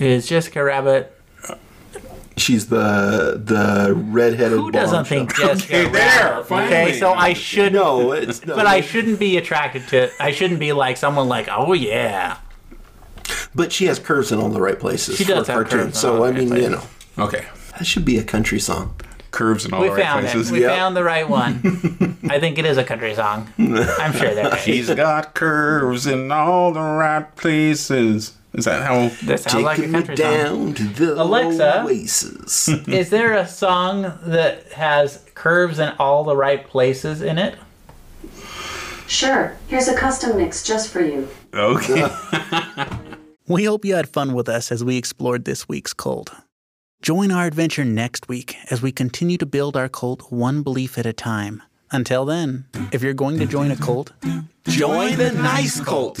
Is 0.00 0.26
Jessica 0.26 0.62
Rabbit? 0.64 1.17
She's 2.38 2.66
the 2.68 3.40
the 3.44 3.94
redheaded. 3.94 4.58
Who 4.58 4.70
doesn't 4.70 4.94
bombshell. 4.96 5.04
think 5.04 5.34
Jessica 5.36 5.76
Okay, 5.80 5.90
there, 5.90 6.30
Rabbit? 6.30 6.46
finally. 6.46 6.66
Okay, 6.76 6.98
so 6.98 7.12
I 7.12 7.32
should. 7.32 7.72
No, 7.72 8.12
it's 8.12 8.44
no, 8.46 8.54
But 8.56 8.66
I 8.66 8.80
shouldn't 8.80 9.18
be 9.18 9.36
attracted 9.36 9.86
to. 9.88 10.04
It. 10.04 10.12
I 10.20 10.30
shouldn't 10.30 10.60
be 10.60 10.72
like 10.72 10.96
someone 10.96 11.28
like, 11.28 11.48
oh 11.50 11.72
yeah. 11.72 12.38
But 13.54 13.72
she 13.72 13.86
has 13.86 13.98
curves 13.98 14.32
in 14.32 14.38
all 14.38 14.48
the 14.48 14.60
right 14.60 14.78
places. 14.78 15.16
She 15.16 15.24
does 15.24 15.48
a 15.48 15.52
have 15.52 15.62
cartoon. 15.68 15.86
curves 15.86 15.98
So 15.98 16.24
I 16.24 16.30
right 16.30 16.38
mean, 16.38 16.54
you 16.56 16.70
know, 16.70 16.82
Okay, 17.18 17.46
that 17.76 17.84
should 17.86 18.04
be 18.04 18.16
a 18.18 18.24
country 18.24 18.58
song. 18.60 18.94
curves 19.30 19.66
in 19.66 19.74
all 19.74 19.80
We 19.82 19.88
the 19.88 19.94
right 19.94 20.02
found 20.04 20.26
places. 20.26 20.50
it. 20.50 20.52
We 20.52 20.60
Yep. 20.62 20.70
found 20.70 20.96
the 20.96 21.02
right 21.04 21.28
one. 21.28 22.18
I 22.30 22.38
think 22.40 22.58
it 22.58 22.64
is 22.64 22.78
a 22.78 22.84
country 22.84 23.14
song. 23.14 23.52
I'm 23.58 24.12
sure 24.12 24.34
there 24.34 24.54
is. 24.54 24.60
She's 24.62 24.88
got 24.90 25.34
curves 25.34 26.06
in 26.06 26.30
all 26.32 26.72
the 26.72 26.80
right 26.80 27.34
places. 27.36 28.32
Is 28.54 28.64
that 28.64 28.82
how? 28.82 29.08
That 29.26 29.40
sounds 29.40 29.64
like 29.64 29.78
a 29.78 29.82
Taking 29.82 29.92
me 29.92 30.04
song. 30.06 30.14
down 30.16 30.74
to 30.74 30.84
the 30.84 31.22
Alexa? 31.22 31.82
oasis. 31.84 32.68
Is 32.88 33.10
there 33.10 33.34
a 33.34 33.46
song 33.46 34.02
that 34.22 34.72
has 34.72 35.24
curves 35.34 35.78
in 35.78 35.90
all 35.98 36.24
the 36.24 36.36
right 36.36 36.66
places 36.66 37.20
in 37.22 37.38
it? 37.38 37.56
Sure, 39.06 39.56
here's 39.68 39.88
a 39.88 39.96
custom 39.96 40.36
mix 40.36 40.62
just 40.64 40.90
for 40.90 41.00
you. 41.02 41.28
Okay. 41.54 42.08
We 43.50 43.64
hope 43.64 43.82
you 43.86 43.94
had 43.94 44.10
fun 44.10 44.34
with 44.34 44.46
us 44.46 44.70
as 44.70 44.84
we 44.84 44.98
explored 44.98 45.46
this 45.46 45.66
week's 45.66 45.94
cult. 45.94 46.30
Join 47.00 47.32
our 47.32 47.46
adventure 47.46 47.82
next 47.82 48.28
week 48.28 48.54
as 48.70 48.82
we 48.82 48.92
continue 48.92 49.38
to 49.38 49.46
build 49.46 49.74
our 49.74 49.88
cult 49.88 50.30
one 50.30 50.62
belief 50.62 50.98
at 50.98 51.06
a 51.06 51.14
time. 51.14 51.62
Until 51.90 52.26
then, 52.26 52.66
if 52.92 53.02
you're 53.02 53.14
going 53.14 53.38
to 53.38 53.46
join 53.46 53.70
a 53.70 53.76
cult, 53.76 54.12
join 54.66 55.16
the 55.16 55.32
nice 55.32 55.80
cult. 55.80 56.20